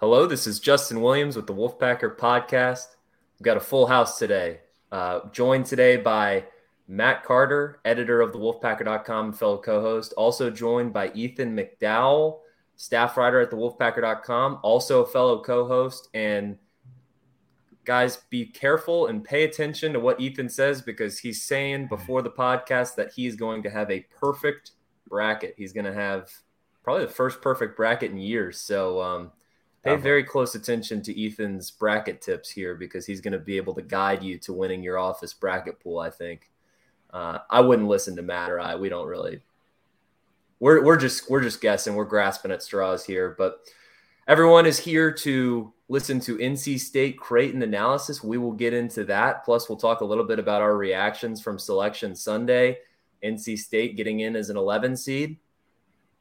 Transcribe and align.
Hello, 0.00 0.26
this 0.26 0.46
is 0.46 0.60
Justin 0.60 1.00
Williams 1.00 1.34
with 1.34 1.48
the 1.48 1.54
Wolfpacker 1.54 2.16
Podcast. 2.16 2.94
We've 3.36 3.44
got 3.44 3.56
a 3.56 3.60
full 3.60 3.88
house 3.88 4.16
today. 4.16 4.60
Uh, 4.92 5.28
joined 5.32 5.66
today 5.66 5.96
by 5.96 6.44
Matt 6.86 7.24
Carter, 7.24 7.80
editor 7.84 8.20
of 8.20 8.30
the 8.30 8.38
Wolfpacker.com, 8.38 9.32
fellow 9.32 9.58
co-host. 9.58 10.14
Also 10.16 10.50
joined 10.50 10.92
by 10.92 11.10
Ethan 11.14 11.56
McDowell, 11.56 12.38
staff 12.76 13.16
writer 13.16 13.40
at 13.40 13.50
the 13.50 13.56
Wolfpacker.com, 13.56 14.60
also 14.62 15.02
a 15.02 15.06
fellow 15.08 15.42
co-host. 15.42 16.10
And 16.14 16.58
guys, 17.84 18.18
be 18.30 18.46
careful 18.46 19.08
and 19.08 19.24
pay 19.24 19.42
attention 19.42 19.92
to 19.94 19.98
what 19.98 20.20
Ethan 20.20 20.48
says 20.48 20.80
because 20.80 21.18
he's 21.18 21.42
saying 21.42 21.88
before 21.88 22.22
the 22.22 22.30
podcast 22.30 22.94
that 22.94 23.10
he's 23.16 23.34
going 23.34 23.64
to 23.64 23.70
have 23.70 23.90
a 23.90 24.06
perfect 24.16 24.70
bracket. 25.08 25.54
He's 25.58 25.72
going 25.72 25.86
to 25.86 25.92
have 25.92 26.30
probably 26.84 27.06
the 27.06 27.10
first 27.10 27.42
perfect 27.42 27.76
bracket 27.76 28.12
in 28.12 28.18
years. 28.18 28.60
So 28.60 29.02
um, 29.02 29.32
Pay 29.96 29.96
very 29.96 30.24
close 30.24 30.54
attention 30.54 31.02
to 31.02 31.26
Ethan's 31.26 31.70
bracket 31.70 32.20
tips 32.20 32.50
here 32.50 32.74
because 32.74 33.06
he's 33.06 33.20
going 33.20 33.32
to 33.32 33.38
be 33.38 33.56
able 33.56 33.74
to 33.74 33.82
guide 33.82 34.22
you 34.22 34.38
to 34.38 34.52
winning 34.52 34.82
your 34.82 34.98
office 34.98 35.34
bracket 35.34 35.80
pool. 35.80 35.98
I 35.98 36.10
think. 36.10 36.50
Uh, 37.10 37.38
I 37.48 37.60
wouldn't 37.60 37.88
listen 37.88 38.16
to 38.16 38.22
Matt 38.22 38.50
or 38.50 38.60
I. 38.60 38.74
We 38.74 38.88
don't 38.88 39.06
really. 39.06 39.40
We're 40.60 40.84
we're 40.84 40.96
just 40.96 41.30
we're 41.30 41.42
just 41.42 41.60
guessing. 41.60 41.94
We're 41.94 42.04
grasping 42.04 42.50
at 42.50 42.62
straws 42.62 43.04
here, 43.04 43.34
but 43.38 43.60
everyone 44.26 44.66
is 44.66 44.78
here 44.78 45.12
to 45.12 45.72
listen 45.88 46.20
to 46.20 46.36
NC 46.36 46.80
State 46.80 47.18
Creighton 47.18 47.62
analysis. 47.62 48.22
We 48.22 48.38
will 48.38 48.52
get 48.52 48.74
into 48.74 49.04
that. 49.04 49.44
Plus, 49.44 49.68
we'll 49.68 49.78
talk 49.78 50.00
a 50.00 50.04
little 50.04 50.24
bit 50.24 50.38
about 50.38 50.62
our 50.62 50.76
reactions 50.76 51.40
from 51.40 51.58
Selection 51.58 52.14
Sunday. 52.14 52.78
NC 53.24 53.58
State 53.58 53.96
getting 53.96 54.20
in 54.20 54.36
as 54.36 54.50
an 54.50 54.56
11 54.56 54.96
seed 54.96 55.38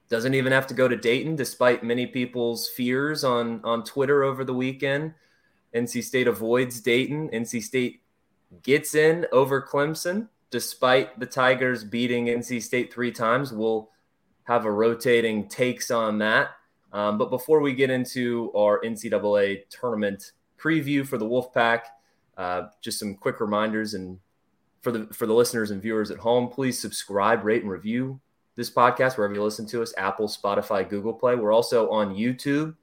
doesn't 0.10 0.34
even 0.34 0.52
have 0.52 0.68
to 0.68 0.74
go 0.74 0.88
to 0.88 0.96
Dayton, 0.96 1.36
despite 1.36 1.84
many 1.84 2.08
people's 2.08 2.70
fears 2.70 3.24
on 3.24 3.62
on 3.64 3.84
Twitter 3.84 4.24
over 4.24 4.44
the 4.44 4.54
weekend. 4.54 5.14
NC 5.76 6.04
State 6.04 6.28
avoids 6.28 6.80
Dayton. 6.80 7.30
NC 7.30 7.62
State 7.62 8.02
gets 8.64 8.96
in 8.96 9.26
over 9.32 9.62
Clemson, 9.62 10.30
despite 10.50 11.20
the 11.20 11.26
Tigers 11.26 11.84
beating 11.84 12.28
NC 12.28 12.62
State 12.64 12.94
three 12.94 13.12
times. 13.12 13.52
We'll 13.52 13.90
have 14.44 14.66
a 14.66 14.72
rotating 14.72 15.50
takes 15.50 15.92
on 15.92 16.20
that. 16.20 16.52
Um, 16.94 17.18
but 17.18 17.30
before 17.30 17.60
we 17.60 17.74
get 17.74 17.90
into 17.90 18.52
our 18.56 18.80
NCAA 18.82 19.64
tournament 19.70 20.32
preview 20.58 21.06
for 21.06 21.18
the 21.18 21.26
Wolfpack, 21.26 21.82
uh, 22.38 22.68
just 22.82 22.98
some 22.98 23.16
quick 23.16 23.42
reminders 23.42 23.94
and 23.94 24.20
for 24.82 24.92
the 24.94 25.08
for 25.14 25.26
the 25.26 25.34
listeners 25.34 25.72
and 25.72 25.82
viewers 25.82 26.12
at 26.12 26.18
home, 26.18 26.48
please 26.48 26.80
subscribe, 26.80 27.44
rate, 27.44 27.62
and 27.62 27.72
review 27.72 28.22
this 28.58 28.72
podcast 28.72 29.18
wherever 29.18 29.34
you 29.34 29.42
listen 29.42 29.68
to 29.68 29.82
us 29.82 29.94
Apple, 29.98 30.28
Spotify, 30.28 30.88
Google 30.88 31.14
Play. 31.14 31.36
We're 31.36 31.54
also 31.54 31.90
on 31.92 32.16
YouTube. 32.16 32.76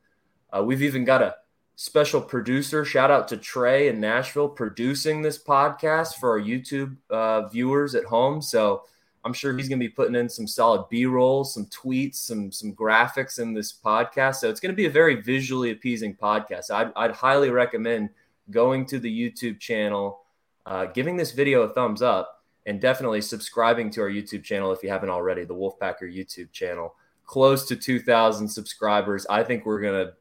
Uh, 0.50 0.62
we've 0.62 0.82
even 0.82 1.04
got 1.04 1.20
a 1.20 1.34
special 1.74 2.20
producer. 2.20 2.84
Shout 2.84 3.10
out 3.10 3.26
to 3.28 3.36
Trey 3.36 3.88
in 3.88 4.00
Nashville 4.00 4.48
producing 4.48 5.20
this 5.20 5.42
podcast 5.42 6.14
for 6.14 6.30
our 6.30 6.40
YouTube 6.40 6.96
uh, 7.10 7.48
viewers 7.48 7.96
at 7.96 8.04
home. 8.04 8.40
So 8.40 8.84
I'm 9.24 9.32
sure 9.32 9.56
he's 9.56 9.68
going 9.68 9.80
to 9.80 9.84
be 9.84 9.92
putting 9.92 10.14
in 10.14 10.28
some 10.28 10.46
solid 10.46 10.88
B 10.88 11.06
rolls, 11.06 11.52
some 11.52 11.66
tweets, 11.66 12.16
some 12.16 12.52
some 12.52 12.72
graphics 12.72 13.40
in 13.40 13.52
this 13.52 13.72
podcast. 13.72 14.36
So 14.36 14.48
it's 14.48 14.60
going 14.60 14.72
to 14.72 14.76
be 14.76 14.86
a 14.86 14.90
very 14.90 15.20
visually 15.22 15.72
appeasing 15.72 16.14
podcast. 16.14 16.70
I'd, 16.70 16.92
I'd 16.94 17.10
highly 17.10 17.50
recommend 17.50 18.10
going 18.50 18.86
to 18.86 19.00
the 19.00 19.10
YouTube 19.10 19.58
channel, 19.58 20.20
uh, 20.66 20.84
giving 20.86 21.16
this 21.16 21.32
video 21.32 21.62
a 21.62 21.72
thumbs 21.72 22.00
up 22.00 22.33
and 22.66 22.80
definitely 22.80 23.20
subscribing 23.20 23.90
to 23.90 24.00
our 24.00 24.10
YouTube 24.10 24.42
channel 24.42 24.72
if 24.72 24.82
you 24.82 24.88
haven't 24.88 25.10
already, 25.10 25.44
the 25.44 25.54
Wolfpacker 25.54 26.02
YouTube 26.02 26.50
channel. 26.52 26.94
Close 27.26 27.66
to 27.68 27.76
2,000 27.76 28.48
subscribers. 28.48 29.26
I 29.28 29.42
think 29.42 29.64
we're 29.64 29.80
going 29.80 30.06
to 30.06 30.12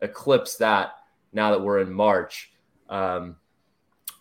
eclipse 0.00 0.56
that 0.56 0.92
now 1.32 1.50
that 1.50 1.60
we're 1.60 1.80
in 1.80 1.92
March. 1.92 2.52
Um, 2.88 3.36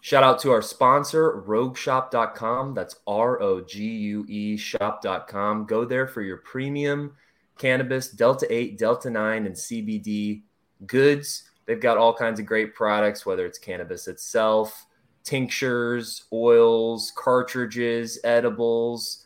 shout 0.02 0.24
out 0.24 0.40
to 0.42 0.52
our 0.52 0.62
sponsor, 0.62 1.44
rogueshop.com. 1.48 2.74
That's 2.74 2.98
R 3.06 3.42
O 3.42 3.62
G 3.62 3.84
U 3.86 4.26
E 4.28 4.58
shop.com. 4.58 5.66
Go 5.66 5.86
there 5.86 6.08
for 6.08 6.22
your 6.22 6.38
premium 6.38 7.14
cannabis, 7.58 8.10
Delta 8.10 8.46
8, 8.50 8.78
Delta 8.78 9.10
9, 9.10 9.46
and 9.46 9.56
CBD 9.56 10.44
goods. 10.86 11.50
They've 11.66 11.82
got 11.82 11.98
all 11.98 12.14
kinds 12.14 12.40
of 12.40 12.46
great 12.46 12.74
products, 12.74 13.26
whether 13.26 13.46
it's 13.46 13.60
cannabis 13.60 14.08
itself, 14.08 14.86
tinctures, 15.28 16.24
oils, 16.32 17.12
cartridges, 17.18 18.18
edibles. 18.24 19.26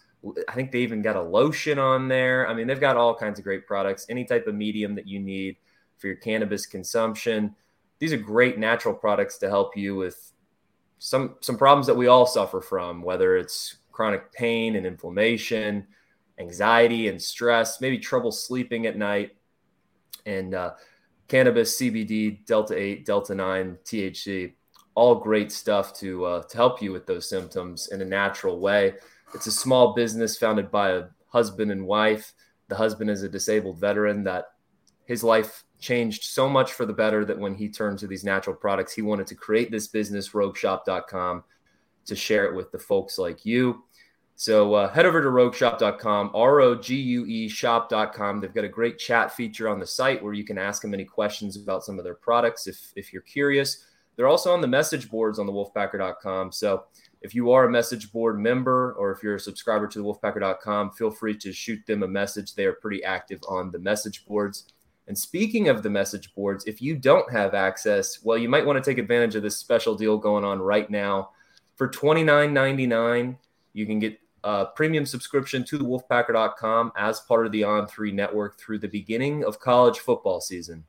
I 0.50 0.54
think 0.54 0.72
they 0.72 0.80
even 0.80 1.04
got 1.04 1.16
a 1.16 1.22
lotion 1.22 1.78
on 1.78 2.08
there. 2.08 2.48
I 2.48 2.56
mean, 2.56 2.66
they've 2.66 2.80
got 2.80 2.98
all 2.98 3.14
kinds 3.14 3.38
of 3.38 3.46
great 3.46 3.68
products, 3.68 4.08
any 4.10 4.26
type 4.26 4.48
of 4.48 4.56
medium 4.56 4.96
that 4.96 5.08
you 5.08 5.20
need 5.20 5.58
for 6.00 6.08
your 6.08 6.16
cannabis 6.16 6.66
consumption. 6.66 7.56
These 8.00 8.14
are 8.14 8.18
great 8.18 8.58
natural 8.58 8.96
products 8.96 9.38
to 9.40 9.50
help 9.50 9.78
you 9.78 9.96
with 9.96 10.32
some 10.98 11.36
some 11.40 11.58
problems 11.58 11.86
that 11.86 11.96
we 11.96 12.08
all 12.08 12.26
suffer 12.26 12.62
from, 12.62 13.04
whether 13.04 13.38
it's 13.38 13.78
chronic 13.92 14.32
pain 14.34 14.78
and 14.78 14.88
inflammation, 14.88 15.86
anxiety 16.40 17.10
and 17.10 17.22
stress, 17.22 17.80
maybe 17.80 18.00
trouble 18.00 18.32
sleeping 18.32 18.88
at 18.88 18.98
night, 18.98 19.36
and 20.26 20.56
uh, 20.56 20.72
cannabis, 21.28 21.80
CBD, 21.80 22.44
Delta 22.48 22.76
8, 22.76 23.06
Delta 23.06 23.36
9, 23.36 23.78
THC 23.86 24.54
all 24.96 25.16
great 25.16 25.52
stuff 25.52 25.94
to 26.00 26.26
uh, 26.26 26.44
to 26.44 26.58
help 26.58 26.82
you 26.82 26.92
with 26.92 27.06
those 27.06 27.30
symptoms 27.30 27.90
in 27.92 28.02
a 28.02 28.06
natural 28.06 28.60
way. 28.60 28.96
It's 29.34 29.48
a 29.48 29.52
small 29.52 29.94
business 29.94 30.38
founded 30.38 30.70
by 30.72 30.92
a 30.92 31.04
husband 31.28 31.72
and 31.72 31.86
wife. 31.86 32.34
The 32.68 32.76
husband 32.76 33.10
is 33.10 33.24
a 33.24 33.30
disabled 33.30 33.80
veteran 33.80 34.24
that 34.26 34.46
his 35.06 35.24
life 35.24 35.64
changed 35.80 36.24
so 36.24 36.48
much 36.48 36.74
for 36.74 36.86
the 36.86 36.94
better 36.94 37.26
that 37.26 37.40
when 37.40 37.56
he 37.56 37.70
turned 37.70 38.00
to 38.00 38.08
these 38.08 38.24
natural 38.24 38.56
products, 38.56 38.94
he 38.94 39.02
wanted 39.02 39.28
to 39.28 39.36
create 39.36 39.72
this 39.72 39.88
business, 39.88 40.30
rogueshop.com, 40.30 41.44
to 42.06 42.16
share 42.16 42.46
it 42.46 42.56
with 42.56 42.72
the 42.72 42.80
folks 42.80 43.18
like 43.18 43.46
you. 43.46 43.84
So 44.36 44.74
uh, 44.74 44.92
head 44.92 45.06
over 45.06 45.22
to 45.22 45.28
rogueshop.com, 45.28 46.32
R 46.34 46.62
O 46.62 46.76
G 46.76 46.96
U 46.96 47.26
E 47.26 47.48
shop.com. 47.48 48.42
They've 48.42 48.54
got 48.54 48.64
a 48.64 48.70
great 48.70 48.98
chat 48.98 49.36
feature 49.36 49.70
on 49.70 49.80
the 49.80 49.86
site 49.86 50.24
where 50.24 50.34
you 50.34 50.44
can 50.44 50.58
ask 50.58 50.82
them 50.82 50.94
any 50.94 51.06
questions 51.06 51.58
about 51.58 51.84
some 51.84 52.00
of 52.00 52.04
their 52.04 52.16
products 52.16 52.68
if, 52.68 52.92
if 52.96 53.14
you're 53.14 53.22
curious. 53.22 53.86
They're 54.16 54.28
also 54.28 54.54
on 54.54 54.62
the 54.62 54.68
message 54.68 55.10
boards 55.10 55.40
on 55.40 55.46
the 55.46 55.54
wolfpacker.com. 55.54 56.52
So 56.52 56.84
if 57.22 57.36
you 57.36 57.52
are 57.52 57.66
a 57.66 57.72
message 57.72 58.12
board 58.12 58.40
member 58.40 58.94
or 58.94 59.12
if 59.12 59.24
you're 59.24 59.36
a 59.36 59.40
subscriber 59.40 59.88
to 59.88 60.00
the 60.00 60.04
wolfpacker.com, 60.04 60.92
feel 60.92 61.12
free 61.12 61.38
to 61.38 61.54
shoot 61.54 61.86
them 61.86 62.04
a 62.04 62.08
message. 62.08 62.56
They 62.56 62.66
are 62.66 62.74
pretty 62.74 63.04
active 63.04 63.40
on 63.48 63.72
the 63.72 63.80
message 63.80 64.26
boards. 64.26 64.66
And 65.08 65.18
speaking 65.18 65.68
of 65.68 65.84
the 65.84 65.90
message 65.90 66.34
boards, 66.36 66.66
if 66.66 66.82
you 66.82 66.96
don't 66.96 67.32
have 67.32 67.54
access, 67.54 68.24
well, 68.24 68.38
you 68.38 68.50
might 68.50 68.66
want 68.66 68.84
to 68.84 68.90
take 68.90 68.98
advantage 68.98 69.36
of 69.36 69.44
this 69.44 69.58
special 69.58 69.96
deal 69.96 70.18
going 70.18 70.44
on 70.44 70.60
right 70.60 70.90
now. 70.90 71.32
For 71.76 71.90
$29.99, 71.90 73.38
you 73.74 73.86
can 73.86 74.00
get 74.00 74.20
a 74.44 74.66
premium 74.68 75.06
subscription 75.06 75.64
to 75.66 75.78
the 75.78 75.84
wolfpacker.com 75.84 76.92
as 76.96 77.20
part 77.22 77.46
of 77.46 77.52
the 77.52 77.62
On3 77.62 78.14
network 78.14 78.60
through 78.60 78.80
the 78.80 78.88
beginning 78.88 79.44
of 79.44 79.60
college 79.60 80.00
football 80.00 80.42
season. 80.42 80.84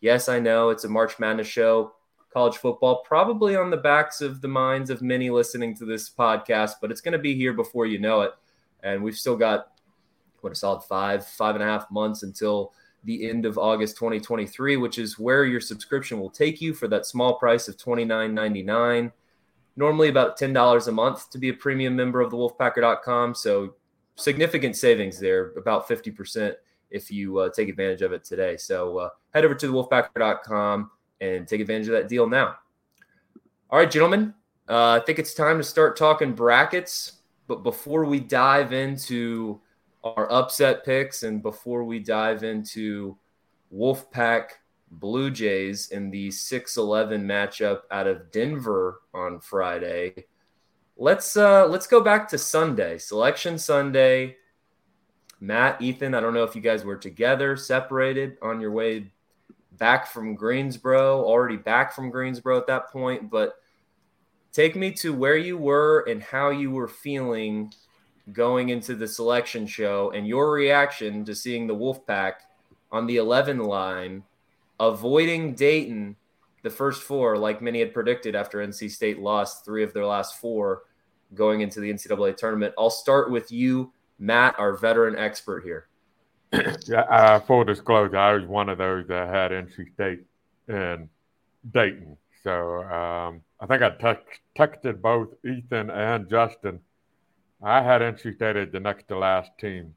Yes, 0.00 0.28
I 0.28 0.40
know 0.40 0.70
it's 0.70 0.84
a 0.84 0.88
March 0.88 1.18
Madness 1.18 1.46
show 1.46 1.92
college 2.32 2.56
football, 2.56 3.02
probably 3.04 3.56
on 3.56 3.70
the 3.70 3.76
backs 3.76 4.20
of 4.20 4.40
the 4.40 4.48
minds 4.48 4.90
of 4.90 5.02
many 5.02 5.30
listening 5.30 5.74
to 5.76 5.84
this 5.84 6.08
podcast, 6.08 6.72
but 6.80 6.90
it's 6.90 7.00
going 7.00 7.12
to 7.12 7.18
be 7.18 7.34
here 7.34 7.52
before 7.52 7.86
you 7.86 7.98
know 7.98 8.22
it. 8.22 8.32
And 8.82 9.02
we've 9.02 9.16
still 9.16 9.36
got 9.36 9.68
what 10.40 10.52
a 10.52 10.56
solid 10.56 10.82
five, 10.82 11.26
five 11.26 11.54
and 11.54 11.62
a 11.62 11.66
half 11.66 11.90
months 11.90 12.22
until 12.22 12.72
the 13.04 13.28
end 13.28 13.46
of 13.46 13.58
August 13.58 13.96
2023, 13.96 14.76
which 14.76 14.98
is 14.98 15.18
where 15.18 15.44
your 15.44 15.60
subscription 15.60 16.20
will 16.20 16.30
take 16.30 16.60
you 16.60 16.72
for 16.72 16.88
that 16.88 17.06
small 17.06 17.34
price 17.38 17.68
of 17.68 17.76
$29.99. 17.76 19.12
Normally 19.76 20.08
about 20.08 20.38
$10 20.38 20.88
a 20.88 20.92
month 20.92 21.30
to 21.30 21.38
be 21.38 21.48
a 21.48 21.54
premium 21.54 21.96
member 21.96 22.20
of 22.20 22.30
the 22.30 22.36
wolfpacker.com. 22.36 23.34
So 23.34 23.74
significant 24.16 24.76
savings 24.76 25.18
there, 25.18 25.52
about 25.52 25.88
50% 25.88 26.54
if 26.90 27.10
you 27.10 27.38
uh, 27.38 27.48
take 27.50 27.68
advantage 27.68 28.02
of 28.02 28.12
it 28.12 28.24
today. 28.24 28.56
So 28.56 28.98
uh, 28.98 29.08
head 29.32 29.44
over 29.44 29.54
to 29.54 29.66
the 29.66 29.72
wolfpacker.com 29.72 30.90
and 31.22 31.46
take 31.46 31.60
advantage 31.60 31.86
of 31.86 31.92
that 31.92 32.08
deal 32.08 32.28
now. 32.28 32.56
All 33.70 33.78
right, 33.78 33.90
gentlemen, 33.90 34.34
uh, 34.68 35.00
I 35.00 35.04
think 35.06 35.18
it's 35.18 35.32
time 35.32 35.56
to 35.58 35.64
start 35.64 35.96
talking 35.96 36.34
brackets. 36.34 37.20
But 37.46 37.62
before 37.62 38.04
we 38.04 38.20
dive 38.20 38.72
into 38.72 39.60
our 40.04 40.30
upset 40.30 40.84
picks 40.84 41.22
and 41.22 41.42
before 41.42 41.84
we 41.84 42.00
dive 42.00 42.42
into 42.42 43.16
Wolfpack 43.72 44.48
Blue 44.90 45.30
Jays 45.30 45.88
in 45.88 46.10
the 46.10 46.30
6 46.30 46.76
11 46.76 47.24
matchup 47.26 47.82
out 47.90 48.06
of 48.06 48.30
Denver 48.30 49.00
on 49.14 49.40
Friday. 49.40 50.26
Let's 50.96 51.36
uh, 51.36 51.66
let's 51.66 51.86
go 51.86 52.00
back 52.00 52.28
to 52.28 52.38
Sunday, 52.38 52.98
Selection 52.98 53.58
Sunday. 53.58 54.36
Matt, 55.40 55.80
Ethan, 55.80 56.14
I 56.14 56.20
don't 56.20 56.34
know 56.34 56.44
if 56.44 56.54
you 56.54 56.60
guys 56.62 56.84
were 56.84 56.96
together, 56.96 57.56
separated 57.56 58.36
on 58.42 58.60
your 58.60 58.70
way 58.70 59.12
back 59.78 60.06
from 60.06 60.34
Greensboro, 60.34 61.24
already 61.24 61.56
back 61.56 61.92
from 61.94 62.10
Greensboro 62.10 62.58
at 62.58 62.66
that 62.66 62.90
point, 62.90 63.30
but 63.30 63.54
take 64.52 64.76
me 64.76 64.92
to 64.92 65.12
where 65.12 65.36
you 65.36 65.56
were 65.56 66.00
and 66.08 66.22
how 66.22 66.50
you 66.50 66.70
were 66.70 66.88
feeling 66.88 67.72
going 68.32 68.68
into 68.68 68.94
the 68.94 69.08
selection 69.08 69.66
show 69.66 70.12
and 70.14 70.26
your 70.26 70.52
reaction 70.52 71.24
to 71.24 71.34
seeing 71.34 71.66
the 71.66 71.74
Wolfpack 71.74 72.34
on 72.90 73.06
the 73.06 73.16
11 73.16 73.58
line 73.58 74.22
avoiding 74.78 75.54
Dayton 75.54 76.16
the 76.62 76.70
first 76.70 77.02
four, 77.02 77.36
like 77.36 77.60
many 77.60 77.80
had 77.80 77.92
predicted 77.92 78.34
after 78.34 78.58
NC 78.58 78.90
State 78.90 79.18
lost 79.18 79.64
three 79.64 79.82
of 79.82 79.92
their 79.92 80.06
last 80.06 80.40
four 80.40 80.82
going 81.34 81.60
into 81.60 81.80
the 81.80 81.92
NCAA 81.92 82.36
tournament. 82.36 82.74
I'll 82.78 82.90
start 82.90 83.30
with 83.30 83.50
you, 83.50 83.92
Matt, 84.18 84.58
our 84.58 84.76
veteran 84.76 85.16
expert 85.16 85.64
here. 85.64 85.88
Yeah, 86.86 87.00
uh, 87.00 87.40
full 87.40 87.64
disclosure, 87.64 88.16
I 88.16 88.34
was 88.34 88.44
one 88.44 88.68
of 88.68 88.78
those 88.78 89.06
that 89.08 89.28
had 89.28 89.50
NC 89.50 89.92
State 89.94 90.20
and 90.68 91.08
Dayton. 91.72 92.16
So 92.42 92.82
um, 92.82 93.40
I 93.60 93.66
think 93.66 93.82
I 93.82 93.90
te- 93.90 94.38
texted 94.58 95.00
both 95.00 95.28
Ethan 95.44 95.90
and 95.90 96.28
Justin. 96.28 96.80
I 97.62 97.82
had 97.82 98.02
NC 98.02 98.34
State 98.34 98.56
as 98.56 98.72
the 98.72 98.80
next 98.80 99.08
to 99.08 99.18
last 99.18 99.50
team 99.58 99.94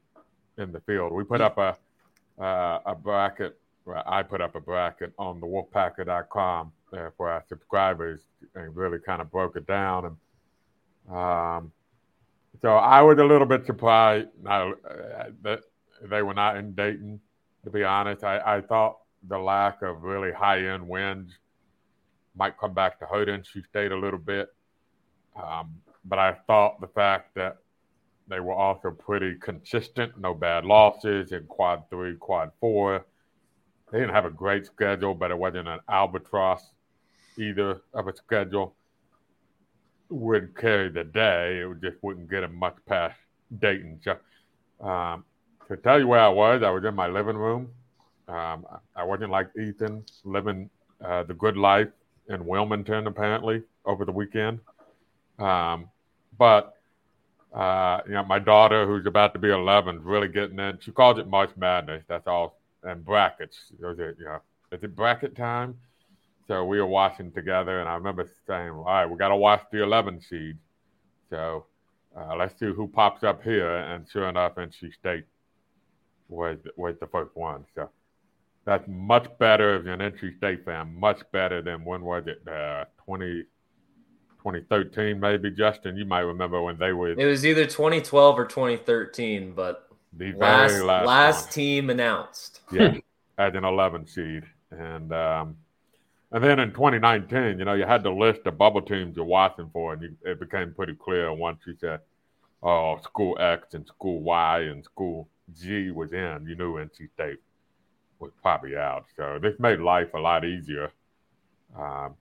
in 0.56 0.72
the 0.72 0.80
field. 0.80 1.12
We 1.12 1.24
put 1.24 1.40
up 1.40 1.58
a 1.58 1.76
uh, 2.42 2.80
a 2.84 2.94
bracket 2.94 3.58
I 4.06 4.22
put 4.22 4.40
up 4.40 4.54
a 4.54 4.60
bracket 4.60 5.12
on 5.18 5.40
the 5.40 5.46
wolfpacker.com 5.46 6.72
uh, 6.92 7.10
for 7.16 7.30
our 7.30 7.44
subscribers 7.48 8.20
and 8.54 8.74
really 8.74 8.98
kind 8.98 9.20
of 9.20 9.30
broke 9.30 9.56
it 9.56 9.66
down. 9.66 10.16
And 11.08 11.16
um, 11.16 11.72
so 12.62 12.70
I 12.76 13.02
was 13.02 13.18
a 13.18 13.24
little 13.24 13.46
bit 13.46 13.64
surprised 13.66 14.28
uh, 14.46 14.72
that 15.42 15.60
they 16.02 16.22
were 16.22 16.34
not 16.34 16.56
in 16.56 16.74
Dayton, 16.74 17.20
to 17.64 17.70
be 17.70 17.84
honest. 17.84 18.24
I, 18.24 18.38
I 18.38 18.60
thought 18.60 18.98
the 19.28 19.38
lack 19.38 19.82
of 19.82 20.02
really 20.02 20.32
high 20.32 20.66
end 20.66 20.86
wins 20.88 21.32
might 22.36 22.58
come 22.58 22.74
back 22.74 22.98
to 23.00 23.06
hurt 23.06 23.28
NC 23.28 23.66
State 23.66 23.92
a 23.92 23.96
little 23.96 24.18
bit. 24.18 24.54
Um, 25.42 25.76
but 26.04 26.18
I 26.18 26.34
thought 26.46 26.80
the 26.80 26.88
fact 26.88 27.34
that 27.34 27.58
they 28.28 28.40
were 28.40 28.52
also 28.52 28.90
pretty 28.90 29.36
consistent, 29.36 30.18
no 30.18 30.34
bad 30.34 30.64
losses 30.64 31.32
in 31.32 31.44
quad 31.44 31.84
three, 31.90 32.16
quad 32.16 32.50
four 32.60 33.06
they 33.90 33.98
didn't 33.98 34.14
have 34.14 34.24
a 34.24 34.30
great 34.30 34.66
schedule, 34.66 35.14
but 35.14 35.30
it 35.30 35.38
wasn't 35.38 35.68
an 35.68 35.78
albatross 35.88 36.70
either 37.38 37.82
of 37.94 38.08
a 38.08 38.16
schedule. 38.16 38.74
Would 40.08 40.56
carry 40.56 40.88
the 40.88 41.04
day. 41.04 41.58
It 41.58 41.80
just 41.80 42.02
wouldn't 42.02 42.30
get 42.30 42.40
them 42.40 42.56
much 42.56 42.76
past 42.86 43.16
Dayton. 43.58 44.00
So, 44.02 44.86
um, 44.86 45.24
to 45.68 45.76
tell 45.76 45.98
you 45.98 46.06
where 46.06 46.20
I 46.20 46.28
was, 46.28 46.62
I 46.62 46.70
was 46.70 46.84
in 46.84 46.94
my 46.94 47.06
living 47.06 47.36
room. 47.36 47.68
Um, 48.28 48.66
I 48.94 49.04
wasn't 49.04 49.30
like 49.30 49.48
Ethan 49.58 50.04
living 50.24 50.70
uh, 51.04 51.22
the 51.24 51.34
good 51.34 51.56
life 51.56 51.88
in 52.28 52.44
Wilmington, 52.46 53.06
apparently, 53.06 53.62
over 53.84 54.04
the 54.04 54.12
weekend. 54.12 54.60
Um, 55.38 55.88
but, 56.38 56.76
uh, 57.54 58.00
you 58.06 58.14
know, 58.14 58.24
my 58.24 58.38
daughter, 58.38 58.86
who's 58.86 59.06
about 59.06 59.32
to 59.34 59.38
be 59.38 59.50
11, 59.50 59.96
is 59.96 60.02
really 60.02 60.28
getting 60.28 60.58
in. 60.58 60.78
She 60.80 60.90
calls 60.90 61.18
it 61.18 61.28
March 61.28 61.50
Madness. 61.56 62.04
That's 62.08 62.26
all 62.26 62.58
and 62.86 63.04
brackets. 63.04 63.56
Was 63.80 63.98
it, 63.98 64.16
you 64.18 64.24
know, 64.24 64.38
is 64.72 64.82
it 64.82 64.96
bracket 64.96 65.36
time? 65.36 65.76
So 66.46 66.64
we 66.64 66.78
were 66.80 66.86
watching 66.86 67.32
together, 67.32 67.80
and 67.80 67.88
I 67.88 67.94
remember 67.94 68.28
saying, 68.46 68.70
"All 68.70 68.84
right, 68.84 69.06
we 69.06 69.16
got 69.16 69.28
to 69.28 69.36
watch 69.36 69.62
the 69.72 69.82
11 69.82 70.20
seed." 70.20 70.56
So 71.28 71.66
uh, 72.16 72.36
let's 72.36 72.58
see 72.58 72.66
who 72.66 72.86
pops 72.86 73.24
up 73.24 73.42
here, 73.42 73.76
and 73.76 74.08
sure 74.08 74.28
enough, 74.28 74.54
NC 74.54 74.94
State 74.94 75.24
was 76.28 76.58
was 76.76 76.94
the 77.00 77.06
first 77.06 77.34
one. 77.34 77.64
So 77.74 77.90
that's 78.64 78.84
much 78.88 79.26
better 79.38 79.76
if 79.76 79.84
you're 79.84 79.94
an 79.94 80.00
NC 80.00 80.36
State 80.38 80.64
fan. 80.64 80.98
Much 80.98 81.20
better 81.32 81.62
than 81.62 81.84
when 81.84 82.02
was 82.02 82.24
it? 82.26 82.46
Uh, 82.46 82.84
20, 83.04 83.44
2013, 84.38 85.18
maybe. 85.18 85.50
Justin, 85.50 85.96
you 85.96 86.04
might 86.04 86.20
remember 86.20 86.60
when 86.60 86.78
they 86.78 86.92
were. 86.92 87.10
It 87.10 87.26
was 87.26 87.46
either 87.46 87.64
2012 87.64 88.38
or 88.38 88.44
2013. 88.44 89.52
But 89.54 89.88
the 90.12 90.32
last, 90.32 90.72
very 90.72 90.84
last, 90.84 91.06
last 91.06 91.52
team 91.52 91.90
announced. 91.90 92.60
Yeah, 92.72 92.96
as 93.38 93.54
an 93.54 93.64
11 93.64 94.06
seed, 94.08 94.42
and 94.70 95.12
um, 95.12 95.56
and 96.32 96.42
then 96.42 96.58
in 96.58 96.72
2019, 96.72 97.58
you 97.58 97.64
know, 97.64 97.74
you 97.74 97.86
had 97.86 98.02
to 98.02 98.12
list 98.12 98.40
the 98.44 98.50
bubble 98.50 98.82
teams 98.82 99.16
you're 99.16 99.24
watching 99.24 99.70
for, 99.72 99.92
and 99.92 100.02
you, 100.02 100.16
it 100.24 100.40
became 100.40 100.74
pretty 100.74 100.94
clear 100.94 101.32
once 101.32 101.60
you 101.66 101.76
said, 101.80 102.00
"Oh, 102.62 102.98
school 103.02 103.36
X 103.38 103.74
and 103.74 103.86
school 103.86 104.20
Y 104.22 104.60
and 104.62 104.82
school 104.84 105.28
G 105.54 105.90
was 105.90 106.12
in," 106.12 106.46
you 106.48 106.56
knew 106.56 106.74
NC 106.74 107.08
State 107.14 107.38
was 108.18 108.32
probably 108.42 108.76
out. 108.76 109.06
So 109.16 109.38
this 109.40 109.58
made 109.58 109.80
life 109.80 110.14
a 110.14 110.18
lot 110.18 110.44
easier, 110.44 110.90
um, 111.78 112.14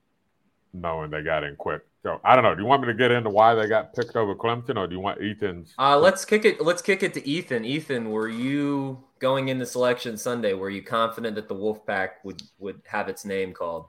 knowing 0.73 1.11
they 1.11 1.23
got 1.23 1.43
in 1.43 1.55
quick. 1.55 1.83
So 2.03 2.19
I 2.23 2.35
don't 2.35 2.43
know. 2.43 2.53
Do 2.53 2.61
you 2.61 2.67
want 2.67 2.81
me 2.81 2.87
to 2.87 2.93
get 2.93 3.11
into 3.11 3.29
why 3.29 3.55
they 3.55 3.67
got 3.67 3.93
picked 3.95 4.15
over 4.15 4.35
Clemson, 4.35 4.77
or 4.77 4.87
do 4.87 4.93
you 4.93 4.99
want 4.99 5.19
Ethan's? 5.21 5.73
Uh, 5.79 5.97
let's 5.97 6.23
kick 6.23 6.45
it. 6.45 6.61
Let's 6.61 6.81
kick 6.81 7.01
it 7.01 7.13
to 7.15 7.27
Ethan. 7.27 7.65
Ethan, 7.65 8.11
were 8.11 8.29
you 8.29 9.03
going 9.19 9.49
into 9.49 9.65
selection 9.65 10.17
Sunday? 10.17 10.53
Were 10.53 10.69
you 10.69 10.83
confident 10.83 11.35
that 11.35 11.47
the 11.47 11.55
Wolfpack 11.55 12.09
would 12.23 12.43
would 12.59 12.81
have 12.85 13.09
its 13.09 13.25
name 13.25 13.53
called? 13.53 13.87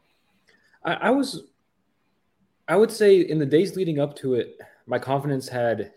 I, 0.82 0.94
I 0.94 1.10
was. 1.10 1.44
I 2.68 2.76
would 2.76 2.90
say 2.90 3.20
in 3.20 3.38
the 3.38 3.46
days 3.46 3.76
leading 3.76 4.00
up 4.00 4.16
to 4.16 4.34
it, 4.34 4.58
my 4.86 4.98
confidence 4.98 5.48
had 5.48 5.92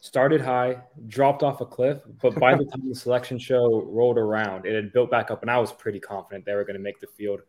started 0.00 0.40
high, 0.40 0.78
dropped 1.06 1.42
off 1.42 1.60
a 1.60 1.66
cliff, 1.66 1.98
but 2.20 2.34
by 2.38 2.54
the 2.56 2.64
time 2.64 2.88
the 2.88 2.94
selection 2.94 3.38
show 3.38 3.82
rolled 3.82 4.18
around, 4.18 4.66
it 4.66 4.74
had 4.74 4.92
built 4.92 5.10
back 5.10 5.30
up, 5.30 5.42
and 5.42 5.50
I 5.50 5.58
was 5.58 5.72
pretty 5.72 6.00
confident 6.00 6.44
they 6.44 6.54
were 6.54 6.64
going 6.64 6.76
to 6.76 6.82
make 6.82 7.00
the 7.00 7.06
field. 7.06 7.40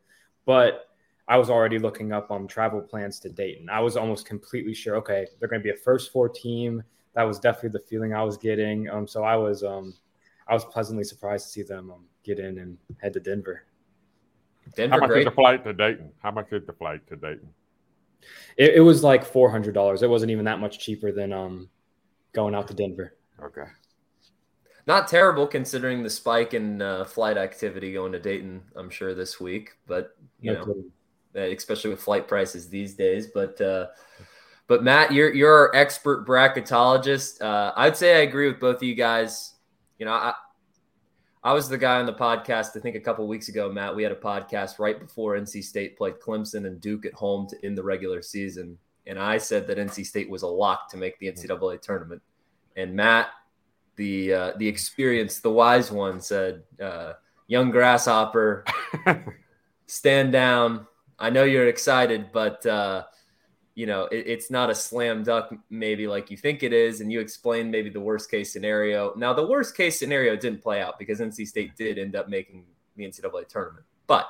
But 0.45 0.89
I 1.27 1.37
was 1.37 1.49
already 1.49 1.77
looking 1.77 2.11
up 2.11 2.31
um, 2.31 2.47
travel 2.47 2.81
plans 2.81 3.19
to 3.19 3.29
Dayton. 3.29 3.69
I 3.69 3.79
was 3.79 3.95
almost 3.95 4.25
completely 4.25 4.73
sure, 4.73 4.95
okay, 4.97 5.27
they're 5.39 5.49
going 5.49 5.61
to 5.61 5.63
be 5.63 5.69
a 5.69 5.75
first 5.75 6.11
four 6.11 6.27
team. 6.27 6.81
That 7.13 7.23
was 7.23 7.39
definitely 7.39 7.79
the 7.79 7.85
feeling 7.85 8.13
I 8.13 8.23
was 8.23 8.37
getting. 8.37 8.89
Um, 8.89 9.07
so 9.07 9.23
I 9.23 9.35
was, 9.35 9.63
um, 9.63 9.93
I 10.47 10.53
was 10.53 10.65
pleasantly 10.65 11.03
surprised 11.03 11.45
to 11.45 11.51
see 11.51 11.63
them 11.63 11.91
um, 11.91 12.05
get 12.23 12.39
in 12.39 12.57
and 12.57 12.77
head 12.99 13.13
to 13.13 13.19
Denver. 13.19 13.63
Denver 14.75 14.95
How 14.95 14.99
much 15.01 15.09
great. 15.09 15.19
is 15.19 15.25
the 15.25 15.31
flight 15.31 15.63
to 15.65 15.73
Dayton? 15.73 16.11
How 16.21 16.31
much 16.31 16.51
is 16.51 16.65
the 16.65 16.73
flight 16.73 17.07
to 17.07 17.15
Dayton? 17.15 17.49
It, 18.57 18.75
it 18.75 18.81
was 18.81 19.03
like 19.03 19.23
four 19.23 19.49
hundred 19.49 19.73
dollars. 19.73 20.03
It 20.03 20.09
wasn't 20.09 20.31
even 20.31 20.45
that 20.45 20.59
much 20.59 20.79
cheaper 20.79 21.11
than 21.11 21.31
um, 21.31 21.69
going 22.33 22.55
out 22.55 22.67
to 22.67 22.73
Denver. 22.73 23.15
Okay. 23.41 23.65
Not 24.87 25.07
terrible 25.07 25.45
considering 25.45 26.03
the 26.03 26.09
spike 26.09 26.53
in 26.53 26.81
uh, 26.81 27.05
flight 27.05 27.37
activity 27.37 27.93
going 27.93 28.11
to 28.11 28.19
Dayton. 28.19 28.63
I'm 28.75 28.89
sure 28.89 29.13
this 29.13 29.39
week, 29.39 29.71
but 29.87 30.15
you 30.41 30.53
no 30.53 30.59
know. 30.59 30.65
Kidding 30.65 30.91
uh, 31.35 31.41
especially 31.41 31.91
with 31.91 32.01
flight 32.01 32.27
prices 32.27 32.69
these 32.69 32.95
days. 32.95 33.27
But 33.27 33.59
uh, 33.61 33.87
but 34.67 34.83
Matt, 34.83 35.13
you're 35.13 35.33
you're 35.33 35.53
our 35.53 35.75
expert 35.75 36.27
bracketologist. 36.27 37.41
Uh, 37.41 37.73
I'd 37.75 37.97
say 37.97 38.17
I 38.17 38.21
agree 38.21 38.47
with 38.47 38.59
both 38.59 38.77
of 38.77 38.83
you 38.83 38.95
guys. 38.95 39.55
You 39.97 40.05
know, 40.05 40.13
I 40.13 40.33
I 41.43 41.53
was 41.53 41.69
the 41.69 41.77
guy 41.77 41.99
on 41.99 42.05
the 42.05 42.13
podcast. 42.13 42.75
I 42.75 42.79
think 42.79 42.95
a 42.95 42.99
couple 42.99 43.27
weeks 43.27 43.47
ago, 43.47 43.71
Matt. 43.71 43.95
We 43.95 44.03
had 44.03 44.11
a 44.11 44.15
podcast 44.15 44.79
right 44.79 44.99
before 44.99 45.37
NC 45.37 45.63
State 45.63 45.97
played 45.97 46.19
Clemson 46.19 46.65
and 46.65 46.81
Duke 46.81 47.05
at 47.05 47.13
home 47.13 47.47
to 47.49 47.65
end 47.65 47.77
the 47.77 47.83
regular 47.83 48.21
season, 48.21 48.77
and 49.09 49.19
I 49.19 49.37
said 49.37 49.67
that 49.67 49.77
NC 49.77 50.05
State 50.05 50.29
was 50.29 50.43
a 50.43 50.47
lock 50.47 50.89
to 50.91 50.97
make 50.97 51.19
the 51.19 51.27
NCAA 51.29 51.81
tournament. 51.81 52.21
And 52.77 52.95
Matt, 52.95 53.27
the 53.97 54.33
uh, 54.33 54.51
the 54.57 54.67
experienced, 54.67 55.43
the 55.43 55.51
wise 55.51 55.91
one, 55.91 56.21
said, 56.21 56.63
uh, 56.81 57.13
"Young 57.47 57.71
grasshopper." 57.71 58.63
stand 59.87 60.31
down 60.31 60.85
I 61.19 61.29
know 61.29 61.43
you're 61.43 61.67
excited, 61.67 62.31
but 62.31 62.65
uh, 62.65 63.03
you 63.75 63.85
know 63.85 64.05
it, 64.05 64.23
it's 64.25 64.49
not 64.49 64.69
a 64.69 64.75
slam 64.75 65.23
dunk 65.23 65.59
maybe 65.69 66.07
like 66.07 66.31
you 66.31 66.37
think 66.37 66.63
it 66.63 66.73
is. 66.73 67.01
And 67.01 67.11
you 67.11 67.19
explained 67.19 67.69
maybe 67.69 67.89
the 67.89 67.99
worst 67.99 68.31
case 68.31 68.51
scenario. 68.51 69.13
Now 69.15 69.33
the 69.33 69.45
worst 69.45 69.75
case 69.75 69.99
scenario 69.99 70.35
didn't 70.35 70.63
play 70.63 70.81
out 70.81 70.97
because 70.97 71.19
NC 71.19 71.47
State 71.47 71.75
did 71.75 71.99
end 71.99 72.15
up 72.15 72.29
making 72.29 72.65
the 72.95 73.03
NCAA 73.03 73.47
tournament, 73.47 73.85
but 74.07 74.27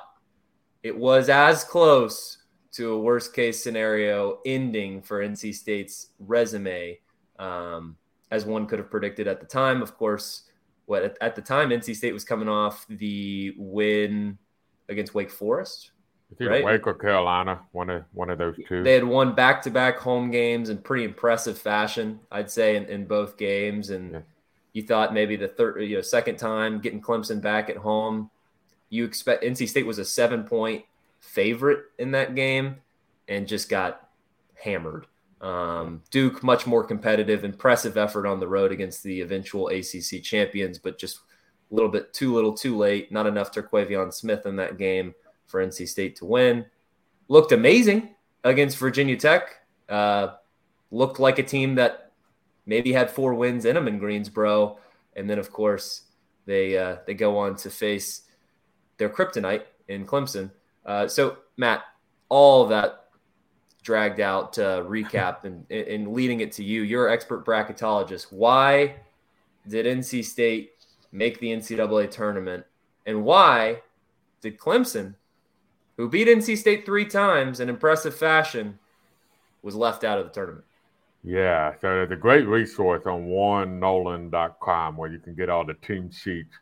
it 0.82 0.96
was 0.96 1.28
as 1.28 1.62
close 1.62 2.38
to 2.72 2.92
a 2.92 2.98
worst 2.98 3.34
case 3.34 3.62
scenario 3.62 4.38
ending 4.46 5.02
for 5.02 5.26
NC 5.26 5.54
State's 5.54 6.08
resume 6.18 6.98
um, 7.38 7.96
as 8.30 8.44
one 8.44 8.66
could 8.66 8.78
have 8.78 8.90
predicted 8.90 9.26
at 9.26 9.40
the 9.40 9.46
time. 9.46 9.82
Of 9.82 9.96
course, 9.96 10.44
what 10.86 11.02
at, 11.02 11.18
at 11.20 11.36
the 11.36 11.42
time 11.42 11.70
NC 11.70 11.96
State 11.96 12.12
was 12.12 12.24
coming 12.24 12.48
off 12.48 12.86
the 12.88 13.54
win 13.56 14.38
against 14.88 15.14
Wake 15.14 15.30
Forest, 15.30 15.92
right? 16.38 16.64
Wake 16.64 16.86
or 16.86 16.94
Carolina, 16.94 17.60
one 17.72 17.90
of 17.90 18.04
one 18.12 18.30
of 18.30 18.38
those 18.38 18.56
two. 18.68 18.82
They 18.82 18.94
had 18.94 19.04
won 19.04 19.34
back 19.34 19.62
to 19.62 19.70
back 19.70 19.98
home 19.98 20.30
games 20.30 20.68
in 20.68 20.78
pretty 20.78 21.04
impressive 21.04 21.58
fashion, 21.58 22.20
I'd 22.30 22.50
say, 22.50 22.76
in, 22.76 22.84
in 22.86 23.06
both 23.06 23.36
games. 23.36 23.90
And 23.90 24.12
yeah. 24.12 24.20
you 24.72 24.82
thought 24.82 25.12
maybe 25.12 25.36
the 25.36 25.48
third, 25.48 25.80
you 25.82 25.96
know, 25.96 26.02
second 26.02 26.36
time 26.36 26.80
getting 26.80 27.00
Clemson 27.00 27.40
back 27.40 27.68
at 27.68 27.76
home 27.76 28.30
you 28.90 29.04
expect 29.04 29.44
NC 29.44 29.68
State 29.68 29.86
was 29.86 29.98
a 29.98 30.04
seven 30.04 30.44
point 30.44 30.84
favorite 31.20 31.84
in 31.98 32.10
that 32.12 32.34
game 32.34 32.76
and 33.28 33.46
just 33.46 33.68
got 33.68 34.08
hammered. 34.54 35.06
Um, 35.40 36.02
Duke, 36.10 36.42
much 36.42 36.66
more 36.66 36.84
competitive, 36.84 37.44
impressive 37.44 37.96
effort 37.96 38.26
on 38.26 38.40
the 38.40 38.48
road 38.48 38.72
against 38.72 39.02
the 39.02 39.20
eventual 39.20 39.68
ACC 39.68 40.22
champions, 40.22 40.78
but 40.78 40.98
just 40.98 41.20
a 41.70 41.74
little 41.74 41.90
bit 41.90 42.12
too 42.12 42.34
little, 42.34 42.52
too 42.52 42.76
late. 42.76 43.10
Not 43.10 43.26
enough 43.26 43.52
Terquavion 43.52 44.12
Smith 44.12 44.44
in 44.44 44.56
that 44.56 44.76
game 44.76 45.14
for 45.46 45.64
NC 45.64 45.88
State 45.88 46.16
to 46.16 46.24
win. 46.24 46.66
Looked 47.28 47.52
amazing 47.52 48.14
against 48.44 48.76
Virginia 48.76 49.16
Tech. 49.16 49.60
Uh, 49.88 50.34
looked 50.90 51.20
like 51.20 51.38
a 51.38 51.42
team 51.42 51.76
that 51.76 52.12
maybe 52.66 52.92
had 52.92 53.10
four 53.10 53.34
wins 53.34 53.64
in 53.64 53.74
them 53.74 53.88
in 53.88 53.98
Greensboro, 53.98 54.78
and 55.16 55.28
then 55.28 55.38
of 55.38 55.50
course 55.50 56.02
they 56.46 56.76
uh, 56.76 56.96
they 57.06 57.14
go 57.14 57.38
on 57.38 57.56
to 57.56 57.70
face 57.70 58.22
their 58.98 59.08
kryptonite 59.08 59.62
in 59.88 60.06
Clemson. 60.06 60.50
Uh, 60.84 61.06
so 61.06 61.38
Matt, 61.56 61.82
all 62.28 62.66
that 62.66 63.06
dragged 63.82 64.20
out 64.20 64.52
to 64.54 64.60
recap 64.60 65.44
and, 65.44 65.70
and 65.70 66.12
leading 66.12 66.40
it 66.40 66.52
to 66.52 66.64
you. 66.64 66.82
You're 66.82 67.08
an 67.08 67.14
expert 67.14 67.44
bracketologist. 67.44 68.32
Why 68.32 68.96
did 69.68 69.86
NC 69.86 70.24
State 70.24 70.72
make 71.12 71.40
the 71.40 71.48
NCAA 71.48 72.10
tournament, 72.10 72.64
and 73.06 73.24
why 73.24 73.82
did 74.40 74.58
Clemson, 74.58 75.14
who 75.96 76.08
beat 76.08 76.28
NC 76.28 76.56
State 76.56 76.86
three 76.86 77.04
times 77.04 77.60
in 77.60 77.68
impressive 77.68 78.14
fashion, 78.14 78.78
was 79.62 79.74
left 79.74 80.04
out 80.04 80.18
of 80.18 80.24
the 80.24 80.32
tournament? 80.32 80.64
Yeah, 81.22 81.72
so 81.74 81.88
there's 81.88 82.10
a 82.12 82.16
great 82.16 82.46
resource 82.46 83.04
on 83.06 83.26
warrennolan.com 83.26 84.96
where 84.96 85.10
you 85.10 85.18
can 85.18 85.34
get 85.34 85.50
all 85.50 85.66
the 85.66 85.74
team 85.74 86.10
sheets. 86.10 86.54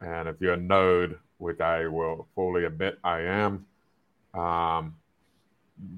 And 0.00 0.28
if 0.28 0.36
you're 0.40 0.52
a 0.52 0.56
node, 0.56 1.18
which 1.40 1.60
I 1.60 1.86
will 1.86 2.28
fully 2.34 2.64
admit 2.64 2.98
I 3.02 3.20
am, 3.20 3.66
um, 4.34 4.94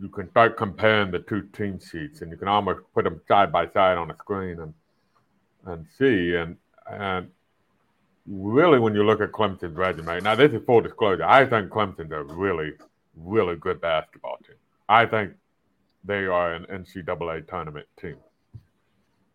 you 0.00 0.08
can 0.08 0.30
start 0.30 0.56
comparing 0.56 1.10
the 1.10 1.18
two 1.18 1.42
team 1.52 1.80
sheets 1.80 2.22
and 2.22 2.30
you 2.30 2.36
can 2.36 2.48
almost 2.48 2.80
put 2.94 3.04
them 3.04 3.20
side 3.26 3.50
by 3.50 3.66
side 3.68 3.98
on 3.98 4.08
the 4.08 4.14
screen 4.14 4.60
and 4.60 4.74
and 5.64 5.86
see. 5.98 6.34
And 6.34 6.56
and 6.90 7.28
really, 8.26 8.78
when 8.78 8.94
you 8.94 9.04
look 9.04 9.20
at 9.20 9.32
Clemson's 9.32 9.76
resume, 9.76 10.20
now 10.20 10.34
this 10.34 10.52
is 10.52 10.62
full 10.64 10.80
disclosure, 10.80 11.24
I 11.24 11.44
think 11.44 11.70
Clemson's 11.70 12.12
a 12.12 12.22
really, 12.22 12.72
really 13.16 13.56
good 13.56 13.80
basketball 13.80 14.38
team. 14.46 14.56
I 14.88 15.06
think 15.06 15.32
they 16.04 16.26
are 16.26 16.54
an 16.54 16.66
NCAA 16.66 17.48
tournament 17.48 17.86
team. 18.00 18.16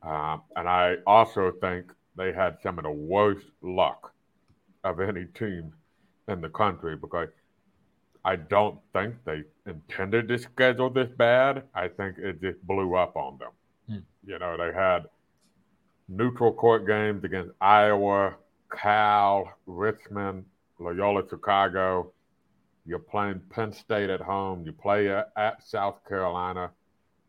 Um, 0.04 0.42
and 0.56 0.70
I 0.70 0.98
also 1.06 1.52
think 1.60 1.92
they 2.16 2.32
had 2.32 2.58
some 2.62 2.78
of 2.78 2.84
the 2.84 2.92
worst 2.92 3.46
luck 3.62 4.14
of 4.84 5.00
any 5.02 5.26
team 5.26 5.74
in 6.28 6.42
the 6.42 6.50
country 6.50 6.96
because 6.96 7.30
I 8.26 8.36
don't 8.36 8.80
think 8.94 9.16
they 9.26 9.44
intended 9.66 10.28
to 10.28 10.38
schedule 10.38 10.90
this 10.90 11.10
bad. 11.18 11.64
I 11.74 11.88
think 11.88 12.18
it 12.18 12.42
just 12.42 12.62
blew 12.68 12.96
up 12.96 13.16
on 13.16 13.38
them. 13.38 13.52
Hmm. 13.90 14.30
You 14.30 14.40
know, 14.40 14.58
they 14.58 14.74
had 14.74 15.06
neutral 16.10 16.54
court 16.54 16.86
games 16.86 17.24
against 17.24 17.52
Iowa, 17.62 18.36
Cal, 18.72 19.54
Richmond, 19.66 20.46
Loyola 20.80 21.24
Chicago, 21.30 22.12
you're 22.88 23.00
playing 23.00 23.42
Penn 23.50 23.74
State 23.74 24.10
at 24.10 24.22
home. 24.22 24.64
You 24.66 24.72
play 24.72 25.10
at 25.10 25.64
South 25.64 26.00
Carolina. 26.08 26.72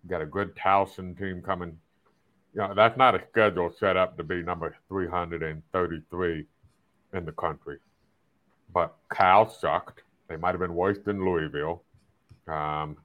You 0.05 0.11
got 0.11 0.23
a 0.23 0.27
good 0.27 0.55
Towson 0.55 1.19
team 1.19 1.43
coming. 1.43 1.77
You 2.55 2.61
know, 2.61 2.75
that's 2.75 2.97
not 2.97 3.17
a 3.17 3.23
schedule 3.31 3.75
set 3.77 3.97
up 3.97 4.17
to 4.17 4.23
be 4.23 4.43
number 4.43 4.77
333 4.89 6.47
in 7.13 7.25
the 7.25 7.33
country. 7.33 7.79
But 8.73 8.95
Cal 9.13 9.49
sucked. 9.49 10.03
They 10.29 10.37
might 10.37 10.51
have 10.51 10.61
been 10.61 10.75
worse 10.75 10.99
than 11.05 11.25
Louisville. 11.25 11.83
Um, 12.47 12.97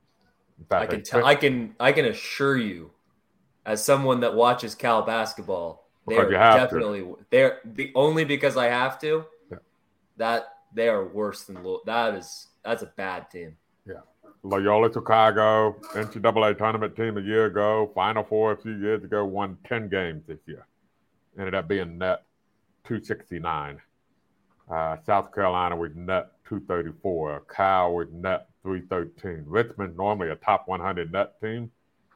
I 0.69 0.85
can 0.85 1.03
tell. 1.03 1.25
I 1.25 1.35
can. 1.35 1.75
I 1.79 1.91
can 1.91 2.05
assure 2.05 2.57
you, 2.57 2.91
as 3.65 3.83
someone 3.83 4.19
that 4.21 4.33
watches 4.33 4.75
Cal 4.75 5.01
basketball, 5.01 5.87
they're 6.07 6.29
definitely 6.29 6.99
to. 6.99 7.17
they're 7.29 7.59
the 7.65 7.91
only 7.95 8.25
because 8.25 8.57
I 8.57 8.65
have 8.67 8.99
to. 9.01 9.25
Yeah. 9.51 9.57
That 10.17 10.45
they 10.73 10.89
are 10.89 11.05
worse 11.07 11.43
than 11.43 11.55
Louisville. 11.57 11.81
that 11.85 12.15
is 12.15 12.47
that's 12.63 12.83
a 12.83 12.87
bad 12.87 13.29
team. 13.29 13.57
Yeah. 13.85 14.01
Loyola 14.43 14.91
Chicago, 14.91 15.77
NCAA 15.93 16.57
tournament 16.57 16.95
team 16.95 17.17
a 17.17 17.21
year 17.21 17.45
ago, 17.45 17.91
Final 17.95 18.23
Four 18.23 18.53
a 18.53 18.57
few 18.57 18.77
years 18.77 19.03
ago, 19.03 19.23
won 19.23 19.57
10 19.67 19.87
games 19.89 20.23
this 20.27 20.39
year. 20.45 20.65
Ended 21.37 21.55
up 21.55 21.67
being 21.67 21.97
net 21.97 22.23
269. 22.85 23.79
Uh, 24.69 24.97
South 25.05 25.33
Carolina 25.33 25.75
was 25.75 25.91
net 25.95 26.31
234. 26.47 27.43
Cal 27.53 27.93
was 27.93 28.07
net 28.11 28.47
313. 28.63 29.43
Richmond, 29.45 29.97
normally 29.97 30.29
a 30.29 30.35
top 30.35 30.67
100 30.67 31.11
net 31.11 31.39
team, 31.41 31.69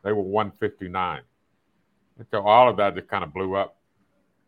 they 0.04 0.12
were 0.12 0.22
159. 0.22 1.22
And 2.18 2.28
so 2.32 2.42
all 2.42 2.70
of 2.70 2.78
that 2.78 2.96
just 2.96 3.08
kind 3.10 3.24
of 3.24 3.34
blew 3.34 3.56
up. 3.56 3.78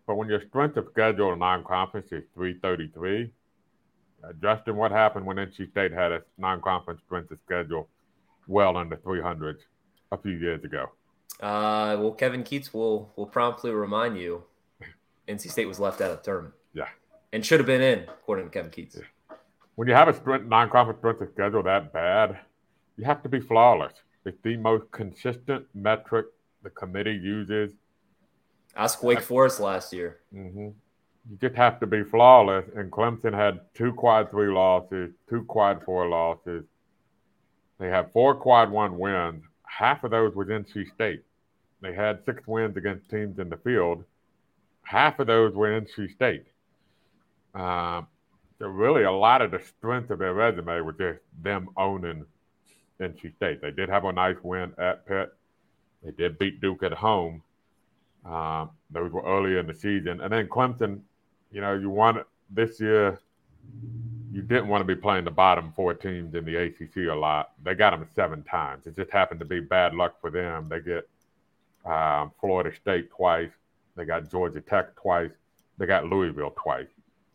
But 0.07 0.15
when 0.15 0.27
your 0.27 0.41
strength 0.47 0.77
of 0.77 0.87
schedule 0.91 1.33
in 1.33 1.39
non-conference 1.39 2.07
is 2.11 2.23
333, 2.33 3.31
uh, 4.23 4.33
Justin, 4.41 4.75
what 4.75 4.91
happened 4.91 5.25
when 5.25 5.37
NC 5.37 5.69
State 5.71 5.91
had 5.91 6.11
a 6.11 6.21
non-conference 6.37 7.01
strength 7.05 7.31
of 7.31 7.37
schedule 7.45 7.87
well 8.47 8.75
under 8.75 8.95
300 8.97 9.59
a 10.11 10.17
few 10.17 10.31
years 10.31 10.63
ago? 10.63 10.89
Uh, 11.39 11.95
well, 11.99 12.11
Kevin 12.11 12.43
Keatts 12.43 12.73
will 12.73 13.13
will 13.15 13.27
promptly 13.27 13.71
remind 13.71 14.17
you, 14.17 14.43
NC 15.27 15.51
State 15.51 15.67
was 15.67 15.79
left 15.79 16.01
out 16.01 16.11
of 16.11 16.17
the 16.17 16.23
tournament. 16.23 16.55
And 17.31 17.45
should 17.45 17.59
have 17.59 17.67
been 17.67 17.81
in, 17.81 18.03
according 18.03 18.45
to 18.45 18.51
Kevin 18.51 18.71
Keatts. 18.71 19.01
When 19.75 19.87
you 19.87 19.93
have 19.93 20.07
a 20.07 20.13
strength, 20.13 20.47
non-conference 20.47 20.99
strength 20.99 21.33
schedule 21.33 21.63
that 21.63 21.93
bad, 21.93 22.39
you 22.97 23.05
have 23.05 23.23
to 23.23 23.29
be 23.29 23.39
flawless. 23.39 23.93
It's 24.25 24.37
the 24.43 24.57
most 24.57 24.91
consistent 24.91 25.65
metric 25.73 26.27
the 26.63 26.69
committee 26.69 27.13
uses. 27.13 27.71
Ask 28.75 29.01
Wake 29.03 29.21
Forest 29.21 29.59
last 29.59 29.93
year. 29.93 30.19
Mm-hmm 30.33 30.69
you 31.29 31.37
just 31.37 31.55
have 31.55 31.79
to 31.79 31.87
be 31.87 32.03
flawless. 32.03 32.65
And 32.75 32.91
Clemson 32.91 33.33
had 33.33 33.61
two 33.73 33.93
quad 33.93 34.31
three 34.31 34.51
losses, 34.51 35.11
two 35.29 35.43
quad 35.43 35.83
four 35.83 36.07
losses. 36.07 36.63
They 37.79 37.87
had 37.87 38.11
four 38.11 38.35
quad 38.35 38.71
one 38.71 38.97
wins. 38.97 39.43
Half 39.63 40.03
of 40.03 40.11
those 40.11 40.35
was 40.35 40.47
NC 40.47 40.91
State. 40.93 41.23
They 41.81 41.93
had 41.93 42.19
six 42.25 42.45
wins 42.47 42.75
against 42.75 43.09
teams 43.09 43.39
in 43.39 43.49
the 43.49 43.57
field. 43.57 44.03
Half 44.81 45.19
of 45.19 45.27
those 45.27 45.53
were 45.53 45.69
NC 45.69 46.13
State. 46.13 46.45
Um, 47.55 48.07
so 48.57 48.67
really, 48.67 49.03
a 49.03 49.11
lot 49.11 49.41
of 49.41 49.51
the 49.51 49.59
strength 49.59 50.09
of 50.09 50.19
their 50.19 50.33
resume 50.33 50.81
was 50.81 50.95
just 50.97 51.19
them 51.41 51.69
owning 51.77 52.25
NC 52.99 53.35
State. 53.35 53.61
They 53.61 53.71
did 53.71 53.89
have 53.89 54.05
a 54.05 54.11
nice 54.11 54.37
win 54.43 54.73
at 54.77 55.05
Pitt. 55.05 55.33
They 56.03 56.11
did 56.11 56.37
beat 56.39 56.61
Duke 56.61 56.83
at 56.83 56.93
home. 56.93 57.41
Um, 58.25 58.71
those 58.91 59.11
were 59.11 59.23
early 59.23 59.57
in 59.57 59.67
the 59.67 59.73
season, 59.73 60.21
and 60.21 60.31
then 60.31 60.47
Clemson 60.47 61.01
you 61.51 61.61
know, 61.61 61.73
you 61.73 61.89
want 61.89 62.25
this 62.49 62.79
year. 62.79 63.19
You 64.31 64.41
didn't 64.41 64.67
want 64.67 64.81
to 64.81 64.85
be 64.85 64.99
playing 64.99 65.25
the 65.25 65.31
bottom 65.31 65.73
four 65.75 65.93
teams 65.93 66.35
in 66.35 66.45
the 66.45 66.55
ACC 66.55 67.09
a 67.09 67.15
lot. 67.15 67.51
They 67.63 67.73
got 67.73 67.91
them 67.91 68.07
seven 68.15 68.43
times. 68.43 68.85
It 68.85 68.95
just 68.95 69.11
happened 69.11 69.39
to 69.39 69.45
be 69.45 69.59
bad 69.59 69.95
luck 69.95 70.21
for 70.21 70.29
them. 70.29 70.69
They 70.69 70.79
get 70.79 71.09
um, 71.85 72.31
Florida 72.39 72.71
State 72.75 73.09
twice. 73.09 73.49
They 73.95 74.05
got 74.05 74.29
Georgia 74.29 74.61
Tech 74.61 74.95
twice. 74.95 75.31
They 75.77 75.87
got 75.87 76.05
Louisville 76.05 76.53
twice. 76.55 76.87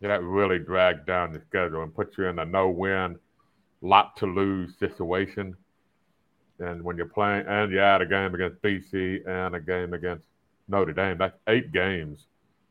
That 0.04 0.23
really 0.23 0.58
dragged 0.58 1.06
down 1.06 1.32
the 1.32 1.40
schedule 1.49 1.82
and 1.82 1.94
put 1.94 2.18
you 2.18 2.26
in 2.26 2.38
a 2.38 2.44
no-win, 2.44 3.18
lot 3.80 4.14
to 4.18 4.26
lose 4.26 4.78
situation. 4.78 5.56
And 6.58 6.82
when 6.82 6.99
you're 6.99 7.06
playing, 7.06 7.46
and 7.46 7.73
you 7.73 7.80
add 7.80 8.02
a 8.02 8.06
game 8.06 8.34
against 8.34 8.61
BC 8.61 9.26
and 9.26 9.54
a 9.54 9.61
game 9.61 9.94
against 9.94 10.26
Notre 10.68 10.92
Dame, 10.92 11.16
that's 11.16 11.38
eight 11.49 11.73
games 11.73 12.26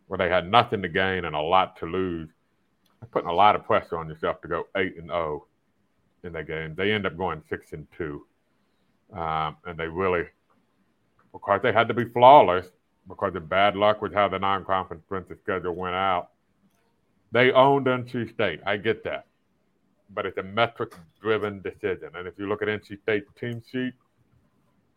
where 0.05 0.19
they 0.19 0.29
had 0.29 0.47
nothing 0.47 0.83
to 0.83 0.87
gain 0.87 1.25
and 1.25 1.35
a 1.35 1.41
lot 1.41 1.75
to 1.77 1.87
lose, 1.87 2.29
putting 3.09 3.31
a 3.31 3.33
lot 3.33 3.55
of 3.55 3.65
pressure 3.65 3.97
on 3.97 4.07
yourself 4.07 4.39
to 4.43 4.47
go 4.47 4.65
eight 4.77 4.95
and 4.97 5.07
zero 5.07 5.43
oh 5.43 5.47
in 6.23 6.33
that 6.33 6.45
game. 6.45 6.75
They 6.75 6.91
end 6.91 7.07
up 7.07 7.17
going 7.17 7.41
six 7.49 7.73
and 7.73 7.87
two, 7.97 8.27
um, 9.11 9.57
and 9.65 9.75
they 9.75 9.87
really, 9.87 10.25
because 11.31 11.61
they 11.63 11.73
had 11.73 11.87
to 11.87 11.95
be 11.95 12.05
flawless 12.05 12.67
because 13.07 13.33
of 13.33 13.49
bad 13.49 13.75
luck 13.75 14.03
with 14.03 14.13
how 14.13 14.29
the 14.29 14.37
non-conference 14.37 15.03
strength 15.05 15.31
schedule 15.41 15.73
went 15.73 15.95
out. 15.95 16.29
They 17.33 17.51
owned 17.51 17.87
NC 17.87 18.31
State. 18.33 18.61
I 18.65 18.77
get 18.77 19.03
that, 19.05 19.25
but 20.13 20.27
it's 20.27 20.37
a 20.37 20.43
metric-driven 20.43 21.63
decision. 21.63 22.11
And 22.15 22.27
if 22.27 22.35
you 22.37 22.47
look 22.47 22.61
at 22.61 22.67
NC 22.67 23.01
State's 23.01 23.27
team 23.39 23.61
sheet, 23.71 23.93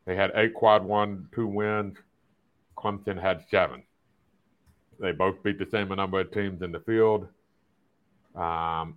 they 0.05 0.15
had 0.15 0.31
eight 0.35 0.55
quad 0.55 0.85
one, 0.85 1.29
two 1.35 1.47
wins. 1.47 1.97
Clemson 2.77 3.21
had 3.21 3.43
seven. 3.51 3.83
They 5.01 5.13
both 5.13 5.43
beat 5.43 5.59
the 5.59 5.67
same 5.71 5.89
number 5.89 6.21
of 6.21 6.31
teams 6.31 6.61
in 6.61 6.73
the 6.73 6.81
field. 6.81 7.27
Um, 8.35 8.97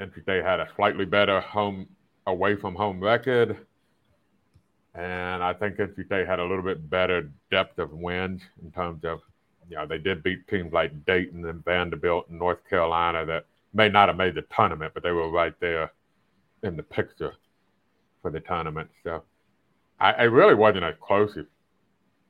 NC 0.00 0.22
State 0.22 0.44
had 0.44 0.58
a 0.58 0.68
slightly 0.74 1.04
better 1.04 1.40
home 1.40 1.86
away 2.26 2.56
from 2.56 2.74
home 2.74 3.00
record. 3.00 3.56
And 4.96 5.42
I 5.42 5.52
think 5.52 5.76
NC 5.76 6.06
State 6.06 6.26
had 6.26 6.40
a 6.40 6.44
little 6.44 6.62
bit 6.62 6.90
better 6.90 7.30
depth 7.52 7.78
of 7.78 7.92
wins 7.92 8.42
in 8.60 8.72
terms 8.72 9.04
of, 9.04 9.20
you 9.68 9.76
know, 9.76 9.86
they 9.86 9.98
did 9.98 10.22
beat 10.22 10.46
teams 10.48 10.72
like 10.72 11.04
Dayton 11.04 11.44
and 11.46 11.64
Vanderbilt 11.64 12.28
and 12.28 12.38
North 12.38 12.58
Carolina 12.68 13.26
that 13.26 13.46
may 13.74 13.88
not 13.88 14.08
have 14.08 14.16
made 14.16 14.34
the 14.34 14.44
tournament, 14.54 14.92
but 14.94 15.02
they 15.02 15.10
were 15.10 15.30
right 15.30 15.54
there 15.60 15.92
in 16.62 16.76
the 16.76 16.82
picture 16.82 17.34
for 18.22 18.30
the 18.30 18.40
tournament. 18.40 18.88
So 19.04 19.22
I, 20.00 20.12
I 20.12 20.22
really 20.24 20.54
wasn't 20.54 20.84
as 20.84 20.94
close. 21.00 21.36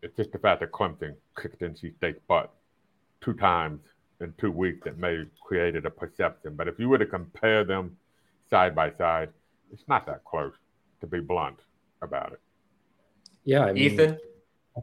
It's 0.03 0.17
just 0.17 0.33
the 0.33 0.39
fact 0.39 0.61
that 0.61 0.73
Clemson 0.73 1.15
kicked 1.41 1.61
NC 1.61 1.97
State's 1.97 2.21
butt 2.29 2.53
two 3.21 3.35
times 3.35 3.81
in 4.21 4.35
two 4.39 4.51
weeks 4.51 4.81
that 4.85 4.99
may 4.99 5.19
have 5.19 5.29
created 5.43 5.87
a 5.87 5.91
perception. 5.91 6.55
But 6.57 6.69
if 6.69 6.79
you 6.79 6.89
were 6.89 6.99
to 6.99 7.07
compare 7.07 7.65
them 7.65 7.97
side 8.51 8.75
by 8.75 8.93
side, 8.99 9.31
it's 9.73 9.83
not 9.89 10.07
that 10.07 10.25
close, 10.25 10.55
to 11.01 11.07
be 11.07 11.21
blunt 11.21 11.59
about 12.03 12.33
it. 12.33 12.41
Yeah, 13.45 13.65
I 13.65 13.73
mean, 13.73 13.85
Ethan, 13.85 14.19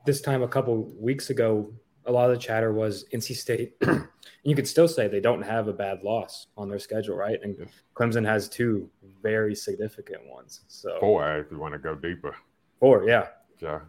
this 0.06 0.22
time 0.22 0.42
a 0.42 0.48
couple 0.48 0.92
weeks 1.00 1.30
ago, 1.30 1.74
a 2.06 2.12
lot 2.12 2.30
of 2.30 2.36
the 2.36 2.42
chatter 2.42 2.72
was 2.72 3.06
NC 3.14 3.36
State. 3.36 3.76
you 4.44 4.56
could 4.56 4.68
still 4.68 4.88
say 4.88 5.08
they 5.08 5.20
don't 5.20 5.42
have 5.42 5.68
a 5.68 5.74
bad 5.74 6.04
loss 6.04 6.48
on 6.58 6.70
their 6.70 6.80
schedule, 6.80 7.16
right? 7.16 7.40
And 7.42 7.68
Clemson 7.96 8.26
has 8.26 8.48
two 8.48 8.90
very 9.22 9.56
significant 9.56 10.22
ones. 10.28 10.62
So 10.68 10.98
four, 11.00 11.40
if 11.40 11.48
you 11.52 11.58
want 11.58 11.74
to 11.74 11.80
go 11.80 11.96
deeper. 11.96 12.36
Four, 12.80 13.08
yeah. 13.08 13.28
So, 13.60 13.82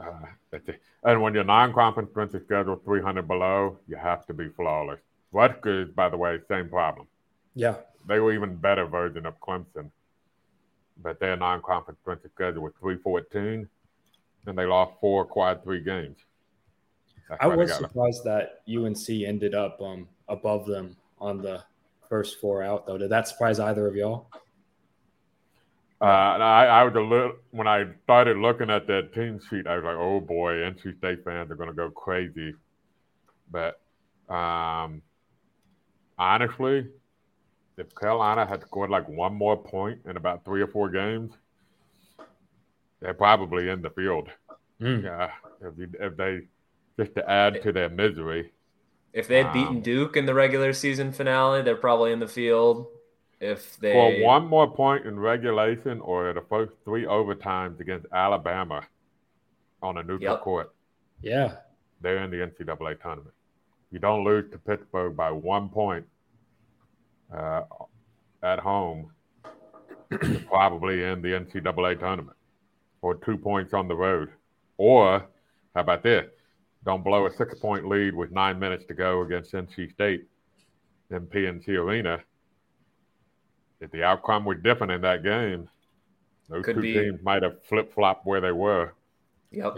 uh, 0.00 0.58
and 1.04 1.22
when 1.22 1.34
your 1.34 1.44
non-conference 1.44 2.32
scheduled 2.44 2.84
300 2.84 3.26
below, 3.26 3.78
you 3.88 3.96
have 3.96 4.26
to 4.26 4.34
be 4.34 4.48
flawless. 4.50 5.00
Rutgers, 5.32 5.90
by 5.94 6.08
the 6.08 6.16
way, 6.16 6.38
same 6.48 6.68
problem. 6.68 7.06
Yeah, 7.54 7.76
they 8.06 8.20
were 8.20 8.32
even 8.32 8.54
better 8.56 8.86
version 8.86 9.26
of 9.26 9.38
Clemson, 9.40 9.90
but 11.02 11.18
their 11.18 11.36
non-conference 11.36 11.98
is 12.04 12.58
was 12.58 12.72
314, 12.80 13.68
and 14.46 14.58
they 14.58 14.66
lost 14.66 14.92
four 15.00 15.24
quad 15.24 15.64
three 15.64 15.80
games. 15.80 16.18
I 17.40 17.46
was 17.48 17.74
surprised 17.74 18.24
that 18.24 18.60
UNC 18.68 19.08
ended 19.08 19.54
up 19.54 19.80
um, 19.80 20.08
above 20.28 20.66
them 20.66 20.96
on 21.18 21.42
the 21.42 21.62
first 22.08 22.40
four 22.40 22.62
out, 22.62 22.86
though. 22.86 22.98
Did 22.98 23.10
that 23.10 23.28
surprise 23.28 23.58
either 23.58 23.86
of 23.86 23.96
y'all? 23.96 24.28
Uh, 26.00 26.04
I, 26.04 26.66
I 26.66 26.84
was 26.84 26.94
a 26.94 27.00
little 27.00 27.32
when 27.52 27.66
I 27.66 27.86
started 28.04 28.36
looking 28.36 28.68
at 28.68 28.86
that 28.86 29.14
team 29.14 29.40
sheet. 29.48 29.66
I 29.66 29.76
was 29.76 29.84
like, 29.84 29.96
"Oh 29.96 30.20
boy, 30.20 30.52
NC 30.56 30.98
State 30.98 31.24
fans 31.24 31.50
are 31.50 31.56
going 31.56 31.70
to 31.70 31.74
go 31.74 31.90
crazy." 31.90 32.54
But 33.50 33.80
um, 34.28 35.00
honestly, 36.18 36.86
if 37.78 37.94
Carolina 37.94 38.44
had 38.44 38.60
scored 38.62 38.90
like 38.90 39.08
one 39.08 39.34
more 39.34 39.56
point 39.56 40.00
in 40.06 40.18
about 40.18 40.44
three 40.44 40.60
or 40.60 40.66
four 40.66 40.90
games, 40.90 41.32
they're 43.00 43.14
probably 43.14 43.70
in 43.70 43.80
the 43.80 43.90
field. 43.90 44.28
Mm. 44.80 45.02
Yeah, 45.02 45.30
if, 45.62 45.78
you, 45.78 45.88
if 45.98 46.16
they 46.18 46.42
just 46.98 47.14
to 47.14 47.30
add 47.30 47.62
to 47.62 47.72
their 47.72 47.88
misery. 47.88 48.52
If 49.12 49.28
they 49.28 49.42
had 49.42 49.52
beaten 49.52 49.76
um, 49.76 49.82
Duke 49.82 50.16
in 50.16 50.26
the 50.26 50.34
regular 50.34 50.72
season 50.72 51.12
finale, 51.12 51.62
they're 51.62 51.76
probably 51.76 52.12
in 52.12 52.20
the 52.20 52.28
field. 52.28 52.86
If 53.40 53.78
they 53.78 53.92
for 53.92 54.22
one 54.22 54.46
more 54.46 54.70
point 54.70 55.06
in 55.06 55.18
regulation 55.18 56.00
or 56.00 56.32
the 56.32 56.42
first 56.48 56.72
three 56.84 57.04
overtimes 57.04 57.80
against 57.80 58.06
Alabama 58.12 58.86
on 59.82 59.98
a 59.98 60.02
neutral 60.02 60.34
yep. 60.34 60.40
court, 60.40 60.74
yeah, 61.22 61.56
they're 62.00 62.22
in 62.22 62.30
the 62.30 62.38
NCAA 62.38 63.00
tournament. 63.00 63.34
You 63.90 63.98
don't 63.98 64.24
lose 64.24 64.50
to 64.52 64.58
Pittsburgh 64.58 65.16
by 65.16 65.30
one 65.30 65.68
point 65.68 66.06
uh, 67.34 67.62
at 68.42 68.58
home, 68.58 69.10
probably 70.46 71.04
in 71.04 71.22
the 71.22 71.28
NCAA 71.28 71.98
tournament, 72.00 72.36
or 73.02 73.14
two 73.14 73.36
points 73.36 73.74
on 73.74 73.88
the 73.88 73.96
road, 73.96 74.30
or 74.78 75.26
how 75.74 75.80
about 75.80 76.02
this? 76.02 76.26
Don't 76.86 77.04
blow 77.04 77.26
a 77.26 77.30
six-point 77.30 77.86
lead 77.86 78.14
with 78.14 78.30
nine 78.30 78.58
minutes 78.58 78.86
to 78.86 78.94
go 78.94 79.20
against 79.22 79.52
NC 79.52 79.92
State 79.92 80.26
in 81.10 81.26
PNC 81.26 81.68
Arena 81.68 82.20
if 83.80 83.90
the 83.90 84.02
outcome 84.02 84.44
were 84.44 84.54
different 84.54 84.92
in 84.92 85.00
that 85.02 85.22
game, 85.22 85.68
those 86.48 86.64
Could 86.64 86.76
two 86.76 86.82
be. 86.82 86.94
teams 86.94 87.22
might 87.22 87.42
have 87.42 87.62
flip 87.64 87.92
flopped 87.92 88.26
where 88.26 88.40
they 88.40 88.52
were. 88.52 88.94
Yep. 89.50 89.76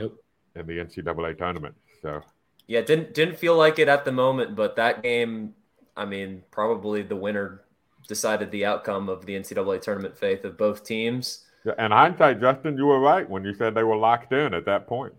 In 0.54 0.66
the 0.66 0.78
NCAA 0.78 1.36
tournament. 1.38 1.74
So. 2.02 2.22
Yeah, 2.66 2.82
didn't 2.82 3.14
didn't 3.14 3.38
feel 3.38 3.56
like 3.56 3.78
it 3.78 3.88
at 3.88 4.04
the 4.04 4.12
moment, 4.12 4.54
but 4.54 4.76
that 4.76 5.02
game, 5.02 5.54
I 5.96 6.04
mean, 6.04 6.42
probably 6.50 7.02
the 7.02 7.16
winner 7.16 7.64
decided 8.06 8.50
the 8.50 8.64
outcome 8.64 9.08
of 9.08 9.24
the 9.26 9.34
NCAA 9.34 9.80
tournament 9.80 10.16
faith 10.16 10.44
of 10.44 10.56
both 10.56 10.84
teams. 10.84 11.44
Yeah, 11.64 11.72
and 11.78 11.92
hindsight, 11.92 12.40
Justin, 12.40 12.76
you 12.76 12.86
were 12.86 13.00
right 13.00 13.28
when 13.28 13.44
you 13.44 13.54
said 13.54 13.74
they 13.74 13.82
were 13.82 13.96
locked 13.96 14.32
in 14.32 14.54
at 14.54 14.64
that 14.66 14.86
point. 14.86 15.14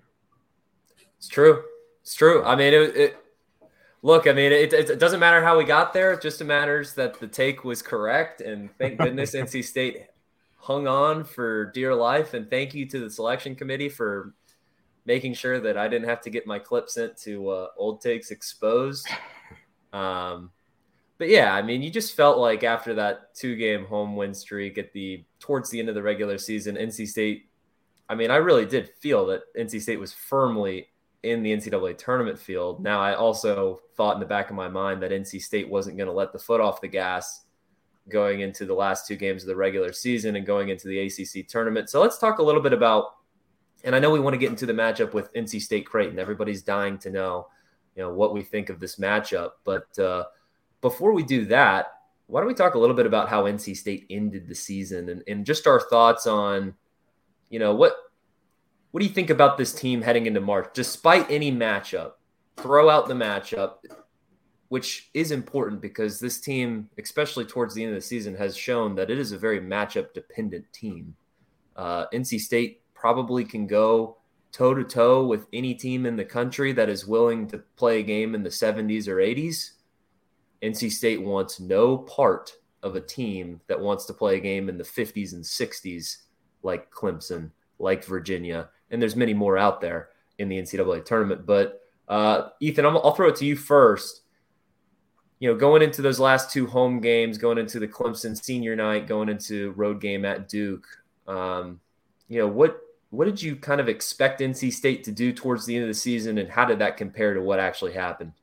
It's 1.18 1.28
true. 1.28 1.64
It's 2.02 2.16
true. 2.16 2.44
I 2.44 2.56
mean, 2.56 2.74
it, 2.74 2.96
it 2.96 3.18
Look, 4.02 4.28
I 4.28 4.34
mean, 4.34 4.54
it, 4.54 4.72
it, 4.72 5.00
doesn't 5.00 5.20
matter 5.20 5.44
how 5.44 5.58
we 5.58 5.66
got 5.66 5.92
there. 5.92 6.14
It 6.14 6.22
just 6.22 6.42
matters 6.42 6.94
that 6.94 7.20
the 7.20 7.28
take 7.28 7.66
was 7.66 7.82
correct. 7.82 8.40
And 8.40 8.70
thank 8.78 8.98
goodness 9.00 9.36
NC 9.36 9.64
State 9.64 10.06
hung 10.56 10.88
on 10.88 11.26
for 11.26 11.66
dear 11.72 11.94
life. 11.94 12.34
And 12.34 12.50
thank 12.50 12.74
you 12.74 12.86
to 12.88 13.00
the 13.00 13.10
selection 13.10 13.56
committee 13.56 13.90
for 13.90 14.34
making 15.06 15.34
sure 15.34 15.60
that 15.60 15.78
I 15.78 15.90
didn't 15.90 16.08
have 16.08 16.22
to 16.22 16.30
get 16.30 16.48
my 16.48 16.60
clip 16.60 16.90
sent 16.90 17.18
to 17.18 17.50
uh, 17.50 17.68
Old 17.78 18.00
Takes 18.00 18.32
Exposed. 18.32 19.08
Um, 19.92 20.52
but 21.18 21.28
yeah, 21.28 21.54
I 21.54 21.62
mean, 21.62 21.82
you 21.82 21.90
just 21.90 22.16
felt 22.16 22.38
like 22.38 22.64
after 22.64 22.94
that 22.94 23.36
two 23.36 23.58
game 23.58 23.86
home 23.86 24.16
win 24.16 24.34
streak 24.34 24.78
at 24.78 24.94
the 24.94 25.26
towards 25.40 25.70
the 25.70 25.80
end 25.80 25.90
of 25.90 25.96
the 25.96 26.04
regular 26.04 26.38
season, 26.38 26.76
NC 26.76 27.08
State. 27.08 27.50
I 28.08 28.16
mean, 28.16 28.32
I 28.32 28.38
really 28.38 28.66
did 28.66 28.92
feel 29.00 29.26
that 29.26 29.42
NC 29.58 29.82
State 29.82 30.00
was 30.00 30.14
firmly 30.14 30.88
in 31.24 31.44
the 31.44 31.52
NCAA 31.52 31.98
tournament 31.98 32.40
field. 32.40 32.82
Now, 32.82 33.02
I 33.02 33.14
also 33.14 33.82
thought 33.96 34.16
in 34.16 34.20
the 34.20 34.26
back 34.26 34.50
of 34.50 34.56
my 34.56 34.70
mind 34.70 35.02
that 35.04 35.12
NC 35.12 35.42
State 35.42 35.70
wasn't 35.70 35.98
going 35.98 36.08
to 36.08 36.14
let 36.14 36.32
the 36.32 36.40
foot 36.40 36.62
off 36.62 36.82
the 36.82 36.88
gas 36.88 37.42
going 38.08 38.40
into 38.40 38.66
the 38.66 38.74
last 38.74 39.06
two 39.06 39.16
games 39.16 39.44
of 39.44 39.48
the 39.48 39.56
regular 39.56 39.92
season 39.92 40.36
and 40.36 40.46
going 40.46 40.70
into 40.70 40.88
the 40.88 41.00
ACC 41.00 41.48
tournament. 41.48 41.90
So 41.90 42.02
let's 42.02 42.18
talk 42.18 42.40
a 42.40 42.44
little 42.44 42.62
bit 42.62 42.74
about, 42.74 43.16
and 43.84 43.96
I 43.96 44.00
know 44.00 44.10
we 44.10 44.20
want 44.20 44.34
to 44.34 44.40
get 44.40 44.50
into 44.50 44.66
the 44.66 44.74
matchup 44.74 45.14
with 45.14 45.34
NC 45.34 45.62
State 45.62 45.86
Creighton. 45.86 46.20
Everybody's 46.20 46.64
dying 46.64 46.98
to 47.00 47.10
know, 47.10 47.48
you 47.96 48.02
know, 48.02 48.14
what 48.14 48.34
we 48.34 48.42
think 48.42 48.70
of 48.70 48.80
this 48.80 48.96
matchup. 48.96 49.52
But 49.66 50.00
uh, 50.00 50.26
before 50.82 51.14
we 51.14 51.24
do 51.24 51.46
that, 51.46 51.94
why 52.28 52.40
don't 52.40 52.48
we 52.48 52.54
talk 52.54 52.76
a 52.76 52.80
little 52.80 52.96
bit 52.96 53.06
about 53.06 53.28
how 53.28 53.44
NC 53.44 53.76
State 53.76 54.06
ended 54.10 54.48
the 54.48 54.56
season 54.56 55.10
and, 55.10 55.24
and 55.28 55.46
just 55.46 55.68
our 55.68 55.82
thoughts 55.82 56.28
on, 56.28 56.76
you 57.50 57.60
know, 57.60 57.76
what 57.76 57.96
what 58.92 59.02
do 59.02 59.08
you 59.08 59.14
think 59.14 59.30
about 59.30 59.58
this 59.58 59.74
team 59.74 60.02
heading 60.02 60.26
into 60.26 60.42
March? 60.42 60.70
Despite 60.74 61.30
any 61.30 61.52
matchup, 61.52 62.14
throw 62.58 62.90
out 62.90 63.08
the 63.08 63.14
matchup, 63.14 63.76
which 64.70 65.10
is 65.14 65.32
important 65.32 65.82
because 65.82 66.20
this 66.20 66.40
team, 66.40 66.90
especially 66.98 67.46
towards 67.46 67.74
the 67.74 67.84
end 67.84 67.94
of 67.94 67.98
the 67.98 68.06
season, 68.06 68.36
has 68.36 68.58
shown 68.58 68.96
that 68.96 69.10
it 69.10 69.20
is 69.20 69.32
a 69.32 69.38
very 69.38 69.60
matchup 69.60 70.14
dependent 70.14 70.72
team. 70.74 71.16
Uh, 71.76 72.06
NC 72.14 72.40
State 72.40 72.82
probably 72.94 73.46
can 73.46 73.68
go 73.68 74.18
toe 74.52 74.74
to 74.74 74.84
toe 74.84 75.26
with 75.26 75.46
any 75.54 75.76
team 75.76 76.06
in 76.06 76.16
the 76.16 76.26
country 76.26 76.72
that 76.74 76.90
is 76.90 77.06
willing 77.06 77.48
to 77.48 77.60
play 77.78 78.00
a 78.00 78.04
game 78.04 78.34
in 78.34 78.44
the 78.44 78.50
70s 78.50 79.08
or 79.08 79.18
80s. 79.18 79.72
NC 80.64 80.92
State 80.92 81.22
wants 81.22 81.60
no 81.60 81.98
part 81.98 82.54
of 82.82 82.96
a 82.96 83.02
team 83.02 83.62
that 83.68 83.80
wants 83.80 84.06
to 84.06 84.14
play 84.14 84.38
a 84.38 84.42
game 84.42 84.68
in 84.68 84.78
the 84.78 84.84
50s 84.84 85.34
and 85.34 85.44
60s 85.44 86.18
like 86.64 86.92
Clemson, 86.92 87.52
like 87.78 88.04
Virginia, 88.04 88.70
and 88.92 89.02
there's 89.02 89.16
many 89.16 89.34
more 89.34 89.58
out 89.58 89.82
there 89.82 90.10
in 90.38 90.50
the 90.50 90.58
NCAA 90.58 91.06
tournament. 91.06 91.46
But 91.46 91.82
uh, 92.08 92.50
Ethan, 92.60 92.86
i 92.86 92.90
will 92.90 93.12
throw 93.12 93.30
it 93.30 93.36
to 93.38 93.46
you 93.46 93.56
first. 93.56 94.22
You 95.40 95.50
know, 95.50 95.58
going 95.58 95.82
into 95.82 96.02
those 96.02 96.20
last 96.20 96.52
two 96.52 96.68
home 96.68 97.00
games, 97.00 97.38
going 97.38 97.58
into 97.58 97.80
the 97.80 97.88
Clemson 97.88 98.42
senior 98.42 98.76
night, 98.76 99.08
going 99.08 99.30
into 99.30 99.72
road 99.72 100.02
game 100.02 100.26
at 100.26 100.50
Duke, 100.50 100.86
um, 101.28 101.80
you 102.28 102.40
know, 102.40 102.48
what 102.48 102.82
what 103.12 103.26
did 103.26 103.42
you 103.42 103.56
kind 103.56 103.82
of 103.82 103.90
expect 103.90 104.42
NC 104.42 104.72
State 104.74 105.04
to 105.06 105.12
do 105.12 105.34
towards 105.34 105.66
the 105.66 105.76
end 105.76 105.84
of 105.84 105.88
the 105.88 105.94
season, 105.94 106.38
and 106.38 106.50
how 106.50 106.66
did 106.66 106.80
that 106.80 106.98
compare 106.98 107.34
to 107.34 107.42
what 107.42 107.60
actually 107.60 107.94
happened? 107.94 108.34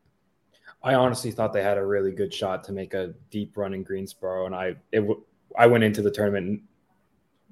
I 0.82 0.94
honestly 0.94 1.30
thought 1.30 1.52
they 1.52 1.62
had 1.62 1.78
a 1.78 1.86
really 1.86 2.12
good 2.12 2.32
shot 2.32 2.64
to 2.64 2.72
make 2.72 2.94
a 2.94 3.14
deep 3.30 3.56
run 3.56 3.74
in 3.74 3.82
Greensboro, 3.82 4.46
and 4.46 4.54
I 4.54 4.76
it 4.92 5.06
I 5.58 5.66
went 5.66 5.84
into 5.84 6.02
the 6.02 6.10
tournament 6.10 6.62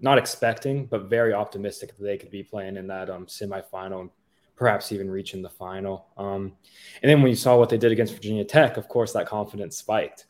not 0.00 0.18
expecting, 0.18 0.87
but 0.87 1.09
very 1.09 1.33
optimistic 1.33 1.96
that 1.96 2.02
they 2.02 2.18
could 2.18 2.30
be 2.30 2.42
playing 2.42 2.76
in 2.76 2.87
that 2.88 3.11
um, 3.11 3.26
semifinal 3.26 4.02
and 4.02 4.11
perhaps 4.57 4.92
even 4.92 5.11
reaching 5.11 5.42
the 5.42 5.48
final. 5.48 6.07
Um, 6.16 6.52
and 7.02 7.11
then 7.11 7.22
when 7.22 7.30
you 7.30 7.37
saw 7.37 7.57
what 7.59 7.68
they 7.68 7.78
did 7.78 7.92
against 7.92 8.14
Virginia 8.14 8.44
Tech, 8.44 8.76
of 8.76 8.88
course, 8.88 9.12
that 9.12 9.26
confidence 9.26 9.76
spiked. 9.76 10.26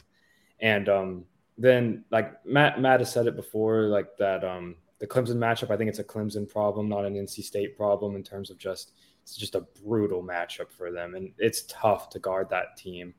And 0.61 0.89
um, 0.89 1.25
then, 1.59 2.05
like 2.11 2.45
Matt, 2.47 2.81
Matt 2.81 3.01
has 3.01 3.13
said 3.13 3.27
it 3.27 3.37
before, 3.37 3.83
like 3.83 4.17
that 4.19 4.45
um, 4.45 4.77
the 4.99 5.07
Clemson 5.07 5.37
matchup. 5.37 5.71
I 5.71 5.77
think 5.77 5.89
it's 5.91 5.99
a 5.99 6.05
Clemson 6.05 6.49
problem, 6.49 6.89
not 6.89 7.05
an 7.05 7.15
NC 7.15 7.43
State 7.43 7.77
problem 7.77 8.17
in 8.17 8.23
terms 8.23 8.51
of 8.51 8.59
just 8.59 8.93
it's 9.23 9.37
just 9.37 9.55
a 9.55 9.67
brutal 9.83 10.23
matchup 10.23 10.71
for 10.71 10.91
them, 10.91 11.15
and 11.15 11.33
it's 11.39 11.65
tough 11.69 12.11
to 12.11 12.19
guard 12.19 12.49
that 12.51 12.77
team 12.77 13.15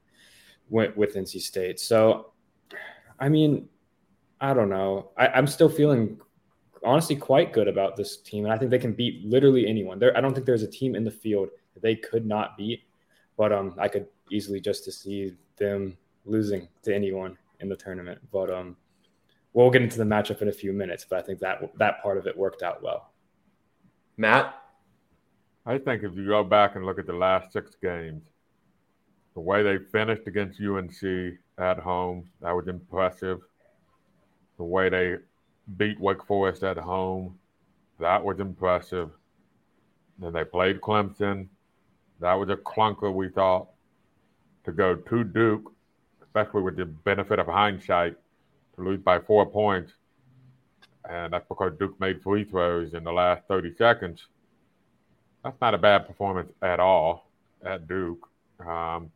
with, 0.70 0.96
with 0.96 1.16
NC 1.16 1.42
State. 1.42 1.80
So, 1.80 2.32
I 3.20 3.30
mean, 3.30 3.68
I 4.40 4.54
don't 4.54 4.70
know. 4.70 5.12
I, 5.18 5.28
I'm 5.28 5.48
still 5.48 5.70
feeling 5.70 6.20
honestly 6.86 7.16
quite 7.16 7.52
good 7.52 7.68
about 7.68 7.96
this 7.96 8.18
team, 8.18 8.46
and 8.46 8.54
I 8.54 8.58
think 8.58 8.72
they 8.72 8.80
can 8.80 8.94
beat 8.94 9.26
literally 9.26 9.68
anyone. 9.68 10.00
There, 10.00 10.16
I 10.18 10.22
don't 10.22 10.34
think 10.34 10.46
there's 10.46 10.64
a 10.64 10.68
team 10.68 10.96
in 10.96 11.04
the 11.04 11.12
field 11.12 11.50
that 11.74 11.82
they 11.82 11.96
could 11.96 12.26
not 12.26 12.58
beat, 12.58 12.84
but 13.38 13.52
um, 13.52 13.76
I 13.78 13.88
could 13.88 14.08
easily 14.32 14.60
just 14.60 14.86
to 14.86 14.92
see 14.92 15.34
them 15.58 15.98
losing 16.26 16.68
to 16.84 16.96
anyone 16.96 17.38
in 17.60 17.70
the 17.70 17.76
tournament. 17.76 18.20
But 18.32 18.50
um, 18.50 18.78
we'll 19.54 19.72
get 19.72 19.82
into 19.82 19.98
the 19.98 20.04
matchup 20.04 20.42
in 20.42 20.48
a 20.48 20.54
few 20.54 20.74
minutes. 20.74 21.06
But 21.10 21.20
I 21.20 21.22
think 21.24 21.40
that 21.40 21.78
that 21.78 22.02
part 22.02 22.18
of 22.18 22.28
it 22.28 22.38
worked 22.38 22.64
out 22.64 22.82
well. 22.82 23.12
Matt, 24.18 24.56
I 25.66 25.78
think 25.78 26.04
if 26.04 26.16
you 26.16 26.28
go 26.28 26.44
back 26.44 26.76
and 26.76 26.86
look 26.86 27.00
at 27.00 27.08
the 27.08 27.14
last 27.14 27.52
six 27.52 27.72
games, 27.82 28.24
the 29.34 29.42
way 29.42 29.64
they 29.64 29.78
finished 29.92 30.28
against 30.28 30.62
UNC 30.62 31.38
at 31.58 31.80
home, 31.80 32.30
that 32.42 32.52
was 32.52 32.68
impressive. 32.68 33.42
The 34.58 34.64
way 34.64 34.90
they 34.90 35.16
beat 35.78 36.00
Wake 36.00 36.24
Forest 36.26 36.64
at 36.64 36.78
home, 36.78 37.38
that 38.00 38.24
was 38.24 38.40
impressive. 38.40 39.10
Then 40.20 40.34
they 40.34 40.44
played 40.44 40.82
Clemson. 40.82 41.48
That 42.20 42.34
was 42.34 42.50
a 42.50 42.56
clunker, 42.56 43.14
we 43.14 43.30
thought. 43.30 43.68
To 44.66 44.72
go 44.72 44.96
to 44.96 45.24
Duke, 45.24 45.72
especially 46.24 46.64
with 46.64 46.76
the 46.76 46.86
benefit 46.86 47.38
of 47.38 47.48
hindsight, 47.48 48.16
to 48.76 48.82
lose 48.82 49.00
by 49.00 49.20
four 49.20 49.46
points. 49.46 49.94
And 51.08 51.34
that's 51.34 51.48
because 51.48 51.74
Duke 51.78 52.00
made 52.00 52.24
free 52.24 52.44
throws 52.44 52.94
in 52.94 53.04
the 53.04 53.12
last 53.12 53.44
30 53.48 53.76
seconds. 53.76 54.26
That's 55.44 55.60
not 55.62 55.76
a 55.76 55.78
bad 55.78 56.08
performance 56.08 56.52
at 56.64 56.80
all 56.80 57.30
at 57.64 57.88
Duke. 57.88 58.28
Um, 58.60 59.12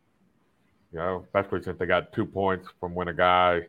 you 0.92 0.98
know, 0.98 1.24
especially 1.24 1.62
since 1.62 1.78
they 1.78 1.86
got 1.86 2.12
two 2.12 2.26
points 2.26 2.68
from 2.78 2.94
when 2.94 3.08
a 3.08 3.14
guy 3.14 3.62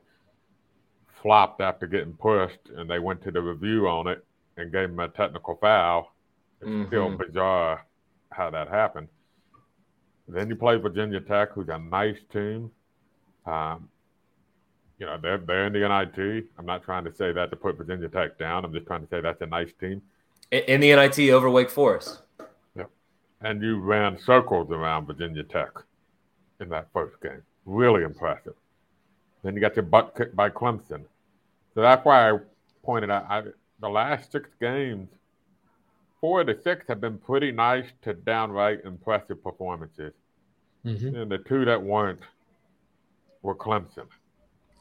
flopped 1.22 1.62
after 1.62 1.88
getting 1.88 2.14
pushed 2.14 2.70
and 2.76 2.90
they 2.90 3.00
went 3.00 3.22
to 3.24 3.32
the 3.32 3.42
review 3.42 3.88
on 3.88 4.08
it 4.08 4.26
and 4.58 4.72
gave 4.72 4.90
him 4.90 5.00
a 5.00 5.08
technical 5.10 5.56
foul. 5.56 6.14
It's 6.60 6.70
mm-hmm. 6.70 6.88
still 6.88 7.10
bizarre 7.18 7.86
how 8.32 8.50
that 8.50 8.68
happened. 8.70 9.08
Then 10.28 10.50
you 10.50 10.56
play 10.56 10.78
Virginia 10.78 11.20
Tech, 11.20 11.52
who's 11.52 11.70
a 11.70 11.78
nice 11.78 12.18
team. 12.32 12.72
Um, 13.46 13.90
you 15.00 15.06
know, 15.06 15.18
they're, 15.22 15.40
they're 15.40 15.66
in 15.66 15.74
the 15.74 15.80
NIT. 15.80 16.46
I'm 16.58 16.66
not 16.66 16.84
trying 16.84 17.04
to 17.06 17.14
say 17.14 17.32
that 17.32 17.50
to 17.50 17.56
put 17.56 17.78
Virginia 17.78 18.08
Tech 18.08 18.38
down. 18.38 18.64
I'm 18.64 18.72
just 18.72 18.86
trying 18.86 19.02
to 19.02 19.08
say 19.10 19.20
that's 19.20 19.42
a 19.42 19.48
nice 19.48 19.72
team. 19.80 20.02
In 20.52 20.80
the 20.80 20.96
NIT 20.96 21.20
over 21.32 21.50
Wake 21.50 21.70
Forest. 21.70 22.22
Yeah. 22.76 22.86
And 23.42 23.62
you 23.62 23.80
ran 23.80 24.20
circles 24.20 24.70
around 24.70 25.08
Virginia 25.08 25.44
Tech 25.44 25.72
in 26.60 26.70
that 26.70 26.88
first 26.94 27.20
game. 27.22 27.42
Really 27.66 28.04
impressive. 28.04 28.54
Then 29.44 29.56
you 29.56 29.62
got 29.62 29.76
your 29.76 29.84
butt 29.84 30.14
kicked 30.16 30.36
by 30.36 30.50
Clemson. 30.50 31.06
So 31.74 31.82
that's 31.82 32.04
why 32.06 32.32
I 32.32 32.38
pointed 32.84 33.10
out 33.10 33.26
I, 33.30 33.44
the 33.80 33.90
last 33.90 34.32
six 34.32 34.50
games, 34.60 35.10
four 36.20 36.42
of 36.42 36.48
the 36.48 36.60
six 36.64 36.86
have 36.88 37.02
been 37.02 37.18
pretty 37.18 37.52
nice 37.52 37.86
to 38.04 38.14
downright 38.14 38.84
impressive 38.86 39.44
performances. 39.44 40.14
Mm-hmm. 40.86 41.16
And 41.16 41.32
the 41.32 41.38
two 41.40 41.66
that 41.66 41.82
weren't 41.82 42.20
were 43.42 43.56
Clemson. 43.56 44.08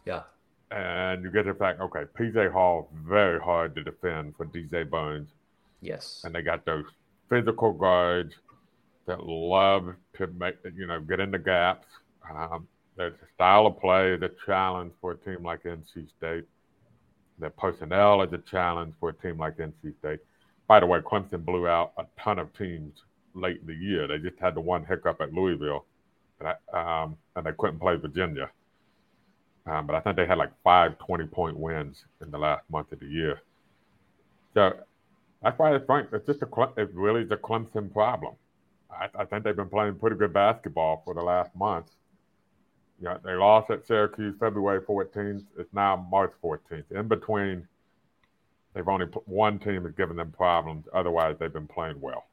Yeah. 0.05 0.23
And 0.71 1.23
you 1.25 1.31
get 1.31 1.47
the 1.47 1.55
fact, 1.55 1.81
okay, 1.81 2.05
PJ 2.19 2.53
Hall, 2.53 2.89
very 3.05 3.41
hard 3.41 3.75
to 3.75 3.83
defend 3.83 4.37
for 4.37 4.47
DJ 4.47 4.89
Burns. 4.89 5.31
Yes. 5.81 6.23
And 6.25 6.35
they 6.35 6.43
got 6.43 6.65
those 6.65 6.85
physical 7.29 7.73
guards 7.73 8.35
that 9.07 9.25
love 9.25 9.95
to 10.17 10.27
make, 10.29 10.57
you 10.77 10.87
know, 10.87 11.01
get 11.01 11.21
in 11.21 11.31
the 11.31 11.39
gaps. 11.39 11.87
Um, 12.31 12.69
there's 12.97 13.15
a 13.15 13.35
style 13.35 13.67
of 13.67 13.81
play, 13.81 14.17
the 14.17 14.31
challenge 14.47 14.93
for 15.01 15.13
a 15.13 15.17
team 15.17 15.43
like 15.43 15.65
NC 15.65 16.09
State. 16.17 16.45
Their 17.41 17.51
personnel 17.51 18.23
is 18.23 18.33
a 18.33 18.39
challenge 18.39 18.95
for 19.01 19.11
a 19.11 19.15
team 19.15 19.39
like 19.39 19.57
NC 19.57 19.99
State. 19.99 20.21
By 20.69 20.81
the 20.81 20.87
way, 20.87 21.01
Clemson 21.01 21.45
blew 21.45 21.67
out 21.67 21.93
a 21.99 22.05
ton 22.23 22.39
of 22.39 22.57
teams 22.57 23.03
late 23.35 23.61
in 23.61 23.67
the 23.67 23.75
year. 23.75 24.07
They 24.07 24.19
just 24.19 24.39
had 24.41 24.55
the 24.55 24.61
one 24.61 24.85
hiccup 24.85 25.21
at 25.21 25.33
Louisville, 25.33 25.85
and, 26.39 26.49
I, 26.49 27.03
um, 27.03 27.17
and 27.35 27.45
they 27.45 27.53
couldn't 27.59 27.81
play 27.81 27.97
Virginia. 27.97 28.51
Um, 29.67 29.87
but 29.87 29.97
I 29.97 30.01
think 30.01 30.17
they 30.17 30.27
had 30.27 30.39
like 30.39 30.53
five 30.65 30.99
20 30.99 31.27
point 31.27 31.57
wins 31.57 32.05
in 32.23 32.31
the 32.31 32.39
last 32.39 32.63
month 32.71 32.93
of 32.93 33.01
the 33.01 33.07
year. 33.07 33.43
So 34.55 34.73
that's 35.43 35.59
why 35.59 35.75
it's, 35.75 35.85
frank. 35.87 36.09
it's 36.13 36.27
just 36.27 36.43
a, 36.43 36.49
it's 36.77 36.93
really 36.95 37.25
the 37.25 37.37
Clemson 37.37 37.93
problem. 37.93 38.35
I, 38.91 39.09
I, 39.15 39.25
think 39.25 39.45
they've 39.45 39.55
been 39.55 39.69
playing 39.69 39.97
pretty 39.97 40.17
good 40.17 40.33
basketball 40.33 41.03
for 41.05 41.15
the 41.15 41.23
last 41.23 41.55
month. 41.55 41.87
Yeah, 43.01 43.17
they 43.25 43.33
lost 43.33 43.71
at 43.71 43.87
Syracuse 43.87 44.37
February 44.39 44.81
14th. 44.83 45.45
It's 45.59 45.73
now 45.73 46.07
March 46.11 46.33
14th. 46.43 46.85
In 46.91 47.09
between, 47.09 47.67
they've 48.75 48.87
only 48.87 49.07
one 49.25 49.59
team 49.59 49.85
has 49.85 49.93
given 49.95 50.17
them 50.17 50.33
problems. 50.33 50.87
Otherwise, 50.93 51.37
they've 51.39 51.53
been 51.53 51.67
playing 51.67 52.01
well. 52.01 52.27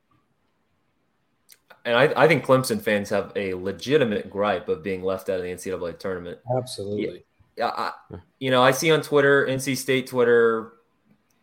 And 1.86 1.96
I, 1.96 2.24
I 2.24 2.28
think 2.28 2.46
Clemson 2.46 2.82
fans 2.82 3.10
have 3.12 3.32
a 3.38 3.54
legitimate 3.54 4.30
gripe 4.30 4.68
of 4.68 4.84
being 4.84 5.04
left 5.04 5.30
out 5.30 5.38
of 5.38 5.44
the 5.44 5.50
NCAA 5.50 5.98
tournament. 5.98 6.40
Absolutely. 6.58 7.24
Yeah, 7.56 7.68
I, 7.68 7.94
you 8.40 8.52
know, 8.52 8.62
I 8.62 8.72
see 8.72 8.92
on 8.92 9.02
Twitter, 9.02 9.48
NC 9.48 9.78
State 9.78 10.08
Twitter, 10.08 10.74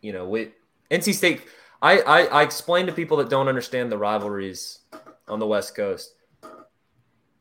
you 0.01 0.13
know, 0.13 0.29
we 0.29 0.51
NC 0.91 1.15
State. 1.15 1.41
I, 1.81 1.99
I 1.99 2.21
I 2.25 2.43
explain 2.43 2.85
to 2.85 2.91
people 2.93 3.17
that 3.17 3.29
don't 3.29 3.47
understand 3.47 3.91
the 3.91 3.97
rivalries 3.97 4.79
on 5.27 5.39
the 5.39 5.47
West 5.47 5.75
Coast. 5.75 6.14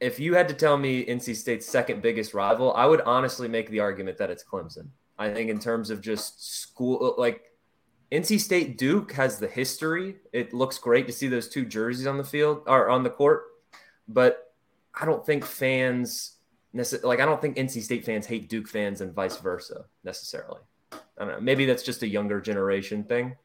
If 0.04 0.20
you 0.20 0.34
had 0.34 0.48
to 0.48 0.54
tell 0.54 0.76
me 0.76 1.06
NC 1.06 1.34
State's 1.34 1.64
second 1.64 2.02
biggest 2.02 2.34
rival, 2.34 2.74
I 2.74 2.84
would 2.84 3.00
honestly 3.00 3.48
make 3.48 3.70
the 3.70 3.80
argument 3.80 4.18
that 4.18 4.30
it's 4.30 4.44
Clemson. 4.44 4.88
I 5.18 5.32
think 5.32 5.48
in 5.48 5.58
terms 5.58 5.88
of 5.88 6.02
just 6.02 6.60
school, 6.60 7.14
like 7.16 7.52
NC 8.12 8.38
State 8.38 8.76
Duke 8.76 9.12
has 9.12 9.38
the 9.38 9.48
history. 9.48 10.16
It 10.30 10.52
looks 10.52 10.76
great 10.76 11.06
to 11.06 11.12
see 11.12 11.28
those 11.28 11.48
two 11.48 11.64
jerseys 11.64 12.06
on 12.06 12.18
the 12.18 12.24
field 12.24 12.64
or 12.66 12.90
on 12.90 13.02
the 13.02 13.08
court, 13.08 13.44
but 14.06 14.52
I 14.94 15.06
don't 15.06 15.24
think 15.24 15.42
fans 15.42 16.32
like 17.02 17.20
I 17.20 17.24
don't 17.24 17.40
think 17.40 17.56
NC 17.56 17.82
State 17.82 18.04
fans 18.04 18.26
hate 18.26 18.50
Duke 18.50 18.68
fans 18.68 19.00
and 19.00 19.14
vice 19.14 19.38
versa 19.38 19.86
necessarily. 20.02 20.60
I 20.92 20.98
don't 21.24 21.28
know. 21.28 21.40
Maybe 21.40 21.64
that's 21.64 21.82
just 21.82 22.02
a 22.02 22.08
younger 22.08 22.42
generation 22.42 23.04
thing. 23.04 23.36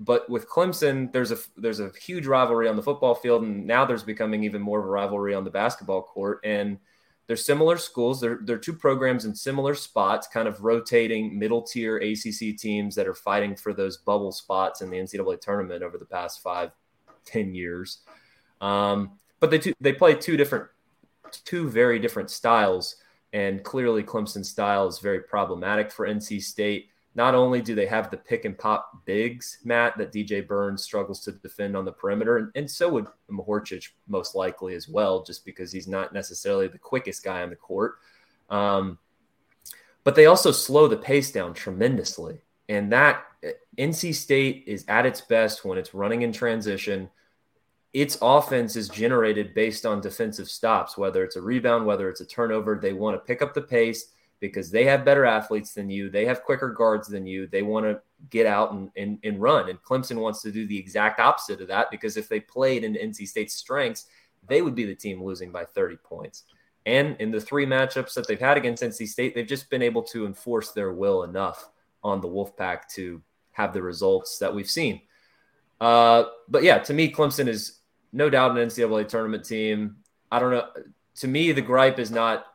But 0.00 0.28
with 0.30 0.48
Clemson, 0.48 1.12
there's 1.12 1.30
a 1.30 1.36
there's 1.58 1.78
a 1.78 1.92
huge 2.00 2.26
rivalry 2.26 2.66
on 2.68 2.76
the 2.76 2.82
football 2.82 3.14
field, 3.14 3.42
and 3.42 3.66
now 3.66 3.84
there's 3.84 4.02
becoming 4.02 4.42
even 4.44 4.62
more 4.62 4.80
of 4.80 4.86
a 4.86 4.88
rivalry 4.88 5.34
on 5.34 5.44
the 5.44 5.50
basketball 5.50 6.02
court. 6.02 6.40
And 6.42 6.78
they're 7.26 7.36
similar 7.36 7.76
schools. 7.76 8.18
They're 8.18 8.40
they're 8.42 8.58
two 8.58 8.72
programs 8.72 9.26
in 9.26 9.34
similar 9.34 9.74
spots, 9.74 10.26
kind 10.26 10.48
of 10.48 10.64
rotating 10.64 11.38
middle 11.38 11.62
tier 11.62 11.98
ACC 11.98 12.56
teams 12.56 12.94
that 12.94 13.06
are 13.06 13.14
fighting 13.14 13.54
for 13.54 13.74
those 13.74 13.98
bubble 13.98 14.32
spots 14.32 14.80
in 14.80 14.90
the 14.90 14.96
NCAA 14.96 15.38
tournament 15.40 15.82
over 15.82 15.98
the 15.98 16.06
past 16.06 16.42
five, 16.42 16.72
ten 17.26 17.54
years. 17.54 17.98
Um, 18.62 19.12
but 19.38 19.50
they 19.50 19.58
two, 19.58 19.74
they 19.80 19.92
play 19.92 20.14
two 20.14 20.38
different, 20.38 20.66
two 21.44 21.68
very 21.68 21.98
different 21.98 22.30
styles, 22.30 22.96
and 23.34 23.62
clearly 23.62 24.02
Clemson's 24.02 24.48
style 24.48 24.88
is 24.88 24.98
very 24.98 25.20
problematic 25.20 25.92
for 25.92 26.08
NC 26.08 26.42
State. 26.42 26.88
Not 27.16 27.34
only 27.34 27.60
do 27.60 27.74
they 27.74 27.86
have 27.86 28.10
the 28.10 28.16
pick 28.16 28.44
and 28.44 28.56
pop 28.56 29.04
bigs, 29.04 29.58
Matt, 29.64 29.98
that 29.98 30.12
DJ 30.12 30.46
Burns 30.46 30.82
struggles 30.82 31.20
to 31.24 31.32
defend 31.32 31.76
on 31.76 31.84
the 31.84 31.92
perimeter, 31.92 32.36
and, 32.36 32.50
and 32.54 32.70
so 32.70 32.88
would 32.88 33.06
Mahorcic 33.28 33.88
most 34.06 34.36
likely 34.36 34.74
as 34.74 34.88
well, 34.88 35.24
just 35.24 35.44
because 35.44 35.72
he's 35.72 35.88
not 35.88 36.12
necessarily 36.12 36.68
the 36.68 36.78
quickest 36.78 37.24
guy 37.24 37.42
on 37.42 37.50
the 37.50 37.56
court. 37.56 37.96
Um, 38.48 38.98
but 40.04 40.14
they 40.14 40.26
also 40.26 40.52
slow 40.52 40.86
the 40.86 40.96
pace 40.96 41.32
down 41.32 41.52
tremendously. 41.52 42.40
And 42.68 42.92
that 42.92 43.24
NC 43.76 44.14
State 44.14 44.64
is 44.66 44.84
at 44.86 45.04
its 45.04 45.20
best 45.20 45.64
when 45.64 45.78
it's 45.78 45.94
running 45.94 46.22
in 46.22 46.32
transition. 46.32 47.10
Its 47.92 48.16
offense 48.22 48.76
is 48.76 48.88
generated 48.88 49.52
based 49.52 49.84
on 49.84 50.00
defensive 50.00 50.48
stops, 50.48 50.96
whether 50.96 51.24
it's 51.24 51.34
a 51.34 51.40
rebound, 51.40 51.84
whether 51.84 52.08
it's 52.08 52.20
a 52.20 52.26
turnover. 52.26 52.78
They 52.80 52.92
want 52.92 53.16
to 53.16 53.26
pick 53.26 53.42
up 53.42 53.52
the 53.52 53.62
pace 53.62 54.12
because 54.40 54.70
they 54.70 54.84
have 54.84 55.04
better 55.04 55.24
athletes 55.24 55.74
than 55.74 55.90
you. 55.90 56.10
They 56.10 56.24
have 56.24 56.42
quicker 56.42 56.70
guards 56.70 57.08
than 57.08 57.26
you. 57.26 57.46
They 57.46 57.62
want 57.62 57.86
to 57.86 58.00
get 58.30 58.46
out 58.46 58.72
and, 58.72 58.90
and, 58.96 59.18
and 59.22 59.40
run. 59.40 59.68
And 59.68 59.80
Clemson 59.82 60.16
wants 60.16 60.42
to 60.42 60.50
do 60.50 60.66
the 60.66 60.78
exact 60.78 61.20
opposite 61.20 61.60
of 61.60 61.68
that 61.68 61.90
because 61.90 62.16
if 62.16 62.28
they 62.28 62.40
played 62.40 62.82
in 62.82 62.94
NC 62.94 63.28
State's 63.28 63.54
strengths, 63.54 64.06
they 64.48 64.62
would 64.62 64.74
be 64.74 64.86
the 64.86 64.94
team 64.94 65.22
losing 65.22 65.52
by 65.52 65.64
30 65.64 65.96
points. 65.96 66.44
And 66.86 67.16
in 67.20 67.30
the 67.30 67.40
three 67.40 67.66
matchups 67.66 68.14
that 68.14 68.26
they've 68.26 68.40
had 68.40 68.56
against 68.56 68.82
NC 68.82 69.06
State, 69.08 69.34
they've 69.34 69.46
just 69.46 69.68
been 69.68 69.82
able 69.82 70.02
to 70.04 70.24
enforce 70.24 70.72
their 70.72 70.92
will 70.92 71.24
enough 71.24 71.68
on 72.02 72.22
the 72.22 72.28
Wolfpack 72.28 72.88
to 72.94 73.20
have 73.52 73.74
the 73.74 73.82
results 73.82 74.38
that 74.38 74.54
we've 74.54 74.70
seen. 74.70 75.02
Uh, 75.80 76.24
but 76.48 76.62
yeah, 76.62 76.78
to 76.78 76.94
me, 76.94 77.12
Clemson 77.12 77.46
is 77.46 77.80
no 78.12 78.30
doubt 78.30 78.56
an 78.56 78.68
NCAA 78.68 79.06
tournament 79.08 79.44
team. 79.44 79.96
I 80.32 80.38
don't 80.38 80.50
know. 80.50 80.68
To 81.16 81.28
me, 81.28 81.52
the 81.52 81.60
gripe 81.60 81.98
is 81.98 82.10
not 82.10 82.46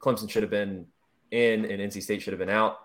Clemson 0.00 0.30
should 0.30 0.42
have 0.42 0.50
been 0.50 0.86
in 1.30 1.64
and 1.64 1.80
NC 1.80 2.02
State 2.02 2.22
should 2.22 2.32
have 2.32 2.38
been 2.38 2.48
out. 2.48 2.80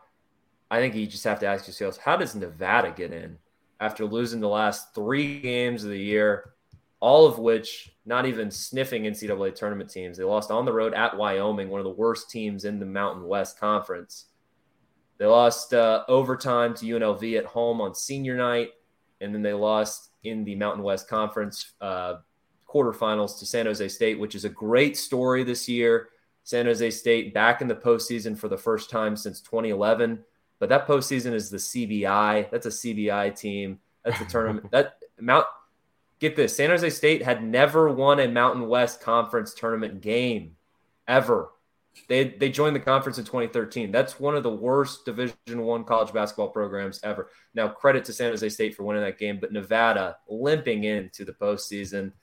I 0.69 0.79
think 0.79 0.95
you 0.95 1.05
just 1.05 1.23
have 1.23 1.39
to 1.39 1.45
ask 1.45 1.67
yourselves, 1.67 1.97
how 1.97 2.17
does 2.17 2.35
Nevada 2.35 2.93
get 2.95 3.11
in 3.11 3.37
after 3.79 4.05
losing 4.05 4.39
the 4.39 4.49
last 4.49 4.95
three 4.95 5.39
games 5.39 5.83
of 5.83 5.91
the 5.91 5.99
year, 5.99 6.53
all 6.99 7.27
of 7.27 7.37
which 7.37 7.91
not 8.05 8.25
even 8.25 8.49
sniffing 8.49 9.03
NCAA 9.03 9.53
tournament 9.53 9.89
teams? 9.89 10.17
They 10.17 10.23
lost 10.23 10.51
on 10.51 10.65
the 10.65 10.73
road 10.73 10.93
at 10.93 11.15
Wyoming, 11.15 11.69
one 11.69 11.79
of 11.79 11.85
the 11.85 11.91
worst 11.91 12.29
teams 12.31 12.65
in 12.65 12.79
the 12.79 12.85
Mountain 12.85 13.27
West 13.27 13.59
Conference. 13.59 14.25
They 15.19 15.25
lost 15.25 15.73
uh, 15.73 16.03
overtime 16.07 16.73
to 16.75 16.85
UNLV 16.85 17.37
at 17.37 17.45
home 17.45 17.79
on 17.79 17.93
senior 17.93 18.35
night, 18.35 18.71
and 19.21 19.33
then 19.33 19.43
they 19.43 19.53
lost 19.53 20.09
in 20.23 20.43
the 20.43 20.55
Mountain 20.55 20.83
West 20.83 21.07
Conference 21.07 21.73
uh, 21.81 22.15
quarterfinals 22.67 23.37
to 23.39 23.45
San 23.45 23.67
Jose 23.67 23.87
State, 23.89 24.19
which 24.19 24.33
is 24.33 24.45
a 24.45 24.49
great 24.49 24.97
story 24.97 25.43
this 25.43 25.69
year 25.69 26.09
San 26.43 26.65
Jose 26.65 26.89
State 26.91 27.33
back 27.33 27.61
in 27.61 27.67
the 27.67 27.75
postseason 27.75 28.37
for 28.37 28.47
the 28.47 28.57
first 28.57 28.89
time 28.89 29.15
since 29.15 29.41
2011. 29.41 30.19
But 30.59 30.69
that 30.69 30.87
postseason 30.87 31.33
is 31.33 31.49
the 31.49 31.57
CBI. 31.57 32.49
That's 32.49 32.65
a 32.65 32.69
CBI 32.69 33.37
team. 33.37 33.79
That's 34.03 34.21
a 34.21 34.25
tournament. 34.25 34.69
that 34.71 34.97
Mount. 35.19 35.45
Get 36.19 36.35
this: 36.37 36.55
San 36.55 36.69
Jose 36.69 36.89
State 36.91 37.21
had 37.21 37.43
never 37.43 37.89
won 37.89 38.19
a 38.19 38.27
Mountain 38.27 38.67
West 38.69 39.01
Conference 39.01 39.53
tournament 39.53 39.99
game 39.99 40.55
ever. 41.07 41.49
They 42.07 42.29
they 42.29 42.49
joined 42.49 42.75
the 42.75 42.81
conference 42.81 43.17
in 43.17 43.25
2013. 43.25 43.91
That's 43.91 44.19
one 44.19 44.35
of 44.35 44.43
the 44.43 44.49
worst 44.49 45.05
Division 45.05 45.35
One 45.61 45.83
college 45.83 46.13
basketball 46.13 46.49
programs 46.49 46.99
ever. 47.03 47.29
Now, 47.53 47.67
credit 47.67 48.05
to 48.05 48.13
San 48.13 48.29
Jose 48.29 48.47
State 48.49 48.75
for 48.75 48.83
winning 48.83 49.03
that 49.03 49.19
game, 49.19 49.37
but 49.39 49.51
Nevada 49.51 50.17
limping 50.27 50.85
into 50.85 51.25
the 51.25 51.33
postseason. 51.33 52.13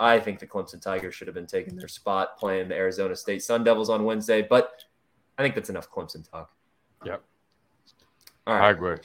I 0.00 0.18
think 0.18 0.38
the 0.38 0.46
Clemson 0.46 0.80
Tigers 0.80 1.14
should 1.14 1.28
have 1.28 1.34
been 1.34 1.46
taking 1.46 1.76
their 1.76 1.88
spot 1.88 2.36
playing 2.38 2.68
the 2.68 2.74
Arizona 2.74 3.14
State 3.14 3.42
Sun 3.42 3.64
Devils 3.64 3.90
on 3.90 4.04
Wednesday, 4.04 4.42
but 4.42 4.84
I 5.38 5.42
think 5.42 5.54
that's 5.54 5.70
enough 5.70 5.90
Clemson 5.90 6.28
talk. 6.28 6.50
Yep. 7.04 7.22
All 8.46 8.54
right. 8.54 8.68
I 8.68 8.70
agree. 8.70 8.96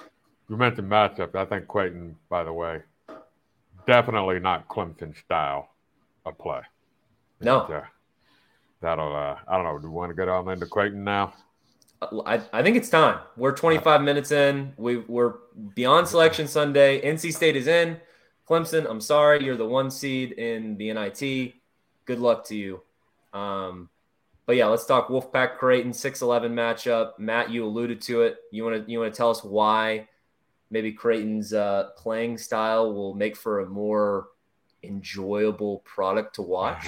You 0.50 0.58
mentioned 0.58 0.90
matchup. 0.90 1.36
I 1.36 1.46
think 1.46 1.68
Creighton, 1.68 2.16
by 2.30 2.44
the 2.44 2.52
way, 2.52 2.82
definitely 3.86 4.40
not 4.40 4.68
Clemson 4.68 5.16
style 5.24 5.70
of 6.26 6.38
play. 6.38 6.62
No. 7.40 7.60
uh, 7.60 7.84
that'll, 8.82 9.16
uh, 9.16 9.38
I 9.48 9.56
don't 9.56 9.66
know. 9.66 9.78
Do 9.78 9.88
you 9.88 9.92
want 9.92 10.10
to 10.10 10.16
get 10.16 10.28
on 10.28 10.50
into 10.50 10.66
Creighton 10.66 11.04
now? 11.04 11.34
I, 12.26 12.42
I 12.52 12.64
think 12.64 12.78
it's 12.78 12.90
time. 12.90 13.20
We're 13.38 13.52
25 13.52 14.02
minutes 14.02 14.32
in. 14.32 14.74
We, 14.78 14.98
we're 14.98 15.36
beyond 15.76 16.08
selection 16.08 16.48
Sunday. 16.48 17.02
NC 17.02 17.34
State 17.34 17.56
is 17.56 17.68
in. 17.68 18.00
Clemson, 18.50 18.90
I'm 18.90 19.02
sorry. 19.02 19.44
You're 19.44 19.58
the 19.58 19.68
one 19.68 19.92
seed 19.92 20.32
in 20.34 20.78
the 20.78 20.92
NIT. 20.94 21.54
Good 22.06 22.20
luck 22.20 22.46
to 22.46 22.56
you. 22.56 22.82
Um, 23.32 23.90
but 24.46 24.56
yeah, 24.56 24.66
let's 24.66 24.86
talk 24.88 25.10
Wolfpack 25.10 25.58
Creighton 25.58 25.92
6-11 25.92 26.52
matchup. 26.54 27.20
Matt, 27.20 27.52
you 27.52 27.64
alluded 27.64 28.02
to 28.02 28.24
it. 28.24 28.38
You 28.52 28.64
want 28.64 28.84
to 28.84 28.92
you 28.92 29.00
want 29.00 29.14
to 29.14 29.18
tell 29.18 29.30
us 29.30 29.44
why 29.44 30.08
maybe 30.72 30.92
Creighton's 30.92 31.54
uh, 31.54 31.90
playing 31.96 32.40
style 32.40 32.92
will 32.94 33.14
make 33.14 33.36
for 33.36 33.60
a 33.60 33.68
more 33.68 34.30
enjoyable 34.82 35.80
product 35.86 36.36
to 36.36 36.42
watch? 36.42 36.88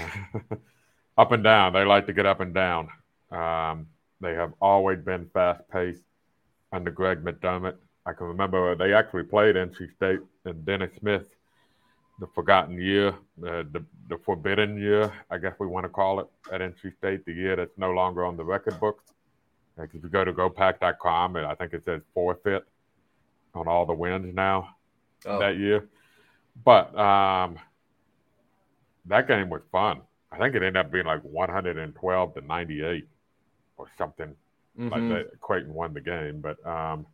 up 1.17 1.31
and 1.31 1.43
down. 1.43 1.73
They 1.73 1.85
like 1.85 2.07
to 2.07 2.13
get 2.13 2.25
up 2.25 2.39
and 2.39 2.53
down. 2.53 2.89
Um, 3.29 3.87
they 4.21 4.33
have 4.33 4.53
always 4.59 4.99
been 4.99 5.29
fast 5.33 5.61
paced 5.69 6.01
under 6.71 6.91
Greg 6.91 7.23
McDermott. 7.23 7.75
I 8.05 8.13
can 8.13 8.27
remember 8.27 8.75
they 8.75 8.93
actually 8.93 9.23
played 9.23 9.55
NC 9.55 9.93
State 9.95 10.19
and 10.45 10.65
Dennis 10.65 10.91
Smith, 10.99 11.27
the 12.21 12.27
forgotten 12.35 12.79
year, 12.79 13.09
uh, 13.09 13.63
the, 13.73 13.83
the 14.07 14.17
forbidden 14.23 14.77
year, 14.77 15.11
I 15.31 15.39
guess 15.39 15.53
we 15.59 15.65
want 15.65 15.85
to 15.85 15.89
call 15.89 16.19
it, 16.19 16.27
at 16.51 16.61
NC 16.61 16.95
State, 16.97 17.25
the 17.25 17.33
year 17.33 17.55
that's 17.55 17.77
no 17.77 17.91
longer 17.91 18.23
on 18.23 18.37
the 18.37 18.43
record 18.45 18.79
books. 18.79 19.03
Like 19.75 19.89
if 19.95 20.03
you 20.03 20.09
go 20.09 20.23
to 20.23 20.31
gopack.com, 20.31 21.35
and 21.35 21.47
I 21.47 21.55
think 21.55 21.73
it 21.73 21.83
says 21.83 22.01
forfeit 22.13 22.63
on 23.55 23.67
all 23.67 23.87
the 23.87 23.93
wins 23.93 24.33
now 24.35 24.75
oh. 25.25 25.39
that 25.39 25.57
year. 25.57 25.89
But 26.63 26.95
um, 26.95 27.57
that 29.05 29.27
game 29.27 29.49
was 29.49 29.61
fun. 29.71 30.01
I 30.31 30.37
think 30.37 30.53
it 30.53 30.61
ended 30.61 30.77
up 30.77 30.91
being 30.91 31.05
like 31.05 31.23
112 31.23 32.33
to 32.35 32.41
98 32.41 33.07
or 33.77 33.87
something 33.97 34.35
mm-hmm. 34.79 34.89
like 34.89 35.09
that. 35.09 35.41
Creighton 35.41 35.73
won 35.73 35.95
the 35.95 36.01
game, 36.01 36.39
but 36.39 36.63
um, 36.67 37.07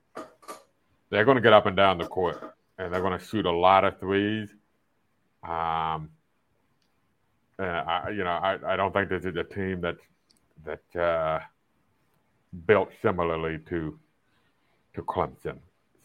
they're 1.09 1.25
going 1.25 1.37
to 1.37 1.41
get 1.41 1.53
up 1.53 1.65
and 1.65 1.77
down 1.77 1.97
the 1.97 2.07
court 2.07 2.55
and 2.77 2.93
they're 2.93 3.01
going 3.01 3.17
to 3.17 3.25
shoot 3.25 3.45
a 3.45 3.51
lot 3.51 3.85
of 3.85 3.99
threes. 4.01 4.49
Um, 5.47 6.09
I, 7.59 8.09
you 8.09 8.23
know, 8.23 8.29
I, 8.29 8.57
I 8.73 8.75
don't 8.75 8.93
think 8.93 9.09
this 9.09 9.23
is 9.23 9.35
a 9.35 9.43
team 9.43 9.81
that 9.81 9.97
that 10.65 10.99
uh, 10.99 11.39
built 12.65 12.89
similarly 13.01 13.59
to 13.69 13.97
to 14.95 15.01
Clemson. 15.01 15.57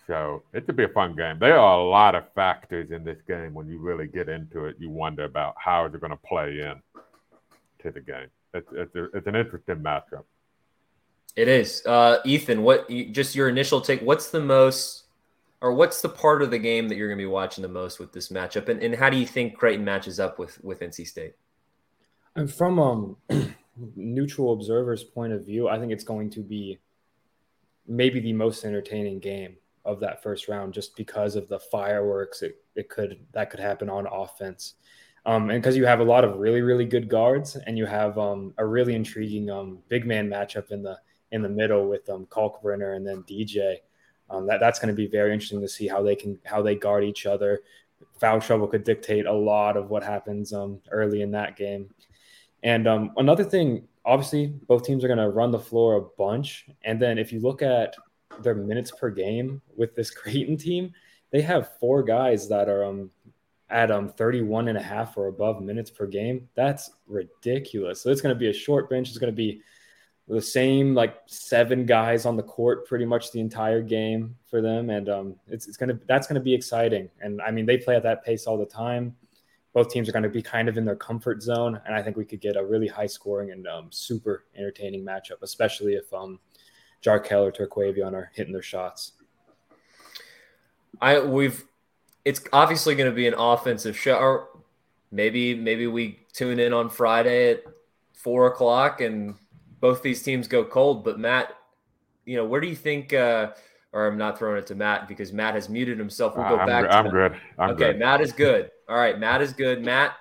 So 0.06 0.42
it 0.52 0.66
could 0.66 0.76
be 0.76 0.84
a 0.84 0.88
fun 0.88 1.14
game. 1.14 1.38
There 1.38 1.58
are 1.58 1.78
a 1.78 1.84
lot 1.84 2.14
of 2.14 2.24
factors 2.34 2.90
in 2.90 3.04
this 3.04 3.18
game 3.28 3.54
when 3.54 3.66
you 3.66 3.78
really 3.78 4.06
get 4.06 4.28
into 4.28 4.64
it. 4.64 4.76
You 4.78 4.90
wonder 4.90 5.24
about 5.24 5.54
how 5.58 5.86
is 5.86 5.94
it 5.94 6.00
going 6.00 6.10
to 6.10 6.16
play 6.16 6.60
in 6.60 7.02
to 7.82 7.90
the 7.90 8.00
game. 8.00 8.28
It's 8.54 8.68
it's, 8.72 8.94
a, 8.94 9.04
it's 9.16 9.26
an 9.26 9.36
interesting 9.36 9.76
matchup. 9.76 10.24
It 11.34 11.48
is, 11.48 11.82
uh, 11.86 12.18
Ethan. 12.24 12.62
What 12.62 12.90
just 12.90 13.34
your 13.34 13.48
initial 13.48 13.80
take? 13.80 14.02
What's 14.02 14.30
the 14.30 14.40
most, 14.40 15.01
or 15.62 15.72
what's 15.72 16.02
the 16.02 16.08
part 16.08 16.42
of 16.42 16.50
the 16.50 16.58
game 16.58 16.88
that 16.88 16.96
you're 16.96 17.08
going 17.08 17.18
to 17.18 17.22
be 17.22 17.26
watching 17.26 17.62
the 17.62 17.68
most 17.68 18.00
with 18.00 18.12
this 18.12 18.28
matchup, 18.28 18.68
and, 18.68 18.82
and 18.82 18.94
how 18.94 19.08
do 19.08 19.16
you 19.16 19.26
think 19.26 19.56
Creighton 19.56 19.84
matches 19.84 20.20
up 20.20 20.38
with 20.38 20.62
with 20.62 20.80
NC 20.80 21.06
State? 21.06 21.34
And 22.34 22.52
from 22.52 22.78
um 22.78 23.16
neutral 23.96 24.52
observer's 24.52 25.04
point 25.04 25.32
of 25.32 25.46
view, 25.46 25.68
I 25.68 25.78
think 25.78 25.92
it's 25.92 26.04
going 26.04 26.30
to 26.30 26.40
be 26.40 26.78
maybe 27.86 28.20
the 28.20 28.32
most 28.32 28.64
entertaining 28.64 29.20
game 29.20 29.56
of 29.84 30.00
that 30.00 30.22
first 30.22 30.48
round 30.48 30.72
just 30.72 30.96
because 30.96 31.34
of 31.34 31.48
the 31.48 31.58
fireworks 31.58 32.42
it, 32.42 32.56
it 32.76 32.88
could 32.88 33.18
that 33.32 33.50
could 33.50 33.60
happen 33.60 33.88
on 33.88 34.06
offense. 34.06 34.74
Um, 35.24 35.50
and 35.50 35.62
because 35.62 35.76
you 35.76 35.86
have 35.86 36.00
a 36.00 36.04
lot 36.04 36.24
of 36.24 36.38
really, 36.38 36.62
really 36.62 36.84
good 36.84 37.08
guards, 37.08 37.54
and 37.54 37.78
you 37.78 37.86
have 37.86 38.18
um, 38.18 38.52
a 38.58 38.66
really 38.66 38.94
intriguing 38.96 39.48
um, 39.50 39.78
big 39.88 40.04
man 40.04 40.28
matchup 40.28 40.72
in 40.72 40.82
the 40.82 40.98
in 41.30 41.42
the 41.42 41.48
middle 41.48 41.88
with 41.88 42.08
um, 42.10 42.26
Kalkbrenner 42.26 42.96
and 42.96 43.06
then 43.06 43.22
DJ. 43.22 43.76
Um, 44.32 44.46
that 44.46 44.60
that's 44.60 44.78
going 44.78 44.88
to 44.88 44.94
be 44.94 45.06
very 45.06 45.32
interesting 45.32 45.60
to 45.60 45.68
see 45.68 45.86
how 45.86 46.02
they 46.02 46.16
can 46.16 46.38
how 46.44 46.62
they 46.62 46.74
guard 46.74 47.04
each 47.04 47.26
other. 47.26 47.60
Foul 48.18 48.40
trouble 48.40 48.66
could 48.66 48.82
dictate 48.82 49.26
a 49.26 49.32
lot 49.32 49.76
of 49.76 49.90
what 49.90 50.02
happens 50.02 50.52
um, 50.52 50.80
early 50.90 51.20
in 51.20 51.30
that 51.32 51.56
game. 51.56 51.90
And 52.62 52.88
um, 52.88 53.12
another 53.16 53.44
thing, 53.44 53.86
obviously, 54.04 54.46
both 54.46 54.84
teams 54.84 55.04
are 55.04 55.08
going 55.08 55.18
to 55.18 55.28
run 55.28 55.50
the 55.50 55.58
floor 55.58 55.96
a 55.96 56.02
bunch. 56.16 56.66
And 56.84 57.00
then 57.00 57.18
if 57.18 57.32
you 57.32 57.40
look 57.40 57.60
at 57.60 57.94
their 58.40 58.54
minutes 58.54 58.90
per 58.90 59.10
game 59.10 59.60
with 59.76 59.94
this 59.94 60.10
Creighton 60.14 60.56
team, 60.56 60.92
they 61.30 61.42
have 61.42 61.76
four 61.78 62.02
guys 62.02 62.48
that 62.48 62.68
are 62.68 62.84
um, 62.84 63.10
at 63.68 63.90
um 63.90 64.08
31 64.08 64.68
and 64.68 64.78
a 64.78 64.82
half 64.82 65.16
or 65.16 65.26
above 65.26 65.62
minutes 65.62 65.90
per 65.90 66.06
game. 66.06 66.48
That's 66.54 66.90
ridiculous. 67.06 68.00
So 68.00 68.10
it's 68.10 68.20
going 68.20 68.34
to 68.34 68.38
be 68.38 68.48
a 68.48 68.52
short 68.52 68.88
bench. 68.88 69.08
It's 69.08 69.18
going 69.18 69.32
to 69.32 69.36
be 69.36 69.60
the 70.32 70.40
same 70.42 70.94
like 70.94 71.16
seven 71.26 71.84
guys 71.84 72.24
on 72.24 72.36
the 72.36 72.42
court 72.42 72.86
pretty 72.86 73.04
much 73.04 73.32
the 73.32 73.40
entire 73.40 73.82
game 73.82 74.34
for 74.48 74.62
them, 74.62 74.88
and 74.88 75.08
um, 75.08 75.36
it's 75.46 75.68
it's 75.68 75.76
gonna 75.76 75.98
that's 76.06 76.26
gonna 76.26 76.40
be 76.40 76.54
exciting. 76.54 77.10
And 77.20 77.42
I 77.42 77.50
mean 77.50 77.66
they 77.66 77.76
play 77.76 77.96
at 77.96 78.02
that 78.04 78.24
pace 78.24 78.46
all 78.46 78.56
the 78.56 78.66
time. 78.66 79.14
Both 79.74 79.90
teams 79.90 80.08
are 80.08 80.12
going 80.12 80.22
to 80.22 80.28
be 80.28 80.42
kind 80.42 80.68
of 80.68 80.76
in 80.76 80.84
their 80.84 80.96
comfort 80.96 81.42
zone, 81.42 81.80
and 81.86 81.94
I 81.94 82.02
think 82.02 82.18
we 82.18 82.26
could 82.26 82.42
get 82.42 82.56
a 82.56 82.64
really 82.64 82.88
high 82.88 83.06
scoring 83.06 83.52
and 83.52 83.66
um, 83.66 83.86
super 83.90 84.44
entertaining 84.54 85.02
matchup, 85.02 85.40
especially 85.40 85.94
if 85.94 86.12
um, 86.12 86.38
Jarkel 87.02 87.48
or 87.48 87.52
Terquavion 87.52 88.12
are 88.12 88.30
hitting 88.34 88.52
their 88.52 88.62
shots. 88.62 89.12
I 91.00 91.20
we've 91.20 91.64
it's 92.24 92.42
obviously 92.52 92.94
going 92.94 93.10
to 93.10 93.14
be 93.16 93.26
an 93.26 93.34
offensive 93.34 93.98
show. 93.98 94.46
Maybe 95.10 95.54
maybe 95.54 95.86
we 95.86 96.20
tune 96.32 96.58
in 96.58 96.72
on 96.72 96.88
Friday 96.88 97.52
at 97.52 97.64
four 98.14 98.46
o'clock 98.46 99.00
and 99.00 99.34
both 99.82 100.00
these 100.00 100.22
teams 100.22 100.48
go 100.48 100.64
cold. 100.64 101.04
But 101.04 101.18
Matt, 101.18 101.54
you 102.24 102.36
know, 102.36 102.46
where 102.46 102.62
do 102.62 102.68
you 102.68 102.76
think? 102.76 103.12
Uh, 103.12 103.50
or 103.92 104.06
I'm 104.06 104.16
not 104.16 104.38
throwing 104.38 104.56
it 104.56 104.66
to 104.68 104.74
Matt 104.74 105.06
because 105.06 105.34
Matt 105.34 105.54
has 105.54 105.68
muted 105.68 105.98
himself. 105.98 106.34
We'll 106.34 106.48
go 106.48 106.56
I'm 106.56 106.66
back. 106.66 106.84
Good. 106.84 106.90
I'm 106.90 107.10
good. 107.10 107.36
I'm 107.58 107.70
okay, 107.70 107.92
good. 107.92 107.98
Matt 107.98 108.22
is 108.22 108.32
good. 108.32 108.70
All 108.88 108.96
right, 108.96 109.18
Matt 109.18 109.42
is 109.42 109.52
good. 109.52 109.84
Matt, 109.84 110.14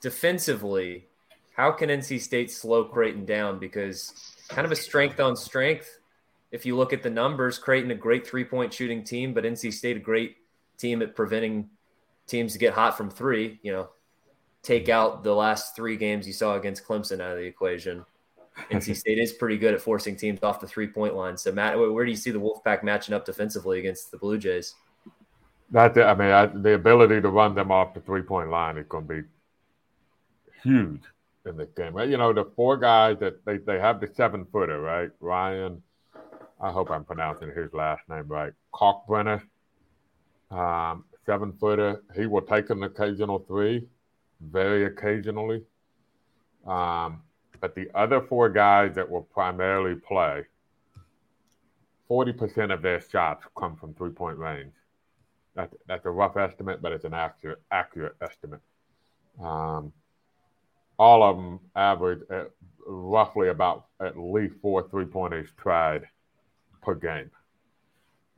defensively, 0.00 1.08
how 1.54 1.70
can 1.72 1.90
NC 1.90 2.20
State 2.20 2.50
slow 2.50 2.84
Creighton 2.84 3.26
down? 3.26 3.58
Because 3.58 4.14
kind 4.48 4.64
of 4.64 4.72
a 4.72 4.76
strength 4.76 5.20
on 5.20 5.36
strength. 5.36 5.98
If 6.50 6.64
you 6.64 6.76
look 6.76 6.92
at 6.92 7.02
the 7.02 7.10
numbers, 7.10 7.58
Creighton 7.58 7.90
a 7.90 7.96
great 7.96 8.26
three 8.26 8.44
point 8.44 8.72
shooting 8.72 9.04
team, 9.04 9.34
but 9.34 9.44
NC 9.44 9.72
State 9.72 9.96
a 9.96 10.00
great 10.00 10.36
team 10.78 11.02
at 11.02 11.14
preventing 11.14 11.68
teams 12.26 12.52
to 12.52 12.58
get 12.58 12.72
hot 12.72 12.96
from 12.96 13.10
three. 13.10 13.58
You 13.62 13.72
know, 13.72 13.88
take 14.62 14.88
out 14.88 15.24
the 15.24 15.34
last 15.34 15.76
three 15.76 15.96
games 15.96 16.26
you 16.26 16.32
saw 16.32 16.54
against 16.54 16.86
Clemson 16.86 17.20
out 17.20 17.32
of 17.32 17.38
the 17.38 17.44
equation. 17.44 18.06
NC 18.70 18.96
State 19.02 19.18
is 19.18 19.32
pretty 19.32 19.58
good 19.58 19.74
at 19.74 19.80
forcing 19.80 20.16
teams 20.16 20.42
off 20.42 20.60
the 20.60 20.66
three 20.66 20.86
point 20.86 21.14
line. 21.14 21.36
So, 21.36 21.52
Matt, 21.52 21.78
where 21.78 22.04
do 22.04 22.10
you 22.10 22.16
see 22.16 22.30
the 22.30 22.40
Wolfpack 22.40 22.82
matching 22.82 23.14
up 23.14 23.24
defensively 23.24 23.78
against 23.78 24.10
the 24.10 24.16
Blue 24.16 24.38
Jays? 24.38 24.74
That 25.70 25.96
I 25.98 26.14
mean, 26.14 26.30
I, 26.30 26.46
the 26.46 26.74
ability 26.74 27.20
to 27.22 27.28
run 27.28 27.54
them 27.54 27.70
off 27.70 27.94
the 27.94 28.00
three 28.00 28.22
point 28.22 28.50
line 28.50 28.76
is 28.76 28.86
going 28.88 29.06
to 29.06 29.14
be 29.14 29.22
huge 30.62 31.00
in 31.46 31.56
this 31.56 31.70
game. 31.76 31.98
You 31.98 32.18
know, 32.18 32.32
the 32.32 32.44
four 32.56 32.76
guys 32.76 33.18
that 33.20 33.44
they, 33.44 33.58
they 33.58 33.78
have 33.78 34.00
the 34.00 34.08
seven 34.14 34.46
footer, 34.52 34.80
right? 34.80 35.10
Ryan, 35.20 35.82
I 36.60 36.70
hope 36.70 36.90
I'm 36.90 37.04
pronouncing 37.04 37.52
his 37.54 37.72
last 37.72 38.02
name 38.08 38.28
right. 38.28 38.52
Kalkbrenner, 38.74 39.42
um, 40.50 41.04
seven 41.26 41.52
footer. 41.58 42.02
He 42.14 42.26
will 42.26 42.42
take 42.42 42.70
an 42.70 42.82
occasional 42.82 43.40
three, 43.40 43.86
very 44.40 44.84
occasionally. 44.84 45.62
Um, 46.66 47.22
but 47.62 47.76
the 47.76 47.88
other 47.94 48.20
four 48.20 48.48
guys 48.50 48.96
that 48.96 49.08
will 49.08 49.22
primarily 49.22 49.94
play, 49.94 50.44
40% 52.10 52.74
of 52.74 52.82
their 52.82 53.00
shots 53.00 53.46
come 53.56 53.76
from 53.76 53.94
three 53.94 54.10
point 54.10 54.36
range. 54.36 54.72
That's, 55.54 55.72
that's 55.86 56.04
a 56.04 56.10
rough 56.10 56.36
estimate, 56.36 56.82
but 56.82 56.92
it's 56.92 57.04
an 57.04 57.14
accurate, 57.14 57.62
accurate 57.70 58.16
estimate. 58.20 58.60
Um, 59.40 59.92
all 60.98 61.22
of 61.22 61.36
them 61.36 61.60
average, 61.76 62.20
uh, 62.30 62.44
roughly 62.84 63.48
about 63.48 63.86
at 64.00 64.18
least 64.18 64.54
four 64.60 64.88
three 64.90 65.04
pointers 65.04 65.48
tried 65.56 66.08
per 66.82 66.96
game. 66.96 67.30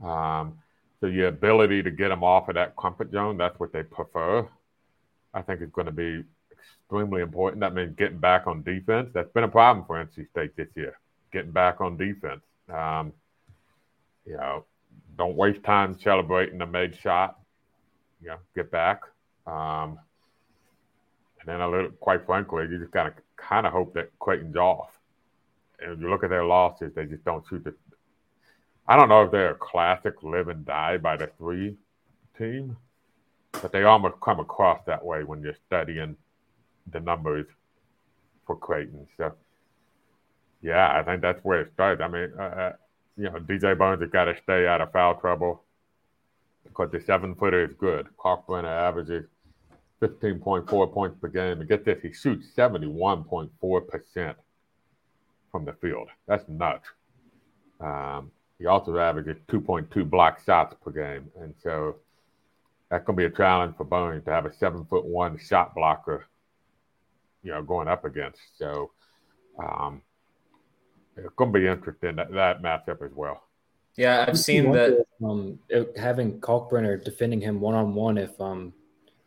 Um, 0.07 0.59
so 1.01 1.07
your 1.07 1.29
ability 1.29 1.83
to 1.83 1.91
get 1.91 2.09
them 2.09 2.23
off 2.23 2.49
of 2.51 2.57
that 2.57 2.77
comfort 2.77 3.11
zone, 3.11 3.39
that's 3.39 3.59
what 3.59 3.73
they 3.73 3.85
prefer. 3.85 4.47
I 5.33 5.41
think 5.41 5.63
is 5.63 5.71
going 5.71 5.87
to 5.87 5.93
be 5.93 6.25
extremely 6.95 7.23
important. 7.23 7.61
That 7.61 7.75
means 7.75 7.95
getting 7.97 8.19
back 8.19 8.47
on 8.47 8.63
defense. 8.63 9.11
That's 9.13 9.31
been 9.33 9.45
a 9.45 9.49
problem 9.49 9.85
for 9.87 9.97
NC 9.97 10.29
State 10.31 10.57
this 10.57 10.69
year, 10.77 10.99
getting 11.33 11.51
back 11.51 11.81
on 11.81 11.97
defense. 11.97 12.43
Um, 12.73 13.13
you 14.25 14.37
know, 14.37 14.65
don't 15.19 15.35
waste 15.37 15.65
time 15.65 15.99
celebrating 15.99 16.61
a 16.61 16.67
made 16.67 16.97
shot. 16.97 17.39
You 18.23 18.29
know, 18.29 18.37
get 18.55 18.71
back. 18.71 19.03
Um, 19.47 19.99
and 21.41 21.49
then 21.49 21.61
a 21.61 21.69
little, 21.69 21.91
quite 21.91 22.25
frankly, 22.25 22.67
you 22.71 22.79
just 22.79 22.93
gotta 22.93 23.13
kind 23.37 23.67
of 23.67 23.73
hope 23.73 23.93
that 23.95 24.11
Creighton's 24.21 24.57
off. 24.57 24.99
And 25.81 26.01
you 26.01 26.09
look 26.09 26.23
at 26.23 26.31
their 26.31 26.45
losses, 26.45 26.93
they 26.95 27.07
just 27.07 27.25
don't 27.25 27.45
shoot 27.49 27.65
the. 27.65 27.75
I 28.87 28.97
don't 28.97 29.09
know 29.09 29.23
if 29.23 29.33
they're 29.33 29.51
a 29.51 29.55
classic 29.57 30.23
live 30.23 30.49
and 30.49 30.65
die 30.65 30.99
by 30.99 31.17
the 31.17 31.29
three 31.39 31.75
team, 32.39 32.77
but 33.61 33.73
they 33.73 33.83
almost 33.83 34.21
come 34.23 34.39
across 34.39 34.81
that 34.87 35.05
way 35.05 35.25
when 35.25 35.43
you're 35.43 35.57
studying 35.67 36.17
the 36.91 37.01
numbers 37.01 37.47
for 38.47 38.57
Creighton. 38.57 39.07
So, 39.17 39.33
yeah, 40.63 40.99
I 40.99 41.03
think 41.03 41.23
that's 41.23 41.43
where 41.43 41.61
it 41.61 41.73
starts. 41.75 42.01
I 42.03 42.09
mean, 42.09 42.33
uh, 42.39 42.43
uh 42.43 42.73
you 43.17 43.25
know, 43.25 43.39
DJ 43.39 43.79
Burns 43.79 44.03
has 44.03 44.11
got 44.11 44.25
to 44.25 44.35
stay 44.43 44.67
out 44.67 44.81
of 44.81 44.91
foul 44.91 45.15
trouble 45.15 45.63
because 46.65 46.91
the 46.91 47.01
seven 47.01 47.35
footer 47.37 47.65
is 47.65 47.71
good. 47.79 48.09
Kalkbrenner 48.19 48.65
averages 48.65 49.25
15.4 50.03 50.93
points 50.93 51.17
per 51.21 51.29
game. 51.29 51.61
And 51.61 51.69
get 51.69 51.85
this, 51.85 52.03
he 52.03 52.13
shoots 52.13 52.49
71.4% 52.57 54.35
from 55.53 55.65
the 55.65 55.73
field. 55.75 56.09
That's 56.27 56.45
nuts. 56.49 56.89
Um, 57.81 58.31
he 58.59 58.67
also 58.67 58.97
averages 58.99 59.37
2.2 59.49 60.09
block 60.09 60.45
shots 60.45 60.75
per 60.83 60.91
game. 60.91 61.31
And 61.41 61.55
so 61.63 61.97
that's 62.91 63.05
going 63.05 63.17
to 63.17 63.29
be 63.29 63.33
a 63.33 63.37
challenge 63.37 63.77
for 63.77 63.85
Burns 63.85 64.25
to 64.25 64.31
have 64.31 64.47
a 64.47 64.55
seven 64.55 64.85
foot 64.85 65.05
one 65.05 65.39
shot 65.39 65.75
blocker, 65.75 66.27
you 67.45 67.53
know, 67.53 67.63
going 67.63 67.87
up 67.87 68.05
against. 68.05 68.41
So 68.57 68.91
um, 69.63 70.03
it's 71.17 71.29
going 71.37 71.53
to 71.53 71.59
be 71.61 71.67
interesting 71.69 72.17
that, 72.17 72.33
that 72.33 72.63
matchup 72.63 73.05
as 73.05 73.13
well. 73.15 73.45
Yeah, 73.97 74.25
I've 74.27 74.39
seen 74.39 74.73
that. 74.73 75.05
Um, 75.23 75.61
having 75.97 76.41
Kalkbrenner 76.41 77.03
defending 77.05 77.41
him 77.41 77.61
one 77.61 77.77
on 77.77 77.95
one, 77.95 78.19
if 78.19 78.39
um, 78.41 78.73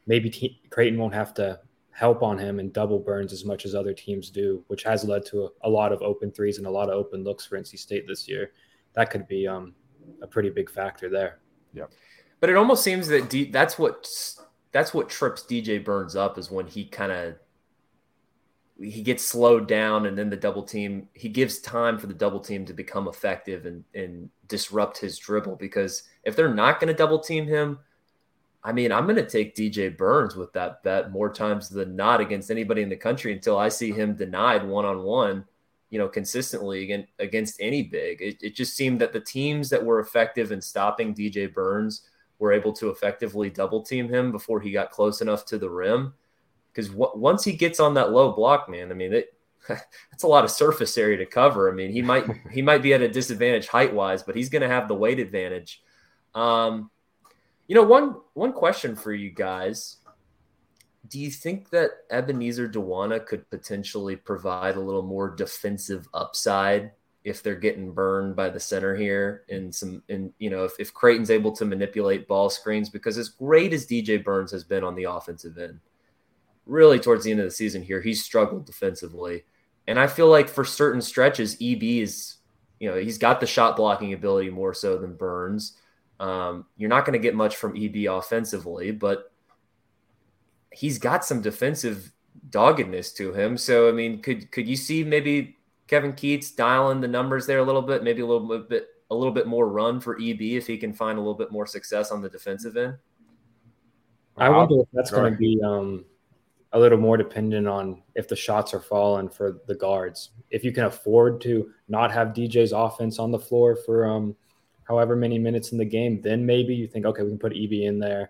maybe 0.08 0.30
T- 0.30 0.62
Creighton 0.70 1.00
won't 1.00 1.14
have 1.14 1.34
to 1.36 1.60
help 1.92 2.22
on 2.22 2.38
him 2.38 2.60
and 2.60 2.74
double 2.74 3.00
Burns 3.00 3.32
as 3.32 3.46
much 3.46 3.66
as 3.66 3.74
other 3.74 3.94
teams 3.94 4.30
do, 4.30 4.64
which 4.68 4.84
has 4.84 5.06
led 5.06 5.26
to 5.28 5.46
a, 5.46 5.50
a, 5.64 5.70
lot 5.70 5.94
of 5.94 6.02
open 6.02 6.32
threes 6.32 6.58
and 6.58 6.68
a 6.68 6.70
lot 6.70 6.90
of 6.90 6.96
open 6.96 7.24
looks 7.24 7.46
for 7.46 7.58
NC 7.58 7.80
State 7.80 8.06
this 8.08 8.28
year. 8.28 8.52
That 8.94 9.10
could 9.10 9.28
be 9.28 9.48
um, 9.48 9.74
a 10.22 10.28
pretty 10.28 10.50
big 10.50 10.70
factor 10.70 11.10
there. 11.10 11.40
Yeah, 11.74 11.86
But 12.40 12.50
it 12.50 12.56
almost 12.56 12.84
seems 12.84 13.08
that 13.08 13.30
D, 13.30 13.50
that's 13.50 13.80
what 13.80 14.08
that's 14.72 14.94
what 14.94 15.10
trips 15.10 15.44
DJ 15.44 15.84
Burns 15.84 16.16
up 16.16 16.38
is 16.38 16.52
when 16.52 16.68
he 16.68 16.86
kind 16.86 17.12
of 17.12 17.36
he 18.80 19.02
gets 19.02 19.24
slowed 19.24 19.68
down 19.68 20.06
and 20.06 20.18
then 20.18 20.30
the 20.30 20.36
double 20.36 20.64
team 20.64 21.08
he 21.14 21.30
gives 21.30 21.60
time 21.60 21.98
for 21.98 22.08
the 22.08 22.14
double 22.14 22.40
team 22.40 22.66
to 22.66 22.74
become 22.74 23.08
effective 23.08 23.66
and 23.66 23.84
and 23.96 24.30
disrupt 24.48 24.98
his 24.98 25.18
dribble 25.18 25.56
because 25.56 26.04
if 26.24 26.36
they're 26.36 26.54
not 26.54 26.80
going 26.80 26.88
to 26.88 26.94
double 26.94 27.20
team 27.20 27.48
him 27.48 27.80
I 28.68 28.74
mean, 28.74 28.92
I'm 28.92 29.06
going 29.06 29.16
to 29.16 29.26
take 29.26 29.56
DJ 29.56 29.96
Burns 29.96 30.36
with 30.36 30.52
that 30.52 30.84
bet 30.84 31.10
more 31.10 31.32
times 31.32 31.70
than 31.70 31.96
not 31.96 32.20
against 32.20 32.52
anybody 32.52 32.82
in 32.82 32.90
the 32.90 32.98
country 32.98 33.32
until 33.32 33.58
I 33.58 33.70
see 33.70 33.94
him 33.94 34.14
denied 34.14 34.62
one 34.62 34.84
on 34.84 35.04
one, 35.04 35.46
you 35.90 35.98
know, 35.98 36.10
consistently 36.10 36.84
against, 36.84 37.08
against 37.18 37.62
any 37.62 37.84
big. 37.84 38.22
It, 38.22 38.44
it 38.44 38.56
just 38.56 38.76
seemed 38.76 39.00
that 39.00 39.14
the 39.14 39.22
teams 39.22 39.70
that 39.70 39.86
were 39.86 40.02
effective 40.02 40.52
in 40.52 40.60
stopping 40.60 41.16
DJ 41.16 41.54
Burns 41.54 42.10
were 42.40 42.52
able 42.52 42.74
to 42.74 42.90
effectively 42.90 43.50
double 43.50 43.84
team 43.84 44.10
him 44.10 44.34
before 44.34 44.60
he 44.60 44.72
got 44.72 44.92
close 44.92 45.22
enough 45.22 45.46
to 45.46 45.58
the 45.58 45.70
rim. 45.70 46.14
Because 46.78 46.92
w- 46.92 47.12
once 47.16 47.44
he 47.44 47.54
gets 47.54 47.80
on 47.80 47.96
that 47.96 48.12
low 48.12 48.32
block, 48.34 48.70
man, 48.70 48.92
I 48.92 48.94
mean, 48.94 49.12
it, 49.12 49.34
that's 49.68 50.22
a 50.22 50.28
lot 50.28 50.44
of 50.44 50.52
surface 50.52 50.96
area 50.96 51.18
to 51.18 51.26
cover. 51.26 51.72
I 51.72 51.74
mean, 51.74 51.92
he 51.92 52.04
might 52.04 52.26
he 52.52 52.62
might 52.62 52.84
be 52.84 52.94
at 52.94 53.02
a 53.02 53.10
disadvantage 53.10 53.68
height 53.68 53.92
wise, 53.92 54.22
but 54.22 54.36
he's 54.36 54.50
going 54.50 54.62
to 54.62 54.68
have 54.68 54.88
the 54.88 54.94
weight 54.94 55.20
advantage. 55.20 55.82
Um, 56.36 56.92
you 57.68 57.74
know, 57.74 57.82
one 57.82 58.18
one 58.36 58.54
question 58.54 58.96
for 58.96 59.12
you 59.12 59.32
guys. 59.32 59.98
Do 61.10 61.20
you 61.20 61.32
think 61.32 61.72
that 61.72 61.92
Ebenezer 62.12 62.70
Dowuona 62.70 63.26
could 63.26 63.50
potentially 63.50 64.18
provide 64.18 64.76
a 64.76 64.80
little 64.82 65.02
more 65.02 65.34
defensive 65.34 66.08
upside 66.14 66.92
if 67.24 67.42
they're 67.42 67.56
getting 67.56 67.92
burned 67.92 68.36
by 68.36 68.50
the 68.50 68.60
center 68.60 68.96
here 68.96 69.46
and 69.50 69.74
some 69.74 70.04
and 70.10 70.32
you 70.38 70.52
know 70.52 70.64
if, 70.66 70.74
if 70.80 70.94
Creighton's 70.94 71.32
able 71.32 71.52
to 71.54 71.66
manipulate 71.66 72.28
ball 72.28 72.52
screens 72.52 72.90
because 72.90 73.18
as 73.18 73.30
great 73.30 73.74
as 73.74 73.88
DJ 73.88 74.24
Burns 74.24 74.52
has 74.52 74.64
been 74.64 74.84
on 74.84 74.96
the 74.96 75.06
offensive 75.06 75.58
end, 75.58 75.80
really 76.68 77.00
towards 77.00 77.24
the 77.24 77.32
end 77.32 77.40
of 77.40 77.46
the 77.46 77.52
season 77.52 77.82
here, 77.82 78.02
he's 78.02 78.24
struggled 78.24 78.66
defensively. 78.66 79.46
And 79.88 80.00
I 80.00 80.08
feel 80.08 80.28
like 80.28 80.50
for 80.50 80.66
certain 80.66 81.02
stretches, 81.02 81.56
EB 81.62 81.84
is, 81.84 82.38
you 82.80 82.90
know, 82.90 82.98
he's 82.98 83.18
got 83.18 83.40
the 83.40 83.48
shot 83.48 83.78
blocking 83.78 84.14
ability 84.14 84.50
more 84.50 84.74
so 84.74 84.98
than 84.98 85.16
Burns. 85.16 85.78
Um, 86.20 86.66
you're 86.76 86.90
not 86.90 87.06
going 87.06 87.14
to 87.14 87.24
get 87.24 87.36
much 87.36 87.56
from 87.56 87.78
EB 87.78 88.08
offensively, 88.10 88.92
but 88.92 89.32
he's 90.72 91.00
got 91.00 91.24
some 91.24 91.42
defensive 91.42 92.12
doggedness 92.50 93.14
to 93.14 93.34
him. 93.34 93.58
So, 93.58 93.88
I 93.88 93.92
mean, 93.92 94.22
could 94.22 94.52
could 94.52 94.68
you 94.68 94.76
see 94.76 95.04
maybe 95.04 95.58
Kevin 95.88 96.14
Keatts 96.14 96.56
dialing 96.56 97.02
the 97.02 97.08
numbers 97.08 97.46
there 97.46 97.60
a 97.60 97.64
little 97.64 97.82
bit, 97.82 98.04
maybe 98.04 98.22
a 98.22 98.26
little 98.26 98.60
bit 98.60 98.88
a 99.10 99.16
little 99.16 99.34
bit 99.34 99.48
more 99.48 99.70
run 99.70 100.00
for 100.00 100.18
EB 100.22 100.42
if 100.42 100.68
he 100.68 100.78
can 100.78 100.94
find 100.94 101.18
a 101.18 101.22
little 101.22 101.38
bit 101.38 101.52
more 101.52 101.66
success 101.66 102.12
on 102.12 102.22
the 102.22 102.30
defensive 102.30 102.76
end? 102.76 102.96
I 104.36 104.50
wonder 104.50 104.82
if 104.82 104.88
that's 104.94 105.12
going 105.12 105.34
to 105.34 105.38
be 105.38 105.60
um, 105.66 106.06
a 106.78 106.80
little 106.80 107.00
more 107.00 107.18
dependent 107.18 107.68
on 107.68 108.04
if 108.14 108.28
the 108.28 108.36
shots 108.36 108.72
are 108.74 108.80
falling 108.80 109.30
for 109.30 109.62
the 109.66 109.74
guards. 109.74 110.30
If 110.52 110.64
you 110.64 110.72
can 110.72 110.86
afford 110.86 111.42
to 111.42 111.72
not 111.88 112.12
have 112.12 112.30
DJ's 112.30 112.72
offense 112.72 113.18
on 113.18 113.32
the 113.32 113.40
floor 113.40 113.76
for 113.76 114.06
um, 114.06 114.36
however 114.84 115.16
many 115.16 115.40
minutes 115.40 115.72
in 115.72 115.80
the 115.80 115.86
game, 115.86 116.22
then 116.22 116.46
maybe 116.46 116.76
you 116.76 116.88
think, 116.88 117.06
okay, 117.06 117.24
we 117.24 117.30
can 117.30 117.40
put 117.40 117.58
EB 117.58 117.74
in 117.74 117.98
there 117.98 118.30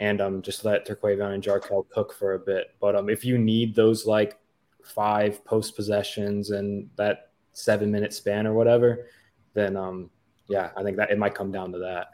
and 0.00 0.20
um, 0.20 0.42
just 0.42 0.64
let 0.64 0.86
Terquavion 0.86 1.34
and 1.34 1.42
Jarkel 1.42 1.88
cook 1.88 2.12
for 2.12 2.34
a 2.34 2.38
bit. 2.38 2.74
But 2.80 2.96
um, 2.96 3.08
if 3.08 3.24
you 3.24 3.38
need 3.38 3.76
those 3.76 4.06
like 4.06 4.38
five 4.82 5.44
post 5.44 5.76
possessions 5.76 6.50
and 6.50 6.90
that 6.96 7.30
seven 7.52 7.92
minute 7.92 8.12
span 8.12 8.46
or 8.46 8.54
whatever, 8.54 9.06
then 9.54 9.76
um, 9.76 10.10
yeah, 10.48 10.70
I 10.76 10.82
think 10.82 10.96
that 10.96 11.12
it 11.12 11.18
might 11.18 11.34
come 11.34 11.52
down 11.52 11.70
to 11.72 11.78
that. 11.78 12.08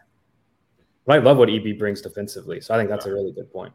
But 1.07 1.17
I 1.17 1.19
love 1.21 1.39
what 1.39 1.49
EB 1.49 1.79
brings 1.79 2.03
defensively, 2.03 2.61
so 2.61 2.75
I 2.75 2.79
think 2.79 2.91
that's 2.91 3.07
a 3.07 3.13
really 3.13 3.33
good 3.33 3.51
point. 3.51 3.73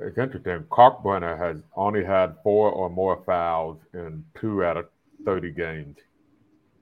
It's 0.00 0.18
interesting. 0.18 0.64
Kalkbrenner 0.70 1.36
has 1.38 1.58
only 1.76 2.04
had 2.04 2.36
four 2.42 2.70
or 2.70 2.88
more 2.88 3.22
fouls 3.26 3.78
in 3.92 4.24
two 4.40 4.64
out 4.64 4.76
of 4.76 4.88
30 5.24 5.50
games 5.50 5.96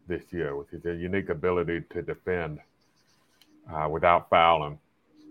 this 0.07 0.23
year, 0.31 0.57
which 0.57 0.73
is 0.73 0.85
a 0.87 0.95
unique 0.95 1.29
ability 1.29 1.83
to 1.91 2.03
defend 2.03 2.61
uh, 3.73 3.89
without 3.89 4.31
fouling. 4.31 4.79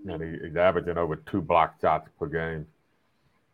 And 0.08 0.22
he, 0.22 0.48
he's 0.48 0.58
averaging 0.58 0.98
over 0.98 1.16
two 1.16 1.42
block 1.42 1.76
shots 1.82 2.10
per 2.20 2.28
game. 2.28 2.66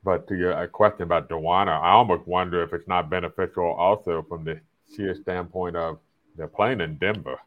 But 0.04 0.28
to 0.28 0.36
your 0.36 0.68
question 0.68 1.04
about 1.04 1.30
Dowuona, 1.30 1.82
I 1.82 1.92
almost 1.92 2.28
wonder 2.28 2.64
if 2.64 2.74
it's 2.74 2.88
not 2.88 3.10
beneficial 3.10 3.74
also 3.74 4.24
from 4.30 4.44
the 4.44 4.60
sheer 4.96 5.16
standpoint 5.16 5.76
of 5.76 5.98
they're 6.36 6.48
playing 6.48 6.82
in 6.82 6.98
Denver. 6.98 7.40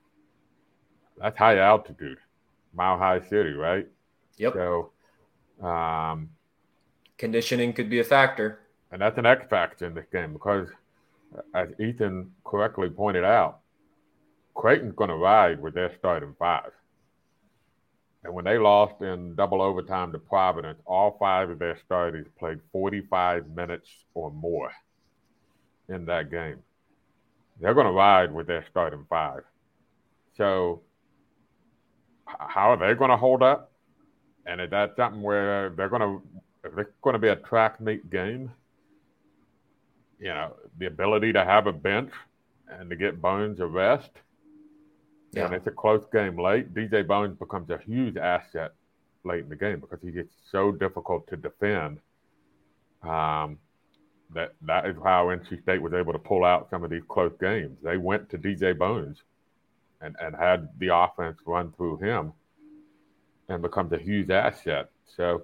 That's 1.19 1.37
high 1.37 1.59
altitude, 1.59 2.19
mile 2.75 2.99
high 2.99 3.21
city, 3.21 3.53
right? 3.53 3.87
Yep. 4.39 4.55
So, 4.55 4.91
um, 5.65 6.31
conditioning 7.19 7.73
could 7.73 7.91
be 7.91 7.99
a 7.99 8.05
factor. 8.05 8.61
And 8.91 9.03
that's 9.03 9.19
an 9.19 9.27
X 9.27 9.45
factor 9.51 9.87
in 9.87 9.95
this 9.95 10.07
game 10.11 10.33
because, 10.33 10.69
as 11.55 11.69
Ethan 11.79 12.33
correctly 12.45 12.89
pointed 12.89 13.25
out, 13.25 13.61
Creighton's 14.55 14.95
going 14.97 15.11
to 15.11 15.17
ride 15.17 15.61
with 15.61 15.75
their 15.75 15.93
starting 15.99 16.35
five. 16.39 16.71
And 18.25 18.35
when 18.35 18.45
they 18.45 18.59
lost 18.59 19.01
in 19.03 19.35
double 19.35 19.63
overtime 19.63 20.11
to 20.13 20.19
Providence, 20.19 20.81
all 20.85 21.17
five 21.21 21.51
of 21.51 21.59
their 21.59 21.79
starters 21.85 22.27
played 22.39 22.59
45 22.73 23.49
minutes 23.49 23.89
or 24.15 24.31
more 24.31 24.73
in 25.89 26.05
that 26.07 26.31
game. 26.31 26.59
They're 27.61 27.75
going 27.75 27.87
to 27.87 27.93
ride 27.93 28.33
with 28.33 28.47
their 28.47 28.65
starting 28.71 29.07
five. 29.09 29.43
So, 30.37 30.83
how 32.27 32.73
are 32.73 32.77
they 32.77 32.95
going 32.99 33.11
to 33.11 33.17
hold 33.17 33.43
up? 33.43 33.73
And 34.47 34.61
is 34.61 34.71
that 34.71 34.95
something 34.97 35.23
where 35.23 35.71
they're 35.71 35.89
going 35.89 36.03
to, 36.03 36.23
if 36.65 36.77
it's 36.79 36.91
going 37.03 37.15
to 37.15 37.19
be 37.19 37.29
a 37.29 37.37
track 37.37 37.81
meet 37.81 38.11
game, 38.11 38.51
you 40.19 40.29
know, 40.29 40.55
the 40.79 40.87
ability 40.87 41.33
to 41.33 41.45
have 41.45 41.67
a 41.67 41.73
bench 41.73 42.13
and 42.69 42.91
to 42.91 42.97
get 42.97 43.21
Burns 43.21 43.61
a 43.61 43.67
rest– 43.67 44.11
yeah. 45.33 45.47
And 45.47 45.55
it's 45.55 45.67
a 45.67 45.71
close 45.71 46.05
game 46.13 46.39
late. 46.39 46.75
DJ 46.75 47.07
Burns 47.07 47.37
becomes 47.39 47.71
a 47.71 47.79
huge 47.79 48.17
asset 48.17 48.73
late 49.25 49.43
in 49.43 49.49
the 49.49 49.57
game 49.57 49.81
because 49.81 49.99
he 50.03 50.11
gets 50.11 50.35
so 50.51 50.73
difficult 50.73 51.27
to 51.29 51.37
defend. 51.37 51.99
Um, 53.03 53.59
that 54.35 54.55
that 54.63 54.87
is 54.87 54.97
how 55.03 55.27
NC 55.27 55.63
State 55.63 55.81
was 55.81 55.95
able 55.95 56.13
to 56.13 56.19
pull 56.19 56.45
out 56.45 56.69
some 56.71 56.85
of 56.85 56.91
these 56.91 57.03
close 57.09 57.33
games. 57.41 57.79
They 57.83 57.97
went 57.97 58.29
to 58.31 58.39
DJ 58.39 58.77
Burns 58.77 59.23
and, 60.01 60.17
and 60.21 60.35
had 60.35 60.69
the 60.79 60.95
offense 60.95 61.39
run 61.47 61.73
through 61.73 61.99
him 61.99 62.33
and 63.49 63.63
becomes 63.63 63.93
a 63.93 63.99
huge 63.99 64.31
asset. 64.31 64.91
So 65.17 65.43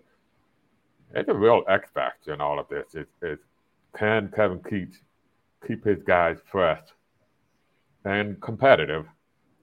it's 1.15 1.29
a 1.29 1.35
real 1.35 1.63
X 1.69 1.91
factor 1.93 2.33
in 2.33 2.41
all 2.41 2.59
of 2.59 2.69
this. 2.69 2.95
Is, 2.95 3.07
is 3.23 3.39
can 3.97 4.33
Kevin 4.35 4.59
Keatts 4.59 4.97
keep 5.67 5.85
his 5.85 6.03
guys 6.03 6.39
fresh 6.51 6.83
and 8.05 8.41
competitive 8.41 9.07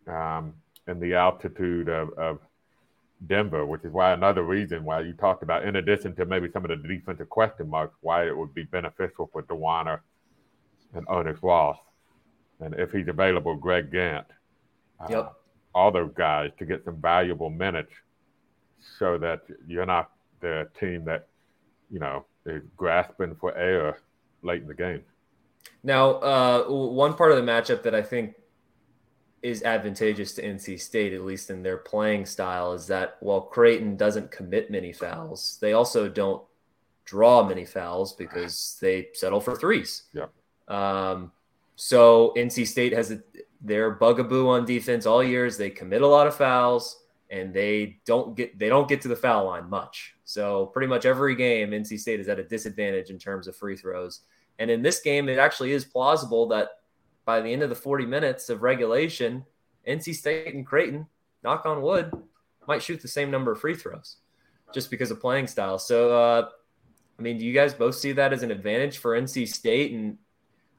um, 0.08 0.54
in 0.88 1.00
the 1.00 1.14
altitude 1.14 1.90
of, 1.90 2.10
of 2.18 2.40
Denver, 3.28 3.66
which 3.66 3.84
is 3.84 3.92
why 3.92 4.14
another 4.14 4.44
reason 4.44 4.84
why 4.84 5.02
you 5.02 5.14
talked 5.14 5.44
about, 5.44 5.64
in 5.64 5.76
addition 5.76 6.16
to 6.16 6.26
maybe 6.26 6.50
some 6.52 6.66
of 6.66 6.70
the 6.70 6.88
defensive 6.88 7.30
question 7.30 7.70
marks, 7.70 7.96
why 8.02 8.28
it 8.28 8.36
would 8.36 8.54
be 8.54 8.64
beneficial 8.64 9.30
for 9.32 9.44
Dowuona 9.44 10.00
and 10.94 11.06
Ernest 11.10 11.42
Ross, 11.44 11.78
and 12.60 12.74
if 12.76 12.92
he's 12.92 13.08
available, 13.08 13.56
Greg 13.56 13.92
Gantt. 13.92 14.26
Uh, 15.00 15.08
yep. 15.10 15.34
all 15.74 15.92
those 15.92 16.12
guys 16.16 16.52
to 16.60 16.66
get 16.66 16.84
some 16.86 17.02
valuable 17.02 17.50
minutes 17.50 17.92
so 19.00 19.18
that 19.18 19.42
you're 19.68 19.86
not 19.86 20.12
the 20.42 20.68
team 20.80 21.04
that, 21.06 21.28
you 21.92 22.00
know, 22.00 22.26
grasping 22.78 23.36
for 23.36 23.56
air 23.56 24.00
late 24.42 24.62
in 24.62 24.68
the 24.68 24.74
game. 24.74 25.02
Now, 25.84 26.12
uh, 26.16 26.64
one 26.66 27.14
part 27.14 27.32
of 27.32 27.38
the 27.38 27.52
matchup 27.52 27.84
that 27.84 27.94
I 27.94 28.02
think 28.02 28.36
is 29.42 29.64
advantageous 29.64 30.34
to 30.34 30.44
NC 30.44 30.80
State, 30.80 31.14
at 31.14 31.22
least 31.22 31.50
in 31.50 31.64
their 31.64 31.78
playing 31.78 32.26
style, 32.26 32.74
is 32.74 32.88
that 32.88 33.18
while 33.20 33.42
Creighton 33.42 33.98
doesn't 33.98 34.32
commit 34.32 34.70
many 34.70 34.94
fouls, 34.94 35.58
they 35.62 35.74
also 35.74 36.08
don't 36.08 36.44
draw 37.06 37.44
many 37.44 37.66
fouls 37.66 38.14
because 38.14 38.78
they 38.82 39.10
settle 39.14 39.42
for 39.42 39.56
threes. 39.56 40.04
Yeah. 40.14 40.28
Um, 40.68 41.32
so 41.76 42.34
NC 42.38 42.68
State 42.68 42.94
has 42.94 43.12
a, 43.12 43.22
their 43.60 43.92
bugaboo 43.92 44.48
on 44.48 44.66
defense 44.66 45.06
all 45.06 45.24
years. 45.24 45.58
They 45.58 45.72
commit 45.72 46.04
a 46.04 46.08
lot 46.08 46.28
of 46.28 46.36
fouls 46.36 47.01
and 47.32 47.54
they 47.54 47.98
don't 48.06 48.36
get 48.36 48.60
they 48.60 48.68
don't 48.68 48.90
get 48.90 49.02
to 49.02 49.08
the 49.08 49.16
foul 49.16 49.46
line 49.46 49.70
much. 49.70 50.16
So 50.26 50.68
pretty 50.68 50.88
much 50.88 51.06
every 51.06 51.36
game, 51.36 51.72
NC 51.72 52.00
State 52.00 52.20
is 52.20 52.28
at 52.28 52.40
a 52.40 52.44
disadvantage 52.44 53.10
in 53.10 53.18
terms 53.18 53.48
of 53.48 53.56
free 53.56 53.78
throws. 53.78 54.22
And 54.60 54.70
in 54.70 54.82
this 54.82 55.00
game, 55.00 55.30
it 55.30 55.40
actually 55.40 55.72
is 55.72 55.86
plausible 55.86 56.48
that 56.50 56.70
by 57.26 57.40
the 57.40 57.52
end 57.52 57.64
of 57.64 57.70
the 57.70 57.76
40 57.76 58.06
minutes 58.06 58.50
of 58.50 58.62
regulation, 58.62 59.46
NC 59.88 60.14
State 60.14 60.54
and 60.54 60.68
Creighton, 60.68 61.08
knock 61.44 61.66
on 61.66 61.82
wood, 61.82 62.12
might 62.68 62.84
shoot 62.84 63.02
the 63.02 63.08
same 63.08 63.32
number 63.32 63.52
of 63.52 63.60
free 63.60 63.76
throws 63.76 64.18
just 64.74 64.92
because 64.92 65.10
of 65.10 65.20
playing 65.20 65.48
style. 65.48 65.80
So, 65.80 66.16
uh, 66.16 66.50
I 67.18 67.22
mean, 67.22 67.38
do 67.38 67.46
you 67.46 67.54
guys 67.54 67.74
both 67.74 67.96
see 67.96 68.12
that 68.14 68.34
as 68.34 68.44
an 68.44 68.52
advantage 68.52 68.98
for 68.98 69.20
NC 69.20 69.48
State? 69.48 69.94
And 69.94 70.18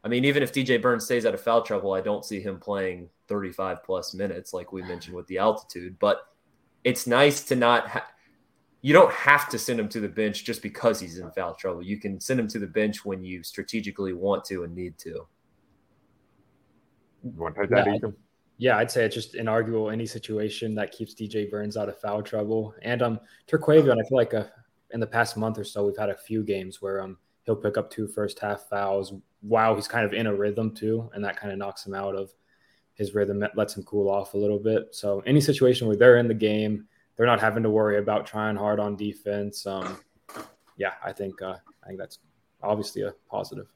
I 0.05 0.09
mean, 0.09 0.25
even 0.25 0.43
if 0.43 0.53
DJ 0.53 0.81
Burns 0.81 1.05
stays 1.05 1.25
out 1.25 1.35
of 1.35 1.41
foul 1.41 1.63
trouble, 1.63 1.93
I 1.93 2.01
don't 2.01 2.25
see 2.25 2.41
him 2.41 2.59
playing 2.59 3.09
35 3.29 3.83
plus 3.85 4.15
minutes 4.15 4.53
like 4.53 4.73
we 4.73 4.83
mentioned 4.83 5.17
with 5.17 5.27
the 5.27 5.39
altitude. 5.39 5.99
But 5.99 6.27
it's 6.85 7.07
nice 7.07 7.45
to 7.45 7.57
not. 7.57 7.89
Ha- 7.89 8.09
you 8.83 8.93
don't 8.93 9.13
have 9.13 9.49
to 9.51 9.59
send 9.59 9.79
him 9.79 9.89
to 9.91 10.01
the 10.01 10.09
bench 10.09 10.45
just 10.45 10.61
because 10.61 10.99
he's 10.99 11.19
in 11.19 11.31
foul 11.31 11.55
trouble. 11.55 11.83
You 11.83 11.99
can 11.99 12.19
send 12.19 12.41
him 12.41 12.49
to 12.49 12.59
the 12.59 12.67
bench 12.67 13.05
when 13.05 13.25
you 13.25 13.45
strategically 13.45 14.13
want 14.13 14.45
to 14.47 14.65
and 14.65 14.75
need 14.75 14.99
to. 14.99 15.27
You 17.23 17.33
want 17.37 17.55
to 17.55 17.67
that, 17.69 17.87
yeah, 17.87 17.95
Ethan? 17.95 18.17
Yeah, 18.59 18.79
I'd 18.79 18.91
say 18.91 19.05
it's 19.05 19.15
just 19.15 19.35
inarguable 19.35 19.93
any 19.93 20.05
situation 20.05 20.75
that 20.75 20.91
keeps 20.91 21.15
DJ 21.15 21.49
Burns 21.49 21.77
out 21.77 21.89
of 21.89 21.99
foul 22.01 22.23
trouble. 22.23 22.75
And 22.83 23.03
um, 23.03 23.21
Terquavion, 23.49 24.01
I 24.01 24.09
feel 24.09 24.19
like 24.19 24.35
uh, 24.35 24.45
in 24.91 24.99
the 24.99 25.07
past 25.07 25.37
month 25.37 25.59
or 25.59 25.65
so, 25.65 25.87
we've 25.87 25.97
had 25.97 26.11
a 26.11 26.17
few 26.17 26.43
games 26.43 26.83
where 26.83 27.01
um 27.03 27.17
he'll 27.45 27.57
pick 27.57 27.77
up 27.77 27.91
two 27.91 28.07
first 28.07 28.39
half 28.39 28.69
fouls 28.69 29.15
while 29.41 29.75
he's 29.75 29.89
kind 29.89 30.05
of 30.05 30.13
in 30.13 30.27
a 30.27 30.35
rhythm 30.35 30.75
too, 30.75 31.09
and 31.15 31.25
that 31.25 31.37
kind 31.37 31.53
of 31.53 31.59
knocks 31.59 31.87
him 31.87 31.95
out 31.95 32.15
of 32.15 32.31
his 33.03 33.15
rhythm, 33.15 33.45
lets 33.57 33.77
him 33.77 33.83
cool 33.83 34.09
off 34.09 34.35
a 34.35 34.39
little 34.39 34.59
bit. 34.59 34.95
So 34.95 35.21
any 35.27 35.41
situation 35.41 35.89
where 35.89 35.97
they're 35.97 36.19
in 36.19 36.29
the 36.29 36.35
game, 36.35 36.87
they're 37.17 37.27
not 37.27 37.41
having 37.41 37.63
to 37.65 37.71
worry 37.71 37.99
about 37.99 38.27
trying 38.27 38.57
hard 38.57 38.81
on 38.81 38.97
defense. 38.97 39.67
Um, 39.67 39.99
yeah, 40.77 40.93
I 41.05 41.13
think 41.13 41.43
uh, 41.43 41.57
I 41.83 41.87
think 41.87 41.99
that's 41.99 42.21
obviously 42.63 43.03
a 43.03 43.13
positive. 43.29 43.67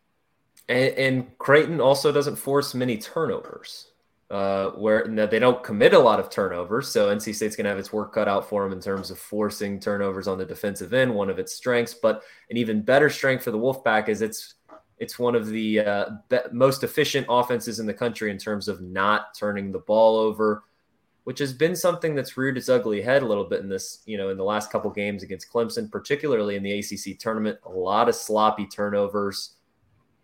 And, 0.69 0.95
and 0.95 1.39
Creighton 1.39 1.81
also 1.81 2.13
doesn't 2.13 2.37
force 2.37 2.75
many 2.75 2.97
turnovers, 2.97 3.91
uh, 4.31 4.71
where 4.71 5.07
they 5.07 5.39
don't 5.39 5.63
commit 5.63 5.93
a 5.93 5.99
lot 5.99 6.21
of 6.21 6.31
turnovers. 6.31 6.89
So 6.89 7.15
NC 7.15 7.35
State's 7.35 7.57
going 7.57 7.65
to 7.65 7.71
have 7.71 7.79
its 7.79 7.93
work 7.93 8.15
cut 8.15 8.29
out 8.29 8.49
for 8.49 8.63
them 8.63 8.73
in 8.73 8.81
terms 8.81 9.11
of 9.11 9.19
forcing 9.19 9.79
turnovers 9.81 10.29
on 10.29 10.39
the 10.39 10.47
defensive 10.47 10.95
end, 10.95 11.15
one 11.15 11.31
of 11.31 11.39
its 11.39 11.53
strengths. 11.53 11.95
But 11.95 12.23
an 12.51 12.57
even 12.57 12.83
better 12.83 13.11
strength 13.11 13.45
for 13.45 13.51
the 13.51 13.59
Wolfpack 13.59 14.09
is 14.09 14.23
it's 14.23 14.55
it's 14.99 15.19
one 15.19 15.35
of 15.35 15.47
the 15.47 15.81
uh, 15.81 16.07
be- 16.29 16.39
most 16.53 16.83
efficient 16.83 17.27
offenses 17.29 17.81
in 17.81 17.87
the 17.87 17.95
country 17.95 18.31
in 18.31 18.39
terms 18.39 18.69
of 18.69 18.81
not 18.81 19.35
turning 19.35 19.71
the 19.71 19.81
ball 19.81 20.17
over, 20.17 20.65
which 21.25 21.39
has 21.39 21.53
been 21.53 21.77
something 21.77 22.15
that's 22.15 22.37
reared 22.37 22.57
its 22.57 22.69
ugly 22.69 23.03
head 23.03 23.23
a 23.23 23.27
little 23.27 23.45
bit 23.45 23.61
in 23.61 23.69
this, 23.69 24.03
you 24.07 24.17
know, 24.17 24.31
in 24.31 24.37
the 24.37 24.45
last 24.45 24.71
couple 24.71 24.91
games 24.91 25.23
against 25.23 25.53
Clemson, 25.53 25.91
particularly 25.91 26.57
in 26.57 26.63
the 26.63 26.79
ACC 26.79 27.19
tournament. 27.19 27.59
A 27.67 27.71
lot 27.71 28.09
of 28.09 28.15
sloppy 28.15 28.67
turnovers 28.67 29.57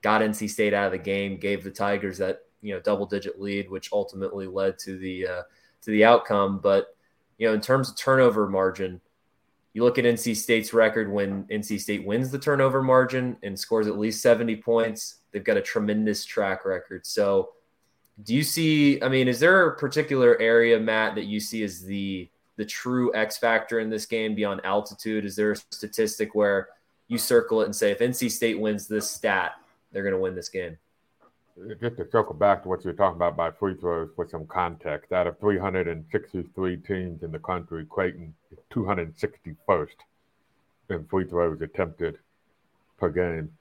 got 0.00 0.22
NC 0.22 0.48
State 0.48 0.74
out 0.74 0.86
of 0.86 0.92
the 0.92 0.98
game, 0.98 1.36
gave 1.36 1.64
the 1.64 1.70
Tigers 1.70 2.18
that 2.18 2.40
you 2.62 2.72
know 2.72 2.80
double 2.80 3.06
digit 3.06 3.40
lead, 3.40 3.70
which 3.70 3.92
ultimately 3.92 4.46
led 4.46 4.78
to 4.80 4.96
the 4.96 5.26
uh, 5.26 5.42
to 5.82 5.90
the 5.90 6.04
outcome. 6.04 6.60
But 6.60 6.96
you 7.38 7.48
know, 7.48 7.54
in 7.54 7.60
terms 7.60 7.90
of 7.90 7.96
turnover 7.96 8.48
margin, 8.48 9.00
you 9.74 9.84
look 9.84 9.98
at 9.98 10.04
NC 10.04 10.36
State's 10.36 10.72
record 10.72 11.10
when 11.10 11.44
NC 11.44 11.80
State 11.80 12.04
wins 12.04 12.30
the 12.30 12.38
turnover 12.38 12.82
margin 12.82 13.36
and 13.42 13.58
scores 13.58 13.86
at 13.86 13.98
least 13.98 14.22
70 14.22 14.56
points. 14.56 15.16
They've 15.30 15.44
got 15.44 15.56
a 15.56 15.62
tremendous 15.62 16.24
track 16.24 16.64
record. 16.64 17.06
So, 17.06 17.50
do 18.22 18.34
you 18.34 18.42
see? 18.42 19.02
I 19.02 19.08
mean, 19.08 19.28
is 19.28 19.40
there 19.40 19.66
a 19.66 19.76
particular 19.76 20.38
area, 20.40 20.78
Matt, 20.78 21.14
that 21.14 21.24
you 21.24 21.40
see 21.40 21.62
as 21.62 21.82
the 21.82 22.28
the 22.56 22.64
true 22.66 23.14
X 23.14 23.38
factor 23.38 23.80
in 23.80 23.88
this 23.88 24.04
game 24.04 24.34
beyond 24.34 24.60
altitude? 24.64 25.24
Is 25.24 25.36
there 25.36 25.52
a 25.52 25.56
statistic 25.56 26.34
where 26.34 26.68
you 27.08 27.18
circle 27.18 27.60
it 27.60 27.66
and 27.66 27.76
say 27.76 27.90
if 27.90 27.98
NC 27.98 28.30
State 28.30 28.58
wins 28.58 28.88
this 28.88 29.10
stat, 29.10 29.52
they're 29.92 30.02
going 30.02 30.14
to 30.14 30.20
win 30.20 30.34
this 30.34 30.48
game. 30.48 30.78
Just 31.80 31.98
to 31.98 32.08
circle 32.10 32.34
back 32.34 32.62
to 32.62 32.68
what 32.68 32.82
you 32.82 32.90
were 32.90 32.96
talking 32.96 33.16
about 33.16 33.36
by 33.36 33.50
free 33.50 33.74
throws 33.74 34.08
for 34.16 34.26
some 34.26 34.46
context, 34.46 35.12
out 35.12 35.26
of 35.26 35.38
363 35.38 36.76
teams 36.78 37.22
in 37.22 37.30
the 37.30 37.38
country, 37.38 37.84
Creighton 37.90 38.34
is 38.50 38.58
261st 38.74 39.88
in 40.88 41.04
free 41.06 41.26
throws 41.26 41.60
attempted 41.60 42.18
per 42.98 43.10
game. 43.10 43.52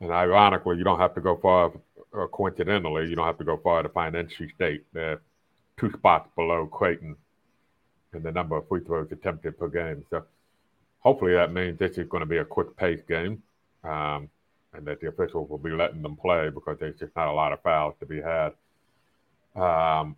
And 0.00 0.10
ironically, 0.10 0.76
you 0.76 0.82
don't 0.82 0.98
have 0.98 1.14
to 1.14 1.20
go 1.20 1.36
far, 1.36 1.72
or 2.10 2.28
coincidentally, 2.28 3.08
you 3.08 3.14
don't 3.14 3.26
have 3.26 3.38
to 3.38 3.44
go 3.44 3.58
far 3.58 3.84
to 3.84 3.88
find 3.88 4.16
NC 4.16 4.52
State. 4.52 4.84
They're 4.92 5.20
two 5.78 5.92
spots 5.92 6.28
below 6.34 6.66
Creighton 6.66 7.16
in 8.12 8.22
the 8.24 8.32
number 8.32 8.56
of 8.56 8.66
free 8.68 8.82
throws 8.82 9.12
attempted 9.12 9.56
per 9.56 9.68
game. 9.68 10.04
So 10.10 10.24
hopefully 10.98 11.34
that 11.34 11.52
means 11.52 11.78
this 11.78 11.96
is 11.96 12.08
going 12.08 12.22
to 12.22 12.26
be 12.26 12.38
a 12.38 12.44
quick 12.44 12.76
pace 12.76 13.02
game. 13.08 13.42
Um, 13.84 14.30
and 14.74 14.86
that 14.86 15.00
the 15.00 15.08
officials 15.08 15.48
will 15.48 15.58
be 15.58 15.70
letting 15.70 16.02
them 16.02 16.16
play 16.16 16.50
because 16.50 16.78
there's 16.78 16.98
just 16.98 17.14
not 17.16 17.28
a 17.28 17.32
lot 17.32 17.52
of 17.52 17.62
fouls 17.62 17.94
to 18.00 18.06
be 18.06 18.20
had. 18.20 18.52
Um, 19.54 20.16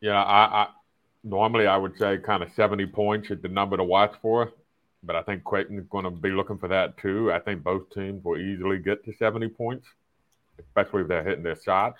yeah, 0.00 0.22
I, 0.22 0.62
I 0.62 0.68
normally 1.24 1.66
I 1.66 1.76
would 1.76 1.96
say 1.98 2.18
kind 2.18 2.42
of 2.42 2.50
70 2.54 2.86
points 2.86 3.30
is 3.30 3.42
the 3.42 3.48
number 3.48 3.76
to 3.76 3.84
watch 3.84 4.14
for, 4.22 4.52
but 5.02 5.16
I 5.16 5.22
think 5.22 5.44
Creighton's 5.44 5.86
going 5.90 6.04
to 6.04 6.10
be 6.10 6.30
looking 6.30 6.58
for 6.58 6.68
that 6.68 6.96
too. 6.98 7.32
I 7.32 7.40
think 7.40 7.62
both 7.62 7.90
teams 7.90 8.24
will 8.24 8.38
easily 8.38 8.78
get 8.78 9.04
to 9.04 9.12
70 9.12 9.48
points, 9.48 9.86
especially 10.58 11.02
if 11.02 11.08
they're 11.08 11.24
hitting 11.24 11.44
their 11.44 11.60
shots. 11.60 11.98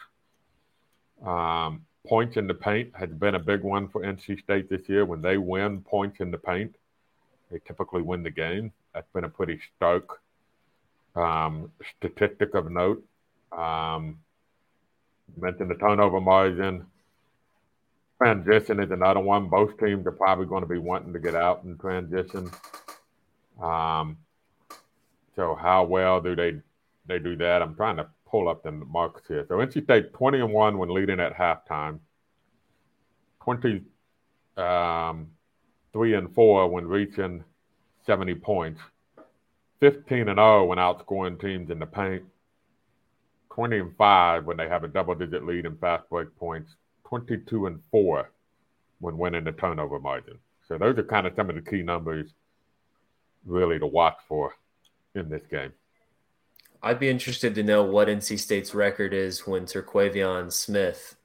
Um, 1.24 1.84
points 2.06 2.36
in 2.36 2.46
the 2.46 2.54
paint 2.54 2.92
has 2.94 3.10
been 3.10 3.34
a 3.34 3.38
big 3.40 3.62
one 3.62 3.88
for 3.88 4.02
NC 4.02 4.42
State 4.42 4.70
this 4.70 4.88
year. 4.88 5.04
When 5.04 5.20
they 5.20 5.36
win 5.36 5.80
points 5.82 6.20
in 6.20 6.30
the 6.30 6.38
paint, 6.38 6.74
they 7.50 7.58
typically 7.66 8.02
win 8.02 8.22
the 8.22 8.30
game. 8.30 8.72
That's 8.94 9.10
been 9.12 9.24
a 9.24 9.28
pretty 9.28 9.60
stark 9.76 10.20
um, 11.16 11.70
statistic 11.98 12.54
of 12.54 12.70
note. 12.70 13.04
Um, 13.52 14.18
mentioned 15.36 15.70
the 15.70 15.74
turnover 15.76 16.20
margin. 16.20 16.86
Transition 18.18 18.80
is 18.80 18.90
another 18.90 19.20
one. 19.20 19.48
Both 19.48 19.78
teams 19.78 20.06
are 20.06 20.12
probably 20.12 20.46
going 20.46 20.62
to 20.62 20.68
be 20.68 20.78
wanting 20.78 21.12
to 21.12 21.18
get 21.18 21.34
out 21.34 21.64
in 21.64 21.78
transition. 21.78 22.50
Um, 23.62 24.18
so 25.36 25.54
how 25.54 25.84
well 25.84 26.20
do 26.20 26.36
they 26.36 26.60
they 27.06 27.18
do 27.18 27.36
that? 27.36 27.62
I'm 27.62 27.74
trying 27.74 27.96
to 27.96 28.06
pull 28.30 28.48
up 28.48 28.62
the 28.62 28.72
marks 28.72 29.22
here. 29.26 29.44
So 29.48 29.56
NC 29.56 29.84
State 29.84 30.12
20 30.12 30.40
and 30.40 30.52
one 30.52 30.78
when 30.78 30.90
leading 30.90 31.20
at 31.20 31.34
halftime. 31.34 31.98
20 33.42 33.82
um, 34.58 35.28
three 35.92 36.14
and 36.14 36.32
four 36.34 36.68
when 36.68 36.86
reaching 36.86 37.42
70 38.06 38.34
points. 38.36 38.80
15 39.80 40.28
and 40.28 40.38
0 40.38 40.66
when 40.66 40.78
outscoring 40.78 41.40
teams 41.40 41.70
in 41.70 41.78
the 41.78 41.86
paint, 41.86 42.22
20 43.54 43.78
and 43.78 43.96
5 43.96 44.44
when 44.44 44.56
they 44.56 44.68
have 44.68 44.84
a 44.84 44.88
double 44.88 45.14
digit 45.14 45.44
lead 45.44 45.66
in 45.66 45.76
fast 45.78 46.08
break 46.08 46.34
points, 46.36 46.74
22 47.08 47.66
and 47.66 47.80
4 47.90 48.30
when 49.00 49.18
winning 49.18 49.44
the 49.44 49.52
turnover 49.52 49.98
margin. 49.98 50.38
So 50.68 50.78
those 50.78 50.98
are 50.98 51.02
kind 51.02 51.26
of 51.26 51.34
some 51.34 51.48
of 51.48 51.56
the 51.56 51.68
key 51.68 51.82
numbers 51.82 52.30
really 53.44 53.78
to 53.78 53.86
watch 53.86 54.18
for 54.28 54.54
in 55.14 55.28
this 55.28 55.42
game. 55.50 55.72
I'd 56.82 57.00
be 57.00 57.08
interested 57.08 57.54
to 57.56 57.62
know 57.62 57.82
what 57.82 58.08
NC 58.08 58.38
State's 58.38 58.74
record 58.74 59.12
is 59.12 59.46
when 59.46 59.64
Terquavion 59.64 60.52
Smith 60.52 61.16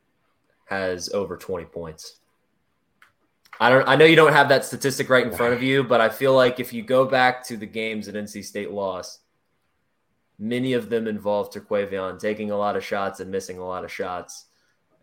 has 0.65 1.09
over 1.09 1.37
20 1.37 1.65
points. 1.65 2.19
I 3.59 3.69
don't 3.69 3.87
I 3.87 3.95
know 3.95 4.05
you 4.05 4.15
don't 4.15 4.33
have 4.33 4.49
that 4.49 4.65
statistic 4.65 5.09
right 5.09 5.25
in 5.25 5.33
front 5.33 5.53
of 5.53 5.63
you, 5.63 5.83
but 5.83 6.01
I 6.01 6.09
feel 6.09 6.33
like 6.33 6.59
if 6.59 6.73
you 6.73 6.81
go 6.81 7.05
back 7.05 7.43
to 7.47 7.57
the 7.57 7.65
games 7.65 8.05
that 8.05 8.15
NC 8.15 8.43
State 8.43 8.71
lost, 8.71 9.21
many 10.37 10.73
of 10.73 10.89
them 10.89 11.07
involved 11.07 11.53
Terquavion 11.53 12.19
taking 12.19 12.51
a 12.51 12.57
lot 12.57 12.75
of 12.75 12.83
shots 12.83 13.19
and 13.19 13.31
missing 13.31 13.57
a 13.57 13.65
lot 13.65 13.85
of 13.85 13.91
shots. 13.91 14.45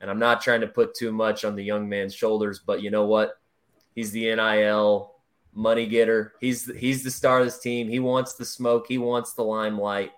And 0.00 0.10
I'm 0.10 0.18
not 0.18 0.42
trying 0.42 0.60
to 0.62 0.66
put 0.66 0.94
too 0.94 1.12
much 1.12 1.44
on 1.44 1.54
the 1.54 1.64
young 1.64 1.88
man's 1.88 2.14
shoulders, 2.14 2.58
but 2.58 2.82
you 2.82 2.90
know 2.90 3.06
what? 3.06 3.38
He's 3.94 4.10
the 4.10 4.34
NIL 4.34 5.14
money 5.54 5.86
getter. 5.86 6.34
He's 6.40 6.70
he's 6.76 7.02
the 7.02 7.10
star 7.10 7.40
of 7.40 7.46
this 7.46 7.58
team. 7.58 7.88
He 7.88 8.00
wants 8.00 8.34
the 8.34 8.44
smoke. 8.44 8.86
He 8.88 8.98
wants 8.98 9.32
the 9.34 9.44
limelight. 9.44 10.12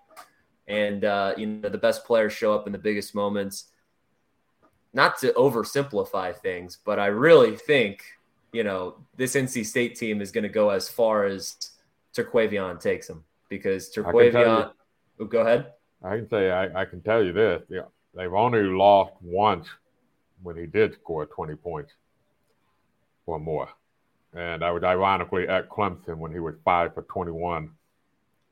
And 0.66 1.04
uh, 1.04 1.34
you 1.36 1.46
know 1.46 1.68
the 1.68 1.78
best 1.78 2.04
players 2.04 2.32
show 2.32 2.54
up 2.54 2.66
in 2.66 2.72
the 2.72 2.78
biggest 2.78 3.14
moments. 3.14 3.66
Not 4.92 5.18
to 5.18 5.32
oversimplify 5.32 6.36
things, 6.36 6.78
but 6.84 6.98
I 6.98 7.06
really 7.06 7.56
think 7.56 8.02
you 8.54 8.62
know 8.62 8.94
this 9.16 9.34
NC 9.34 9.66
State 9.66 9.96
team 9.96 10.22
is 10.22 10.30
going 10.30 10.44
to 10.44 10.48
go 10.48 10.70
as 10.70 10.88
far 10.88 11.24
as 11.24 11.56
Terquavion 12.16 12.80
takes 12.80 13.08
them 13.08 13.24
because 13.48 13.92
Terquavion. 13.92 14.70
Oh, 15.18 15.24
go 15.24 15.40
ahead. 15.40 15.72
I 16.02 16.16
can 16.16 16.28
say 16.28 16.50
I, 16.50 16.82
I 16.82 16.84
can 16.84 17.00
tell 17.02 17.22
you 17.24 17.32
this. 17.32 17.62
Yeah, 17.68 17.88
they've 18.14 18.32
only 18.32 18.62
lost 18.62 19.12
once 19.20 19.66
when 20.42 20.56
he 20.56 20.66
did 20.66 20.94
score 20.94 21.26
20 21.26 21.56
points 21.56 21.92
or 23.26 23.40
more. 23.40 23.68
And 24.34 24.64
I 24.64 24.70
was 24.70 24.84
ironically 24.84 25.48
at 25.48 25.68
Clemson 25.68 26.16
when 26.18 26.32
he 26.32 26.38
was 26.38 26.54
five 26.64 26.94
for 26.94 27.02
21 27.02 27.70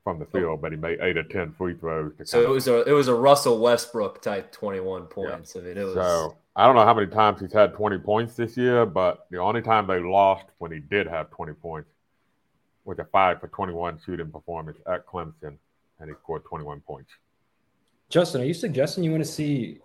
from 0.04 0.18
the 0.18 0.26
field, 0.26 0.60
but 0.60 0.72
he 0.72 0.78
made 0.78 0.98
eight 1.00 1.16
or 1.16 1.22
10 1.22 1.52
free 1.52 1.74
throws. 1.74 2.12
so 2.24 2.42
it 2.42 2.48
was 2.48 2.66
a 2.66 2.82
it 2.82 2.92
was 2.92 3.08
a 3.08 3.14
Russell 3.14 3.60
Westbrook 3.60 4.20
type 4.20 4.50
21 4.52 5.06
points. 5.06 5.54
Yeah. 5.54 5.62
I 5.62 5.64
mean, 5.64 5.78
it 5.78 5.84
was. 5.84 5.94
So 5.94 6.36
I 6.56 6.66
don't 6.66 6.74
know 6.74 6.84
how 6.84 6.94
many 6.94 7.06
times 7.06 7.40
he's 7.40 7.52
had 7.52 7.74
20 7.74 7.98
points 7.98 8.34
this 8.34 8.56
year, 8.56 8.84
but 8.84 9.26
the 9.30 9.38
only 9.38 9.62
time 9.62 9.86
they 9.86 10.00
lost 10.00 10.44
when 10.58 10.72
he 10.72 10.80
did 10.80 11.06
have 11.06 11.30
20 11.30 11.52
points 11.54 11.88
was 12.84 12.98
a 12.98 13.04
five 13.04 13.40
for 13.40 13.48
21 13.48 14.00
shooting 14.04 14.30
performance 14.30 14.78
at 14.86 15.06
Clemson, 15.06 15.56
and 16.00 16.10
he 16.10 16.14
scored 16.22 16.44
21 16.44 16.80
points. 16.80 17.10
Justin, 18.08 18.42
are 18.42 18.44
you 18.44 18.54
suggesting 18.54 19.04
you 19.04 19.12
want 19.12 19.24
to 19.24 19.30
see 19.30 19.78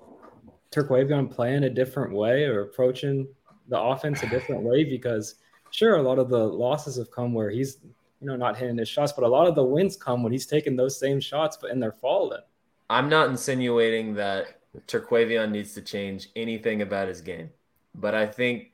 Terquavion 0.71 1.31
playing 1.31 1.63
a 1.63 1.69
different 1.69 2.11
way 2.11 2.43
or 2.43 2.61
approaching 2.61 3.27
the 3.69 3.79
offense 3.79 4.23
a 4.23 4.29
different 4.29 4.63
way? 4.63 4.83
Because 4.83 5.35
sure, 5.69 5.97
a 5.97 6.01
lot 6.01 6.17
of 6.17 6.29
the 6.29 6.43
losses 6.43 6.97
have 6.97 7.11
come 7.11 7.33
where 7.33 7.51
he's 7.51 7.77
you 8.21 8.27
know 8.27 8.35
not 8.35 8.57
hitting 8.57 8.77
his 8.77 8.89
shots, 8.89 9.11
but 9.11 9.23
a 9.23 9.27
lot 9.27 9.47
of 9.47 9.55
the 9.55 9.63
wins 9.63 9.95
come 9.95 10.23
when 10.23 10.31
he's 10.31 10.45
taking 10.45 10.75
those 10.75 10.99
same 10.99 11.19
shots, 11.19 11.57
but 11.57 11.71
and 11.71 11.81
they're 11.81 11.91
falling. 11.91 12.41
I'm 12.89 13.09
not 13.09 13.29
insinuating 13.29 14.13
that 14.15 14.59
Terquavion 14.87 15.51
needs 15.51 15.73
to 15.73 15.81
change 15.81 16.29
anything 16.35 16.81
about 16.81 17.07
his 17.07 17.21
game, 17.21 17.49
but 17.95 18.15
I 18.15 18.25
think 18.25 18.71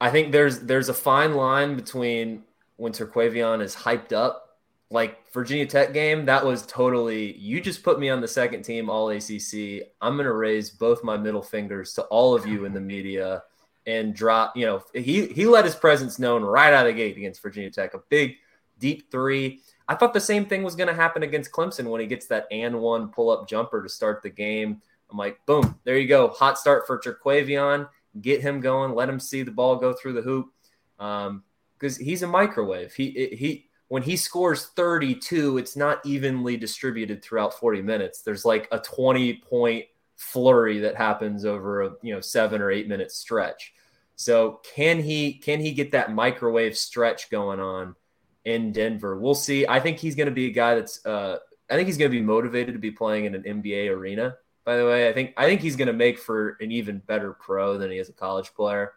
I 0.00 0.10
think 0.10 0.32
there's 0.32 0.60
there's 0.60 0.88
a 0.88 0.94
fine 0.94 1.34
line 1.34 1.76
between 1.76 2.44
when 2.76 2.92
Terquavion 2.92 3.62
is 3.62 3.76
hyped 3.76 4.12
up 4.12 4.52
like 4.92 5.32
Virginia 5.32 5.66
Tech 5.66 5.94
game, 5.94 6.26
that 6.26 6.44
was 6.44 6.66
totally 6.66 7.34
you 7.38 7.60
just 7.60 7.82
put 7.82 7.98
me 7.98 8.10
on 8.10 8.20
the 8.20 8.28
second 8.28 8.62
team 8.62 8.90
all 8.90 9.08
ACC. 9.08 9.88
I'm 10.00 10.18
to 10.18 10.32
raise 10.32 10.70
both 10.70 11.02
my 11.02 11.16
middle 11.16 11.42
fingers 11.42 11.94
to 11.94 12.02
all 12.04 12.34
of 12.34 12.46
you 12.46 12.66
in 12.66 12.74
the 12.74 12.80
media 12.80 13.42
and 13.86 14.14
drop, 14.14 14.56
you 14.56 14.66
know, 14.66 14.82
he 14.94 15.26
he 15.26 15.46
let 15.46 15.64
his 15.64 15.74
presence 15.74 16.18
known 16.18 16.42
right 16.42 16.72
out 16.72 16.86
of 16.86 16.94
the 16.94 16.96
gate 16.96 17.16
against 17.16 17.42
Virginia 17.42 17.70
Tech. 17.70 17.94
A 17.94 18.00
big 18.08 18.36
deep 18.78 19.10
3. 19.10 19.60
I 19.88 19.94
thought 19.94 20.14
the 20.14 20.20
same 20.20 20.46
thing 20.46 20.62
was 20.62 20.76
going 20.76 20.88
to 20.88 20.94
happen 20.94 21.22
against 21.22 21.52
Clemson 21.52 21.86
when 21.86 22.00
he 22.00 22.06
gets 22.06 22.26
that 22.26 22.46
and 22.50 22.80
one 22.80 23.08
pull-up 23.08 23.48
jumper 23.48 23.82
to 23.82 23.88
start 23.88 24.22
the 24.22 24.30
game. 24.30 24.80
I'm 25.10 25.18
like, 25.18 25.44
boom, 25.44 25.78
there 25.84 25.98
you 25.98 26.08
go. 26.08 26.28
Hot 26.28 26.58
start 26.58 26.86
for 26.86 26.98
Terquavion. 26.98 27.88
Get 28.20 28.40
him 28.40 28.60
going. 28.60 28.94
Let 28.94 29.08
him 29.08 29.20
see 29.20 29.42
the 29.42 29.50
ball 29.50 29.76
go 29.76 29.92
through 29.92 30.14
the 30.14 30.22
hoop. 30.22 30.52
Um, 30.98 31.42
because 31.82 31.96
he's 31.96 32.22
a 32.22 32.28
microwave. 32.28 32.94
He 32.94 33.28
he 33.32 33.68
when 33.88 34.02
he 34.02 34.16
scores 34.16 34.66
32, 34.76 35.58
it's 35.58 35.76
not 35.76 36.00
evenly 36.06 36.56
distributed 36.56 37.22
throughout 37.22 37.52
40 37.58 37.82
minutes. 37.82 38.22
There's 38.22 38.44
like 38.44 38.68
a 38.72 38.78
20 38.78 39.34
point 39.34 39.84
flurry 40.22 40.78
that 40.78 40.96
happens 40.96 41.44
over 41.44 41.82
a 41.82 41.90
you 42.02 42.14
know 42.14 42.20
seven 42.20 42.62
or 42.62 42.70
eight 42.70 42.88
minute 42.88 43.10
stretch. 43.10 43.74
So 44.14 44.60
can 44.74 45.00
he 45.00 45.34
can 45.34 45.60
he 45.60 45.72
get 45.72 45.90
that 45.92 46.14
microwave 46.14 46.76
stretch 46.76 47.28
going 47.30 47.60
on 47.60 47.96
in 48.44 48.72
Denver? 48.72 49.18
We'll 49.18 49.34
see. 49.34 49.66
I 49.66 49.80
think 49.80 49.98
he's 49.98 50.14
going 50.14 50.28
to 50.28 50.34
be 50.34 50.46
a 50.46 50.52
guy 50.52 50.76
that's 50.76 51.04
uh, 51.04 51.38
I 51.68 51.74
think 51.74 51.86
he's 51.86 51.98
going 51.98 52.10
to 52.10 52.16
be 52.16 52.24
motivated 52.24 52.74
to 52.74 52.78
be 52.78 52.90
playing 52.90 53.24
in 53.24 53.34
an 53.34 53.42
NBA 53.42 53.90
arena. 53.90 54.36
By 54.64 54.76
the 54.76 54.86
way, 54.86 55.08
I 55.08 55.12
think 55.12 55.34
I 55.36 55.46
think 55.46 55.60
he's 55.60 55.76
going 55.76 55.88
to 55.88 55.92
make 55.92 56.18
for 56.18 56.56
an 56.60 56.70
even 56.70 56.98
better 57.06 57.32
pro 57.32 57.76
than 57.76 57.90
he 57.90 57.98
is 57.98 58.08
a 58.08 58.12
college 58.12 58.54
player. 58.54 58.92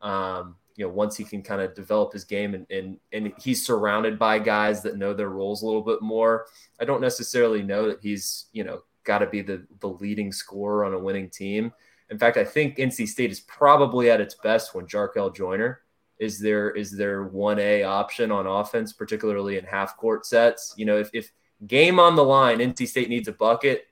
Um, 0.00 0.56
you 0.76 0.86
know, 0.86 0.92
once 0.92 1.16
he 1.16 1.24
can 1.24 1.42
kind 1.42 1.60
of 1.60 1.74
develop 1.74 2.14
his 2.14 2.24
game 2.24 2.54
and, 2.54 2.66
and 2.70 2.98
and 3.12 3.32
he's 3.38 3.64
surrounded 3.64 4.18
by 4.18 4.38
guys 4.38 4.82
that 4.82 4.96
know 4.96 5.12
their 5.12 5.28
roles 5.28 5.62
a 5.62 5.66
little 5.66 5.82
bit 5.82 6.00
more. 6.00 6.46
I 6.80 6.86
don't 6.86 7.02
necessarily 7.02 7.62
know 7.62 7.88
that 7.88 8.00
he's, 8.00 8.46
you 8.52 8.64
know, 8.64 8.82
got 9.04 9.18
to 9.18 9.26
be 9.26 9.42
the 9.42 9.66
the 9.80 9.88
leading 9.88 10.32
scorer 10.32 10.84
on 10.84 10.94
a 10.94 10.98
winning 10.98 11.30
team. 11.30 11.72
In 12.10 12.18
fact, 12.18 12.36
I 12.36 12.44
think 12.44 12.76
NC 12.76 13.08
State 13.08 13.30
is 13.30 13.40
probably 13.40 14.10
at 14.10 14.20
its 14.20 14.34
best 14.34 14.74
when 14.74 14.86
Jarkel 14.86 15.34
Joiner 15.34 15.80
is 16.18 16.38
there 16.38 16.70
is 16.70 16.96
their 16.96 17.28
1A 17.28 17.86
option 17.86 18.30
on 18.30 18.46
offense, 18.46 18.92
particularly 18.92 19.58
in 19.58 19.64
half 19.64 19.96
court 19.96 20.26
sets. 20.26 20.74
You 20.76 20.84
know, 20.84 20.98
if, 20.98 21.10
if 21.12 21.32
game 21.66 21.98
on 21.98 22.14
the 22.14 22.24
line, 22.24 22.58
NC 22.58 22.86
State 22.86 23.08
needs 23.08 23.28
a 23.28 23.32
bucket. 23.32 23.86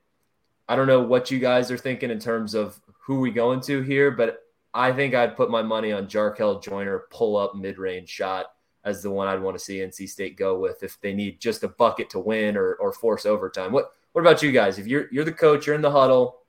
I 0.68 0.76
don't 0.76 0.86
know 0.86 1.02
what 1.02 1.30
you 1.30 1.38
guys 1.38 1.70
are 1.70 1.78
thinking 1.78 2.10
in 2.10 2.20
terms 2.20 2.54
of 2.54 2.80
who 3.00 3.18
we 3.18 3.30
going 3.30 3.60
to 3.62 3.82
here, 3.82 4.10
but 4.10 4.44
I 4.72 4.92
think 4.92 5.14
I'd 5.14 5.36
put 5.36 5.50
my 5.50 5.62
money 5.62 5.90
on 5.90 6.06
Jarkel 6.06 6.62
Joiner 6.62 7.06
pull 7.10 7.36
up 7.36 7.56
mid 7.56 7.78
range 7.78 8.08
shot 8.08 8.46
as 8.84 9.02
the 9.02 9.10
one 9.10 9.26
I'd 9.26 9.42
want 9.42 9.58
to 9.58 9.64
see 9.64 9.78
NC 9.78 10.08
State 10.08 10.36
go 10.36 10.58
with 10.58 10.82
if 10.82 11.00
they 11.00 11.12
need 11.12 11.40
just 11.40 11.64
a 11.64 11.68
bucket 11.68 12.08
to 12.10 12.20
win 12.20 12.56
or, 12.56 12.74
or 12.74 12.92
force 12.92 13.26
overtime. 13.26 13.72
What 13.72 13.92
what 14.12 14.22
about 14.22 14.42
you 14.42 14.52
guys? 14.52 14.78
If 14.78 14.86
you're 14.86 15.06
you're 15.12 15.24
the 15.24 15.32
coach, 15.32 15.66
you're 15.66 15.76
in 15.76 15.82
the 15.82 15.90
huddle, 15.90 16.40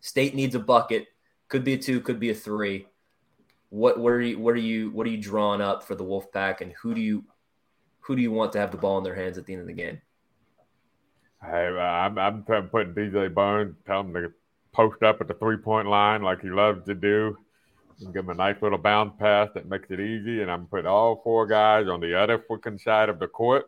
State 0.00 0.34
needs 0.34 0.54
a 0.54 0.60
bucket, 0.60 1.06
could 1.48 1.64
be 1.64 1.74
a 1.74 1.78
two, 1.78 2.00
could 2.00 2.20
be 2.20 2.30
a 2.30 2.34
three. 2.34 2.86
What 3.70 3.98
what 3.98 4.12
are 4.12 4.20
you 4.20 4.38
what 4.38 4.54
are 4.54 4.58
you 4.58 4.90
what 4.90 5.06
are 5.06 5.10
you 5.10 5.20
drawing 5.20 5.60
up 5.60 5.82
for 5.82 5.94
the 5.94 6.04
Wolfpack, 6.04 6.60
and 6.60 6.72
who 6.80 6.94
do 6.94 7.00
you 7.00 7.24
who 8.00 8.16
do 8.16 8.22
you 8.22 8.30
want 8.30 8.52
to 8.52 8.58
have 8.58 8.70
the 8.70 8.78
ball 8.78 8.98
in 8.98 9.04
their 9.04 9.14
hands 9.14 9.36
at 9.36 9.46
the 9.46 9.52
end 9.52 9.62
of 9.62 9.66
the 9.66 9.72
game? 9.72 10.00
Hey, 11.42 11.66
I'm 11.66 12.18
I'm 12.18 12.44
putting 12.44 12.94
DJ 12.94 13.32
Burns, 13.32 13.74
tell 13.86 14.00
him 14.00 14.14
to 14.14 14.32
post 14.72 15.02
up 15.02 15.20
at 15.20 15.28
the 15.28 15.34
three 15.34 15.56
point 15.56 15.88
line 15.88 16.22
like 16.22 16.42
he 16.42 16.48
loves 16.48 16.84
to 16.86 16.94
do 16.94 17.36
and 18.00 18.12
give 18.12 18.24
him 18.24 18.30
a 18.30 18.34
nice 18.34 18.56
little 18.60 18.78
bounce 18.78 19.14
pass 19.18 19.48
that 19.54 19.68
makes 19.68 19.90
it 19.90 20.00
easy. 20.00 20.42
And 20.42 20.50
I'm 20.50 20.66
putting 20.66 20.86
all 20.86 21.20
four 21.24 21.46
guys 21.46 21.88
on 21.88 22.00
the 22.00 22.14
other 22.18 22.38
freaking 22.38 22.80
side 22.80 23.08
of 23.08 23.18
the 23.18 23.26
court 23.26 23.66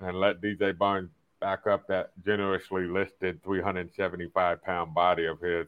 and 0.00 0.18
let 0.20 0.40
DJ 0.40 0.76
Burns 0.76 1.10
back 1.44 1.66
up 1.66 1.86
that 1.88 2.12
generously 2.24 2.86
listed 2.86 3.42
375 3.44 4.62
pound 4.62 4.94
body 4.94 5.26
of 5.26 5.38
his. 5.40 5.66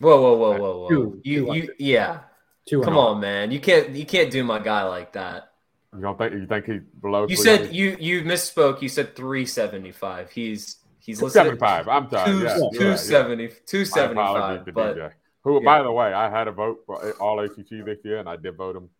Whoa, 0.00 0.20
whoa, 0.20 0.36
whoa, 0.36 0.58
whoa, 0.58 0.78
whoa! 0.80 0.88
Two, 0.88 1.20
you, 1.22 1.54
you, 1.54 1.74
yeah. 1.78 2.20
Two 2.66 2.82
Come 2.82 2.96
on, 2.96 3.20
man. 3.20 3.52
You 3.52 3.60
can't, 3.60 3.90
you 3.90 4.04
can't 4.04 4.30
do 4.30 4.42
my 4.42 4.58
guy 4.58 4.82
like 4.82 5.12
that. 5.12 5.52
You 5.94 6.00
don't 6.00 6.18
think 6.18 6.32
you 6.32 6.46
think 6.46 6.64
he's 6.64 6.80
below? 7.00 7.28
You 7.28 7.36
said 7.36 7.72
you 7.72 7.96
you 8.00 8.22
misspoke. 8.22 8.82
You 8.82 8.88
said 8.88 9.14
375. 9.14 10.32
He's 10.32 10.78
he's 10.98 11.22
listed 11.22 11.44
75. 11.44 11.86
I'm 11.86 12.10
sorry. 12.10 12.32
Two, 12.32 12.38
yeah, 12.42 12.56
270, 12.72 13.44
right, 13.44 13.66
275. 13.66 14.74
But 14.74 14.96
DJ. 14.96 15.12
Who, 15.42 15.60
yeah. 15.60 15.64
by 15.64 15.82
the 15.82 15.92
way, 15.92 16.12
I 16.12 16.28
had 16.28 16.48
a 16.48 16.52
vote 16.52 16.82
for 16.86 17.12
All 17.20 17.38
ACC 17.38 17.84
this 17.84 17.98
year, 18.02 18.18
and 18.18 18.28
I 18.28 18.34
did 18.34 18.56
vote 18.56 18.74
him 18.74 18.90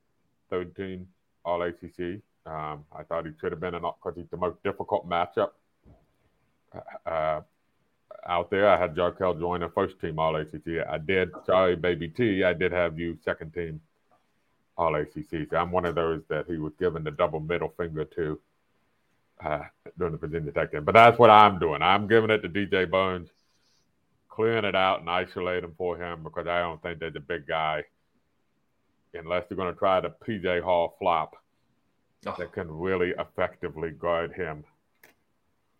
13 0.50 1.08
All 1.44 1.62
ACC. 1.62 2.20
Um, 2.46 2.84
I 2.96 3.02
thought 3.08 3.26
he 3.26 3.32
should 3.40 3.50
have 3.50 3.60
been 3.60 3.74
an 3.74 3.82
because 3.82 4.16
he's 4.16 4.30
the 4.30 4.36
most 4.36 4.62
difficult 4.62 5.08
matchup 5.08 5.50
uh, 7.06 7.40
out 8.26 8.50
there. 8.50 8.68
I 8.68 8.78
had 8.78 8.94
Jarkel 8.94 9.38
join 9.38 9.60
the 9.60 9.68
first 9.68 10.00
team 10.00 10.18
All 10.18 10.36
ACC. 10.36 10.86
I 10.88 10.98
did. 10.98 11.30
Sorry, 11.46 11.76
baby 11.76 12.08
T. 12.08 12.44
I 12.44 12.52
did 12.52 12.72
have 12.72 12.98
you 12.98 13.18
second 13.24 13.52
team 13.52 13.80
All 14.76 14.94
ACC. 14.94 15.48
So 15.50 15.56
I'm 15.56 15.70
one 15.70 15.84
of 15.84 15.94
those 15.94 16.22
that 16.28 16.46
he 16.46 16.56
was 16.56 16.72
given 16.78 17.04
the 17.04 17.10
double 17.10 17.40
middle 17.40 17.72
finger 17.76 18.04
to 18.04 18.40
uh, 19.44 19.62
during 19.98 20.12
the 20.12 20.18
Virginia 20.18 20.52
Tech 20.52 20.72
game. 20.72 20.84
But 20.84 20.94
that's 20.94 21.18
what 21.18 21.30
I'm 21.30 21.58
doing. 21.58 21.82
I'm 21.82 22.06
giving 22.06 22.30
it 22.30 22.38
to 22.42 22.48
DJ 22.48 22.90
Burns 22.90 23.28
clearing 24.34 24.64
it 24.64 24.74
out 24.74 25.00
and 25.00 25.08
isolating 25.08 25.72
for 25.78 25.96
him 25.96 26.24
because 26.24 26.46
I 26.48 26.58
don't 26.60 26.82
think 26.82 26.98
there's 26.98 27.14
a 27.14 27.20
big 27.20 27.46
guy, 27.46 27.84
unless 29.14 29.44
they're 29.48 29.56
going 29.56 29.72
to 29.72 29.78
try 29.78 30.00
the 30.00 30.12
PJ 30.26 30.60
Hall 30.62 30.96
flop, 30.98 31.36
oh. 32.26 32.34
that 32.38 32.52
can 32.52 32.68
really 32.68 33.14
effectively 33.18 33.90
guard 33.90 34.32
him 34.32 34.64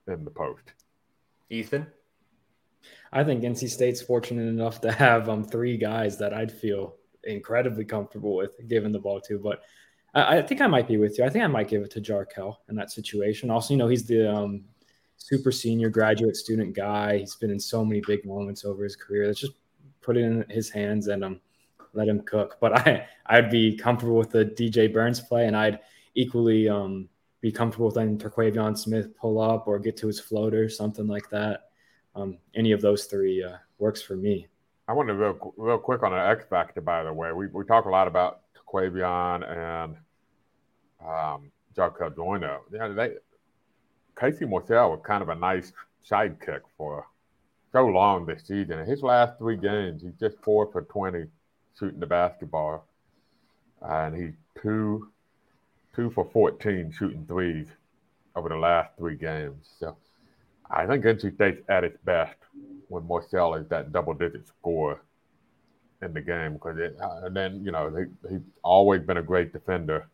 in 0.06 0.24
the 0.24 0.30
post. 0.30 0.62
Ethan? 1.50 1.86
I 3.12 3.22
think 3.24 3.42
NC 3.42 3.68
State's 3.70 4.02
fortunate 4.02 4.48
enough 4.48 4.80
to 4.82 4.92
have 4.92 5.28
um 5.28 5.44
three 5.44 5.76
guys 5.76 6.18
that 6.18 6.34
I'd 6.34 6.52
feel 6.52 6.96
incredibly 7.24 7.84
comfortable 7.84 8.36
with 8.36 8.56
giving 8.68 8.92
the 8.92 8.98
ball 8.98 9.20
to. 9.22 9.38
But 9.38 9.62
I, 10.14 10.38
I 10.38 10.42
think 10.42 10.60
I 10.60 10.66
might 10.66 10.88
be 10.88 10.96
with 10.96 11.18
you. 11.18 11.24
I 11.24 11.28
think 11.28 11.44
I 11.44 11.48
might 11.48 11.68
give 11.68 11.82
it 11.82 11.90
to 11.92 12.00
Jarkel 12.00 12.56
in 12.68 12.76
that 12.76 12.90
situation. 12.90 13.50
Also, 13.50 13.74
you 13.74 13.78
know, 13.78 13.88
he's 13.88 14.06
the 14.06 14.32
um 14.32 14.64
super 15.16 15.52
senior 15.52 15.88
graduate 15.88 16.36
student 16.36 16.74
guy. 16.74 17.18
He's 17.18 17.36
been 17.36 17.50
in 17.50 17.60
so 17.60 17.84
many 17.84 18.00
big 18.00 18.24
moments 18.24 18.64
over 18.64 18.84
his 18.84 18.96
career. 18.96 19.26
Let's 19.26 19.40
just 19.40 19.54
put 20.00 20.16
it 20.16 20.24
in 20.24 20.44
his 20.50 20.68
hands 20.68 21.06
and 21.08 21.24
um, 21.24 21.40
let 21.94 22.08
him 22.08 22.20
cook. 22.22 22.58
But 22.60 22.78
I 22.86 23.06
I'd 23.26 23.50
be 23.50 23.76
comfortable 23.76 24.16
with 24.16 24.30
the 24.30 24.44
DJ 24.44 24.92
Burns 24.92 25.20
play, 25.20 25.46
and 25.46 25.56
I'd 25.56 25.80
equally 26.14 26.68
um, 26.68 27.08
be 27.44 27.52
comfortable 27.52 27.84
with 27.84 27.96
letting 27.96 28.16
Terquavion 28.16 28.76
Smith 28.76 29.14
pull 29.18 29.38
up 29.38 29.68
or 29.68 29.78
get 29.78 29.98
to 29.98 30.06
his 30.06 30.18
floater, 30.18 30.66
something 30.66 31.06
like 31.06 31.28
that. 31.28 31.68
Um, 32.14 32.38
any 32.54 32.72
of 32.72 32.80
those 32.80 33.04
three 33.04 33.44
uh, 33.44 33.58
works 33.76 34.00
for 34.00 34.16
me. 34.16 34.46
I 34.88 34.94
want 34.94 35.08
to 35.08 35.14
real 35.14 35.52
real 35.58 35.76
quick 35.76 36.02
on 36.02 36.14
an 36.14 36.20
X 36.20 36.46
factor. 36.48 36.80
By 36.80 37.02
the 37.02 37.12
way, 37.12 37.32
we 37.32 37.48
we 37.48 37.66
talk 37.66 37.84
a 37.84 37.90
lot 37.90 38.08
about 38.08 38.40
Terquavion 38.56 39.46
and 39.46 39.96
um, 41.06 41.52
Jarkel 41.76 42.16
Joiner. 42.16 42.60
Yeah, 42.72 42.88
they 42.88 43.16
Casey 44.18 44.46
Morsell 44.46 44.92
was 44.92 45.00
kind 45.04 45.22
of 45.22 45.28
a 45.28 45.34
nice 45.34 45.70
sidekick 46.10 46.60
for 46.78 47.06
so 47.72 47.84
long 47.84 48.24
this 48.24 48.46
season. 48.46 48.86
His 48.86 49.02
last 49.02 49.36
three 49.36 49.58
games, 49.58 50.00
he's 50.00 50.18
just 50.18 50.42
four 50.42 50.72
for 50.72 50.80
20 50.80 51.26
shooting 51.78 52.00
the 52.00 52.06
basketball. 52.06 52.88
And 53.82 54.16
he's 54.16 54.32
two, 54.62 55.10
two 55.94 56.10
for 56.10 56.28
14 56.32 56.92
shooting 56.96 57.24
threes 57.26 57.68
over 58.36 58.48
the 58.48 58.56
last 58.56 58.90
three 58.98 59.16
games. 59.16 59.68
So 59.78 59.96
I 60.70 60.86
think 60.86 61.04
NC 61.04 61.34
State's 61.34 61.62
at 61.68 61.84
its 61.84 61.98
best 62.04 62.36
when 62.88 63.04
Morsell 63.04 63.60
is 63.60 63.68
that 63.68 63.92
double 63.92 64.14
digit 64.14 64.46
score 64.48 65.00
in 66.02 66.12
the 66.12 66.20
game. 66.20 66.54
Because 66.54 66.78
uh, 66.78 67.20
and 67.24 67.36
then, 67.36 67.64
you 67.64 67.72
know, 67.72 67.94
he, 67.94 68.28
he's 68.28 68.42
always 68.62 69.02
been 69.02 69.18
a 69.18 69.22
great 69.22 69.52
defender. 69.52 70.08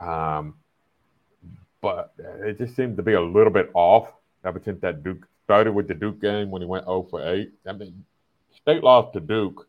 Um, 0.00 0.54
but 1.80 2.12
it 2.18 2.58
just 2.58 2.76
seemed 2.76 2.96
to 2.96 3.02
be 3.02 3.14
a 3.14 3.20
little 3.20 3.52
bit 3.52 3.70
off 3.74 4.08
ever 4.44 4.60
since 4.64 4.80
that 4.80 5.02
Duke 5.02 5.26
started 5.44 5.72
with 5.72 5.88
the 5.88 5.94
Duke 5.94 6.20
game 6.20 6.50
when 6.50 6.62
he 6.62 6.66
went 6.66 6.84
0 6.84 7.06
for 7.10 7.26
8. 7.26 7.50
I 7.66 7.72
mean, 7.72 8.04
State 8.54 8.82
lost 8.82 9.12
to 9.12 9.20
Duke 9.20 9.68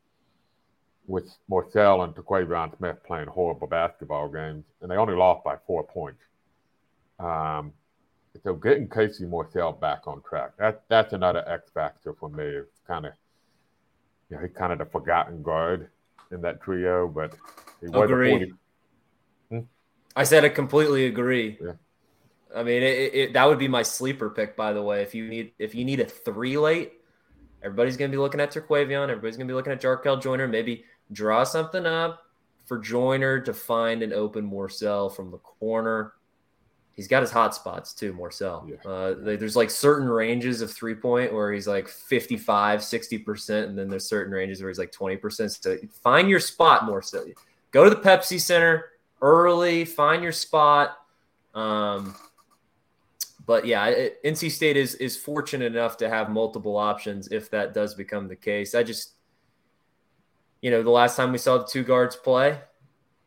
with 1.08 1.34
Morsell 1.50 2.04
and 2.04 2.14
Terquavion 2.14 2.78
Smith 2.78 2.98
playing 3.06 3.28
horrible 3.28 3.68
basketball 3.68 4.28
games, 4.28 4.66
and 4.82 4.92
they 4.92 4.96
only 4.96 5.16
lost 5.16 5.44
by 5.44 5.56
four 5.66 5.84
points. 5.84 6.22
Um, 7.20 7.74
so 8.44 8.54
getting 8.54 8.88
Casey 8.90 9.24
Morsell 9.24 9.80
back 9.80 10.06
on 10.06 10.22
track, 10.22 10.52
that, 10.60 10.84
that's 10.90 11.14
another 11.14 11.48
X 11.48 11.72
factor 11.74 12.14
for 12.14 12.30
me. 12.30 12.44
It's 12.44 12.82
kind 12.86 13.06
of, 13.06 13.14
you 14.30 14.36
know, 14.36 14.44
he's 14.44 14.56
kind 14.56 14.72
of 14.72 14.80
the 14.80 14.86
forgotten 14.86 15.42
guard 15.42 15.90
in 16.32 16.42
that 16.42 16.62
trio, 16.62 17.08
but 17.08 17.34
he 17.82 17.88
was 17.88 18.10
agree. 18.10 18.30
40, 18.30 18.54
hmm? 19.50 19.60
I 20.16 20.24
said 20.24 20.44
I 20.44 20.50
completely 20.50 21.06
agree. 21.06 21.58
Yeah. 21.62 21.72
I 22.56 22.64
mean, 22.64 22.84
it, 22.84 23.14
it, 23.14 23.34
that 23.34 23.46
would 23.46 23.60
be 23.60 23.68
my 23.68 23.84
sleeper 23.84 24.30
pick, 24.30 24.56
by 24.56 24.74
the 24.74 24.82
way. 24.82 25.02
If 25.02 25.14
you 25.14 25.28
need 25.28 25.52
if 25.60 25.76
you 25.76 25.84
need 25.84 26.00
a 26.00 26.06
three 26.06 26.58
late, 26.58 26.94
everybody's 27.62 27.98
going 27.98 28.10
to 28.10 28.16
be 28.16 28.20
looking 28.20 28.40
at 28.40 28.52
Terquavion. 28.52 29.04
Everybody's 29.04 29.38
going 29.38 29.48
to 29.48 29.52
be 29.52 29.56
looking 29.56 29.74
at 29.74 29.82
Jarkel 29.82 30.22
Joiner. 30.22 30.48
Maybe 30.48 30.86
draw 31.12 31.44
something 31.44 31.86
up 31.86 32.24
for 32.66 32.78
Joiner 32.78 33.40
to 33.42 33.54
find 33.54 34.04
an 34.04 34.14
open 34.14 34.50
Morsell 34.50 35.16
from 35.16 35.32
the 35.32 35.38
corner. 35.38 36.14
He's 36.96 37.08
got 37.08 37.22
his 37.22 37.32
hot 37.32 37.54
spots 37.54 37.94
too, 37.94 38.12
Morsell. 38.14 38.70
Yeah. 38.70 38.90
Uh, 38.90 39.16
there's 39.20 39.56
like 39.56 39.70
certain 39.70 40.10
ranges 40.10 40.62
of 40.62 40.72
three 40.72 40.96
point 40.96 41.32
where 41.32 41.54
he's 41.54 41.68
like 41.68 41.88
55, 41.88 42.80
60%, 42.80 43.64
and 43.66 43.78
then 43.78 43.88
there's 43.88 44.08
certain 44.08 44.34
ranges 44.34 44.62
where 44.62 44.70
he's 44.70 44.80
like 44.80 44.92
20%. 44.92 45.64
So 45.64 45.78
find 46.02 46.28
your 46.28 46.40
spot, 46.40 46.82
Morsell. 46.82 47.34
Go 47.72 47.84
to 47.84 47.90
the 47.90 47.96
Pepsi 48.02 48.40
Center 48.40 48.86
early, 49.22 49.86
find 49.86 50.24
your 50.24 50.32
spot. 50.32 50.98
Um, 51.54 52.16
but 53.46 53.66
yeah, 53.66 53.86
it, 53.88 54.24
NC 54.24 54.52
State 54.52 54.76
is 54.76 54.96
is 54.96 55.16
fortunate 55.16 55.74
enough 55.74 55.98
to 55.98 56.10
have 56.10 56.30
multiple 56.30 56.76
options 56.76 57.30
if 57.30 57.50
that 57.52 57.74
does 57.74 57.94
become 57.94 58.28
the 58.28 58.36
case. 58.36 58.76
I 58.76 58.84
just, 58.84 59.14
you 60.62 60.72
know, 60.72 60.84
the 60.84 60.90
last 60.90 61.16
time 61.16 61.32
we 61.32 61.38
saw 61.38 61.58
the 61.58 61.66
two 61.66 61.84
guards 61.84 62.16
play 62.16 62.60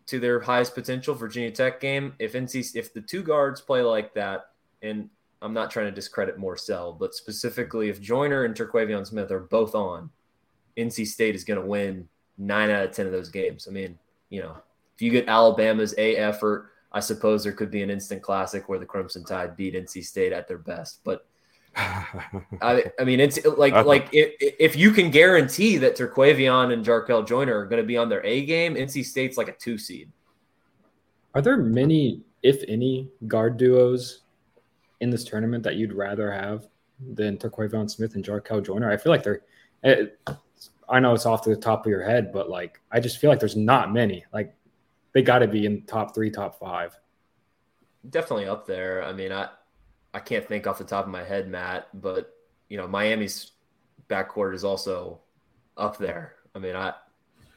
to 0.06 0.18
their 0.18 0.40
highest 0.40 0.74
potential, 0.74 1.14
Virginia 1.14 1.50
Tech 1.50 1.80
game, 1.80 2.14
if 2.18 2.32
NC 2.32 2.74
if 2.76 2.92
the 2.92 3.00
two 3.00 3.22
guards 3.22 3.60
play 3.60 3.82
like 3.82 4.14
that, 4.14 4.50
and 4.82 5.08
I'm 5.42 5.54
not 5.54 5.70
trying 5.70 5.86
to 5.86 5.92
discredit 5.92 6.38
Morsell, 6.38 6.98
but 6.98 7.14
specifically 7.14 7.88
if 7.88 8.00
Joiner 8.00 8.44
and 8.44 8.54
Terquavion 8.54 9.06
Smith 9.06 9.30
are 9.30 9.40
both 9.40 9.74
on, 9.74 10.10
NC 10.76 11.06
State 11.06 11.34
is 11.34 11.44
going 11.44 11.60
to 11.60 11.66
win 11.66 12.08
nine 12.38 12.70
out 12.70 12.84
of 12.84 12.92
ten 12.92 13.06
of 13.06 13.12
those 13.12 13.28
games. 13.28 13.66
I 13.68 13.70
mean, 13.70 13.98
you 14.28 14.40
know, 14.40 14.56
if 14.94 15.02
you 15.02 15.10
get 15.10 15.28
Alabama's 15.28 15.94
A 15.98 16.16
effort 16.16 16.70
I 16.92 17.00
suppose 17.00 17.44
there 17.44 17.52
could 17.52 17.70
be 17.70 17.82
an 17.82 17.90
instant 17.90 18.22
classic 18.22 18.68
where 18.68 18.78
the 18.78 18.86
Crimson 18.86 19.24
Tide 19.24 19.56
beat 19.56 19.74
NC 19.74 20.04
State 20.04 20.32
at 20.32 20.48
their 20.48 20.58
best. 20.58 21.00
But 21.04 21.26
I, 21.76 22.84
I, 22.98 23.04
mean, 23.04 23.20
it's 23.20 23.44
like 23.44 23.72
like 23.86 24.08
if, 24.12 24.34
if 24.40 24.76
you 24.76 24.90
can 24.90 25.10
guarantee 25.10 25.76
that 25.78 25.96
Terquavion 25.96 26.72
and 26.72 26.84
Jarkel 26.84 27.26
Joiner 27.26 27.58
are 27.58 27.66
going 27.66 27.80
to 27.80 27.86
be 27.86 27.96
on 27.96 28.08
their 28.08 28.24
A 28.24 28.44
game, 28.44 28.74
NC 28.74 29.04
State's 29.04 29.36
like 29.36 29.48
a 29.48 29.52
two 29.52 29.78
seed. 29.78 30.10
Are 31.34 31.40
there 31.40 31.56
many, 31.56 32.22
if 32.42 32.62
any, 32.66 33.08
guard 33.28 33.56
duos 33.56 34.22
in 35.00 35.10
this 35.10 35.24
tournament 35.24 35.62
that 35.62 35.76
you'd 35.76 35.92
rather 35.92 36.32
have 36.32 36.66
than 37.14 37.38
Terquavion 37.38 37.88
Smith 37.88 38.16
and 38.16 38.24
Jarkel 38.24 38.64
Joiner? 38.64 38.90
I 38.90 38.96
feel 38.96 39.12
like 39.12 39.22
they're. 39.22 39.42
It, 39.82 40.18
eh, 40.26 40.32
I 40.88 40.98
know 40.98 41.14
it's 41.14 41.24
off 41.24 41.44
the 41.44 41.54
top 41.54 41.86
of 41.86 41.90
your 41.90 42.02
head, 42.02 42.32
but 42.32 42.50
like 42.50 42.80
I 42.90 42.98
just 42.98 43.18
feel 43.18 43.30
like 43.30 43.38
there's 43.38 43.56
not 43.56 43.92
many. 43.92 44.24
Like 44.32 44.52
they 45.12 45.22
got 45.22 45.38
to 45.38 45.46
be 45.46 45.66
in 45.66 45.82
top 45.82 46.14
three, 46.14 46.30
top 46.30 46.58
five. 46.58 46.98
Definitely 48.08 48.48
up 48.48 48.66
there. 48.66 49.04
I 49.04 49.12
mean, 49.12 49.30
I 49.30 49.50
I 50.12 50.20
can't 50.20 50.46
think 50.46 50.66
off 50.66 50.78
the 50.78 50.84
top 50.84 51.06
of 51.06 51.10
my 51.10 51.22
head, 51.22 51.48
Matt, 51.48 51.88
but 52.00 52.34
you 52.68 52.76
know, 52.76 52.86
Miami's 52.86 53.52
backcourt 54.08 54.54
is 54.54 54.64
also 54.64 55.20
up 55.76 55.98
there. 55.98 56.34
I 56.54 56.58
mean, 56.58 56.76
I 56.76 56.94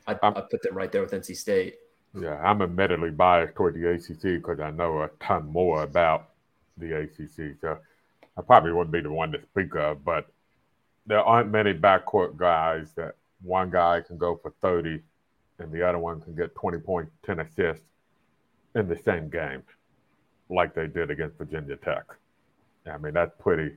I, 0.08 0.18
I 0.22 0.42
put 0.42 0.62
them 0.62 0.76
right 0.76 0.92
there 0.92 1.02
with 1.02 1.12
NC 1.12 1.36
State. 1.36 1.76
Yeah, 2.20 2.36
I'm 2.44 2.62
admittedly 2.62 3.10
biased 3.10 3.56
toward 3.56 3.74
the 3.74 3.90
ACC 3.90 4.42
because 4.42 4.60
I 4.60 4.70
know 4.72 5.02
a 5.02 5.10
ton 5.20 5.48
more 5.48 5.84
about 5.84 6.30
the 6.78 7.00
ACC. 7.00 7.58
So 7.60 7.78
I 8.38 8.42
probably 8.42 8.72
wouldn't 8.72 8.92
be 8.92 9.02
the 9.02 9.12
one 9.12 9.32
to 9.32 9.42
speak 9.42 9.76
of, 9.76 10.04
but 10.04 10.28
there 11.06 11.22
aren't 11.22 11.52
many 11.52 11.74
backcourt 11.74 12.38
guys 12.38 12.92
that 12.96 13.16
one 13.42 13.70
guy 13.70 14.02
can 14.02 14.18
go 14.18 14.40
for 14.42 14.54
30 14.62 15.02
and 15.60 15.72
the 15.72 15.88
other 15.88 16.00
one 16.00 16.22
can 16.22 16.36
get 16.36 16.56
20 16.56 16.80
points, 16.80 17.12
10 17.26 17.40
assists 17.40 17.86
in 18.76 18.88
the 18.88 18.98
same 19.04 19.30
game, 19.30 19.64
like 20.50 20.74
they 20.74 20.88
did 20.88 21.12
against 21.12 21.38
Virginia 21.38 21.76
Tech. 21.78 22.06
I 22.92 22.98
mean, 22.98 23.14
that's 23.14 23.34
pretty. 23.40 23.76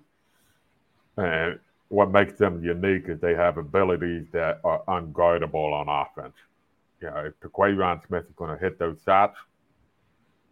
And 1.16 1.58
what 1.88 2.10
makes 2.10 2.34
them 2.34 2.62
unique 2.62 3.04
is 3.08 3.20
they 3.20 3.34
have 3.34 3.58
abilities 3.58 4.26
that 4.32 4.60
are 4.64 4.82
unguardable 4.88 5.72
on 5.72 5.88
offense. 5.88 6.34
You 7.00 7.10
know, 7.10 7.16
if 7.26 7.40
Terquavion 7.40 8.06
Smith 8.06 8.24
is 8.28 8.34
going 8.36 8.50
to 8.50 8.62
hit 8.62 8.78
those 8.78 8.98
shots, 9.04 9.38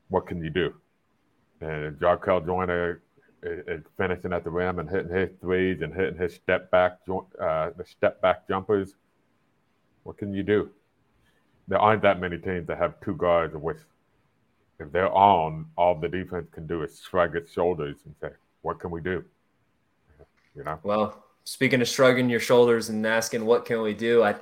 what 0.09 0.26
can 0.26 0.42
you 0.42 0.50
do? 0.50 0.74
And 1.61 1.98
Jarkel 1.98 2.44
Joiner 2.44 3.02
is 3.42 3.82
finishing 3.96 4.32
at 4.32 4.44
the 4.44 4.50
rim 4.50 4.78
and 4.78 4.88
hitting 4.88 5.14
his 5.14 5.30
threes 5.40 5.82
and 5.82 5.92
hitting 5.92 6.18
his 6.18 6.34
step 6.34 6.70
back, 6.70 6.98
uh, 7.09 7.70
the 7.76 7.84
step 7.84 8.20
back 8.20 8.46
jumpers. 8.48 8.94
What 10.05 10.18
can 10.18 10.32
you 10.32 10.42
do? 10.42 10.70
there 11.68 11.78
aren't 11.78 12.02
that 12.02 12.20
many 12.20 12.38
teams 12.38 12.66
that 12.66 12.78
have 12.78 13.00
two 13.00 13.14
guards 13.14 13.55
which 13.57 13.78
if 14.80 14.90
they're 14.90 15.12
on, 15.12 15.66
all 15.76 15.94
the 15.98 16.09
defense 16.09 16.48
can 16.50 16.66
do 16.66 16.82
is 16.82 17.00
shrug 17.00 17.36
its 17.36 17.52
shoulders 17.52 17.96
and 18.05 18.14
say, 18.20 18.30
What 18.64 18.80
can 18.80 18.90
we 18.90 19.02
do? 19.02 19.22
You 20.56 20.64
know? 20.64 20.78
Well, 20.82 21.22
speaking 21.44 21.82
of 21.82 21.88
shrugging 21.88 22.30
your 22.30 22.40
shoulders 22.40 22.88
and 22.88 23.06
asking 23.06 23.44
what 23.44 23.66
can 23.66 23.82
we 23.82 23.92
do, 23.92 24.22
I 24.22 24.36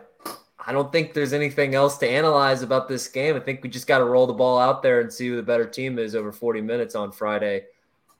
I 0.65 0.71
don't 0.71 0.93
think 0.93 1.13
there's 1.13 1.33
anything 1.33 1.75
else 1.75 1.99
to 1.99 2.09
analyze 2.09 2.63
about 2.63 2.89
this 2.89 3.09
game. 3.09 3.35
I 3.35 3.41
think 3.41 3.65
we 3.65 3.69
just 3.69 3.89
got 3.89 3.99
to 3.99 4.05
roll 4.05 4.29
the 4.29 4.33
ball 4.33 4.61
out 4.61 4.81
there 4.81 5.01
and 5.01 5.13
see 5.13 5.27
who 5.27 5.35
the 5.35 5.43
better 5.43 5.67
team 5.67 5.99
is 5.99 6.15
over 6.15 6.31
40 6.31 6.61
minutes 6.61 6.95
on 6.95 7.11
Friday. 7.11 7.65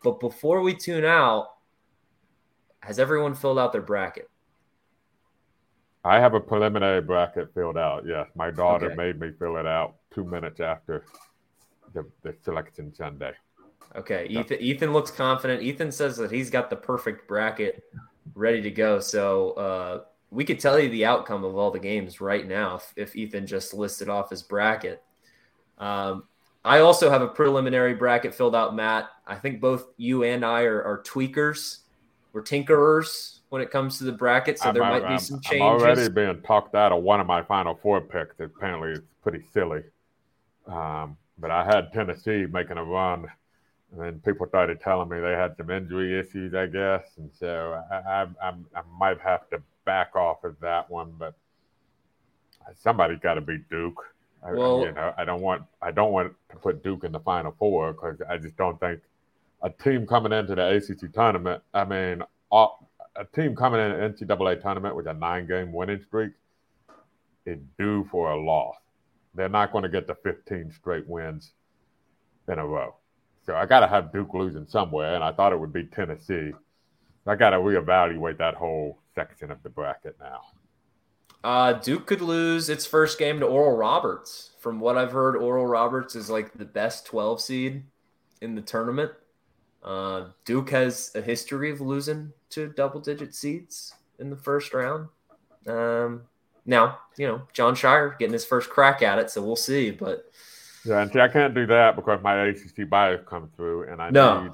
But 0.03 0.19
before 0.19 0.61
we 0.61 0.75
tune 0.75 1.05
out, 1.05 1.53
has 2.81 2.99
everyone 2.99 3.37
filled 3.37 3.61
out 3.61 3.71
their 3.71 3.81
bracket? 3.81 4.29
I 6.05 6.19
have 6.19 6.35
a 6.35 6.41
preliminary 6.41 7.01
bracket 7.01 7.55
filled 7.55 7.79
out. 7.79 8.03
Yes, 8.05 8.27
my 8.35 8.51
daughter 8.51 8.87
okay. 8.87 8.97
made 8.97 9.21
me 9.21 9.31
fill 9.39 9.57
it 9.57 9.67
out 9.67 9.95
two 10.13 10.25
minutes 10.25 10.59
after 10.59 11.05
the, 11.95 12.05
the 12.25 12.35
selection 12.43 12.93
Sunday. 12.93 13.35
Okay, 13.95 14.27
Ethan. 14.27 14.59
Ethan 14.61 14.93
looks 14.93 15.11
confident. 15.11 15.63
Ethan 15.63 15.93
says 15.93 16.17
that 16.17 16.31
he's 16.31 16.51
got 16.51 16.71
the 16.71 16.77
perfect 16.77 17.29
bracket 17.29 17.83
ready 18.35 18.63
to 18.63 18.71
go. 18.71 19.01
So 19.01 19.51
uh, 19.53 20.01
we 20.31 20.45
could 20.45 20.59
tell 20.61 20.79
you 20.79 20.89
the 20.89 21.05
outcome 21.05 21.45
of 21.45 21.57
all 21.57 21.71
the 21.71 21.79
games 21.79 22.21
right 22.21 22.47
now 22.47 22.77
if, 22.77 22.93
if 22.97 23.17
Ethan 23.17 23.47
just 23.47 23.75
listed 23.75 24.09
off 24.09 24.31
his 24.31 24.43
bracket. 24.43 25.03
Um, 25.79 26.25
I 26.65 26.79
also 26.79 27.11
have 27.11 27.23
a 27.23 27.29
preliminary 27.29 27.95
bracket 27.95 28.35
filled 28.35 28.55
out, 28.55 28.75
Matt. 28.75 29.11
I 29.27 29.35
think 29.35 29.61
both 29.61 29.87
you 29.97 30.25
and 30.25 30.45
I 30.45 30.63
are, 30.63 30.83
are 30.83 31.03
tweakers. 31.03 31.79
We're 32.33 32.43
tinkerers 32.43 33.41
when 33.51 33.61
it 33.61 33.71
comes 33.71 33.99
to 33.99 34.05
the 34.05 34.13
bracket, 34.13 34.59
so 34.59 34.69
I'm, 34.69 34.75
there 34.75 34.85
might 34.85 35.05
I'm, 35.05 35.17
be 35.17 35.19
some 35.19 35.41
changes. 35.41 35.61
I'm 35.61 35.69
already 35.69 36.09
being 36.09 36.41
talked 36.43 36.75
out 36.75 36.93
of 36.93 37.03
one 37.03 37.21
of 37.21 37.27
my 37.27 37.43
final 37.43 37.79
four 37.83 38.01
picks. 38.01 38.41
Apparently, 38.41 38.93
it's 38.93 39.03
pretty 39.23 39.45
silly. 39.53 39.83
Um, 40.67 41.19
but 41.39 41.51
I 41.51 41.65
had 41.65 41.93
Tennessee 41.93 42.47
making 42.51 42.79
a 42.79 42.85
run 42.85 43.27
And 43.93 44.01
then 44.01 44.21
people 44.25 44.47
started 44.47 44.81
telling 44.81 45.09
me 45.11 45.21
they 45.21 45.33
had 45.33 45.57
some 45.57 45.71
injury 45.71 46.19
issues, 46.19 46.55
I 46.55 46.67
guess, 46.67 47.03
and 47.19 47.31
so 47.39 47.83
I, 47.91 47.95
I, 47.97 48.23
I, 48.43 48.49
I 48.75 48.83
might 48.99 49.21
have 49.21 49.49
to 49.51 49.63
back 49.85 50.17
off 50.17 50.45
of 50.45 50.59
that 50.61 50.91
one. 50.91 51.13
But 51.19 51.35
somebody's 52.75 53.21
got 53.21 53.35
to 53.35 53.43
beat 53.43 53.69
Duke. 53.69 54.03
I, 54.43 54.53
well, 54.53 54.81
you 54.81 54.93
know, 54.93 55.13
I 55.17 55.25
don't 55.25 55.43
want 55.43 55.63
I 55.83 55.91
don't 55.91 56.13
want 56.13 56.33
to 56.51 56.57
put 56.57 56.83
Duke 56.83 57.05
in 57.05 57.13
the 57.13 57.21
Final 57.21 57.55
Four 57.59 57.93
because 57.93 58.21
I 58.29 58.39
just 58.39 58.57
don't 58.57 58.81
think 58.81 59.01
a 59.63 59.71
team 59.71 60.07
coming 60.07 60.33
into 60.33 60.55
the 60.55 60.77
ACC 60.77 61.13
tournament. 61.13 61.63
I 61.75 61.85
mean, 61.85 62.23
all, 62.51 62.91
a 63.17 63.25
team 63.25 63.55
coming 63.55 63.81
in 63.81 63.93
an 63.93 64.13
NCAA 64.13 64.61
tournament 64.61 64.97
with 64.97 65.07
a 65.07 65.15
nine-game 65.15 65.73
winning 65.73 66.03
streak 66.03 66.33
is 67.47 67.59
due 67.79 68.05
for 68.11 68.33
a 68.33 68.41
loss. 68.41 68.77
They're 69.35 69.49
not 69.49 69.73
going 69.73 69.83
to 69.83 69.89
get 69.89 70.07
the 70.07 70.15
15 70.15 70.73
straight 70.73 71.07
wins 71.07 71.53
in 72.49 72.59
a 72.59 72.67
row. 72.67 72.95
So 73.45 73.55
I 73.57 73.67
got 73.67 73.81
to 73.81 73.89
have 73.89 74.13
Duke 74.13 74.35
losing 74.35 74.67
somewhere, 74.67 75.15
and 75.15 75.25
I 75.25 75.33
thought 75.33 75.53
it 75.53 75.59
would 75.59 75.73
be 75.73 75.85
Tennessee. 75.85 76.53
I 77.27 77.35
got 77.35 77.51
to 77.51 77.59
reevaluate 77.59 78.39
that 78.39 78.55
whole 78.55 78.99
section 79.15 79.51
of 79.51 79.63
the 79.63 79.69
bracket 79.69 80.17
now. 80.21 80.41
Uh, 81.45 81.73
Duke 81.73 82.07
could 82.07 82.21
lose 82.21 82.69
its 82.69 82.87
first 82.87 83.19
game 83.19 83.41
to 83.41 83.47
Oral 83.47 83.77
Roberts. 83.77 84.53
From 84.61 84.79
what 84.79 84.97
I've 84.97 85.13
heard, 85.13 85.37
Oral 85.37 85.67
Roberts 85.67 86.15
is 86.15 86.31
like 86.31 86.53
the 86.53 86.65
best 86.65 87.05
12 87.07 87.41
seed 87.41 87.83
in 88.41 88.55
the 88.55 88.63
tournament. 88.63 89.11
Uh, 89.83 90.27
Duke 90.45 90.71
has 90.71 91.11
a 91.17 91.21
history 91.21 91.71
of 91.71 91.81
losing 91.81 92.33
to 92.51 92.69
double 92.69 93.01
digit 93.01 93.35
seeds 93.35 93.95
in 94.21 94.31
the 94.31 94.37
first 94.37 94.73
round. 94.73 95.09
Um, 95.67 96.23
now, 96.65 96.99
you 97.17 97.27
know, 97.27 97.43
Jon 97.53 97.75
Scheyer 97.75 98.17
getting 98.19 98.33
his 98.33 98.45
first 98.45 98.71
crack 98.71 99.03
at 99.03 99.19
it, 99.19 99.31
so 99.31 99.43
we'll 99.43 99.57
see. 99.57 99.91
But 99.91 100.27
yeah, 100.85 101.03
and 101.03 101.13
see, 101.13 101.21
I 101.21 101.29
can't 101.29 101.55
do 101.55 101.67
that 101.67 101.97
because 101.97 102.23
my 102.23 102.47
ACC 102.47 102.89
bias 102.89 103.23
come 103.27 103.51
through, 103.57 103.91
and 103.91 104.01
I 104.01 104.11
no. 104.11 104.45
need 104.45 104.53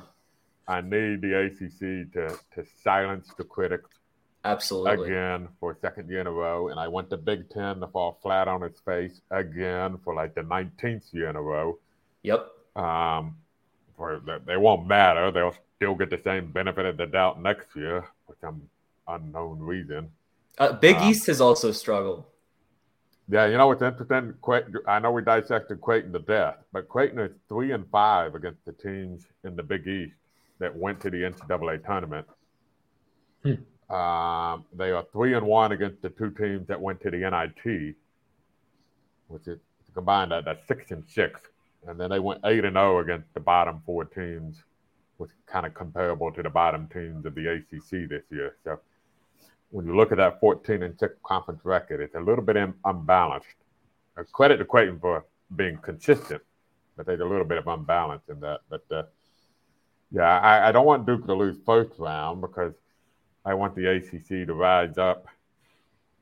I 0.66 0.80
need 0.82 1.22
the 1.22 1.46
ACC 1.46 2.12
to 2.12 2.38
to 2.54 2.66
silence 2.82 3.32
the 3.36 3.44
critics. 3.44 3.90
Absolutely. 4.44 5.08
Again 5.08 5.48
for 5.58 5.72
a 5.72 5.76
second 5.80 6.08
year 6.08 6.20
in 6.20 6.26
a 6.26 6.32
row, 6.32 6.68
and 6.68 6.78
I 6.78 6.88
want 6.88 7.10
the 7.10 7.16
Big 7.16 7.50
Ten 7.50 7.80
to 7.80 7.86
fall 7.88 8.18
flat 8.22 8.48
on 8.48 8.62
its 8.62 8.80
face 8.80 9.20
again 9.30 9.98
for 10.04 10.14
like 10.14 10.34
the 10.34 10.42
19th 10.42 11.12
year 11.12 11.28
in 11.28 11.36
a 11.36 11.42
row. 11.42 11.78
Yep. 12.22 12.48
Um, 12.76 13.36
for 13.96 14.22
they 14.46 14.56
won't 14.56 14.86
matter. 14.86 15.30
They'll 15.30 15.56
still 15.76 15.94
get 15.94 16.10
the 16.10 16.20
same 16.24 16.52
benefit 16.52 16.86
of 16.86 16.96
the 16.96 17.06
doubt 17.06 17.42
next 17.42 17.74
year 17.74 18.08
for 18.26 18.36
some 18.40 18.62
unknown 19.06 19.58
reason. 19.58 20.10
Uh, 20.58 20.72
Big 20.72 20.96
um, 20.96 21.08
East 21.08 21.26
has 21.26 21.40
also 21.40 21.72
struggled. 21.72 22.24
Yeah, 23.30 23.46
you 23.46 23.58
know 23.58 23.66
what's 23.66 23.82
interesting? 23.82 24.34
I 24.86 24.98
know 25.00 25.10
we 25.10 25.22
dissected 25.22 25.82
Creighton 25.82 26.12
to 26.14 26.18
death, 26.18 26.56
but 26.72 26.88
Creighton 26.88 27.18
is 27.18 27.32
three 27.48 27.72
and 27.72 27.86
five 27.90 28.34
against 28.34 28.64
the 28.64 28.72
teams 28.72 29.26
in 29.44 29.54
the 29.54 29.62
Big 29.62 29.86
East 29.86 30.14
that 30.60 30.74
went 30.74 31.00
to 31.02 31.10
the 31.10 31.18
NCAA 31.18 31.84
tournament. 31.84 32.26
Hmm. 33.42 33.94
Um, 33.94 34.64
they 34.74 34.90
are 34.92 35.04
three 35.12 35.34
and 35.34 35.46
one 35.46 35.72
against 35.72 36.00
the 36.00 36.08
two 36.08 36.30
teams 36.30 36.66
that 36.68 36.80
went 36.80 37.02
to 37.02 37.10
the 37.10 37.18
NIT, 37.18 37.94
which 39.28 39.46
is 39.46 39.58
combined 39.94 40.32
that 40.32 40.46
that's 40.46 40.66
six 40.66 40.90
and 40.90 41.04
six, 41.06 41.40
and 41.86 42.00
then 42.00 42.08
they 42.10 42.18
went 42.18 42.40
eight 42.44 42.64
and 42.64 42.74
zero 42.74 42.96
oh 42.96 43.00
against 43.00 43.32
the 43.34 43.40
bottom 43.40 43.82
four 43.84 44.06
teams, 44.06 44.62
which 45.18 45.30
is 45.30 45.36
kind 45.46 45.66
of 45.66 45.74
comparable 45.74 46.32
to 46.32 46.42
the 46.42 46.50
bottom 46.50 46.88
teams 46.88 47.26
of 47.26 47.34
the 47.34 47.46
ACC 47.46 48.08
this 48.08 48.24
year. 48.30 48.56
So 48.64 48.80
when 49.70 49.86
you 49.86 49.96
look 49.96 50.12
at 50.12 50.18
that 50.18 50.40
14 50.40 50.82
and 50.82 50.98
6 50.98 51.14
conference 51.24 51.60
record, 51.64 52.00
it's 52.00 52.14
a 52.14 52.20
little 52.20 52.44
bit 52.44 52.56
unbalanced. 52.84 53.46
A 54.16 54.24
credit 54.24 54.56
to 54.58 54.64
Creighton 54.64 54.98
for 54.98 55.24
being 55.54 55.78
consistent, 55.78 56.42
but 56.96 57.06
there's 57.06 57.20
a 57.20 57.24
little 57.24 57.44
bit 57.44 57.58
of 57.58 57.66
unbalance 57.66 58.22
in 58.28 58.40
that. 58.40 58.60
But 58.68 58.84
uh, 58.90 59.02
yeah, 60.10 60.40
I, 60.40 60.68
I, 60.68 60.72
don't 60.72 60.86
want 60.86 61.06
Duke 61.06 61.26
to 61.26 61.34
lose 61.34 61.56
first 61.64 61.92
round 61.98 62.40
because 62.40 62.72
I 63.44 63.54
want 63.54 63.74
the 63.76 63.86
ACC 63.86 64.46
to 64.46 64.54
rise 64.54 64.98
up 64.98 65.26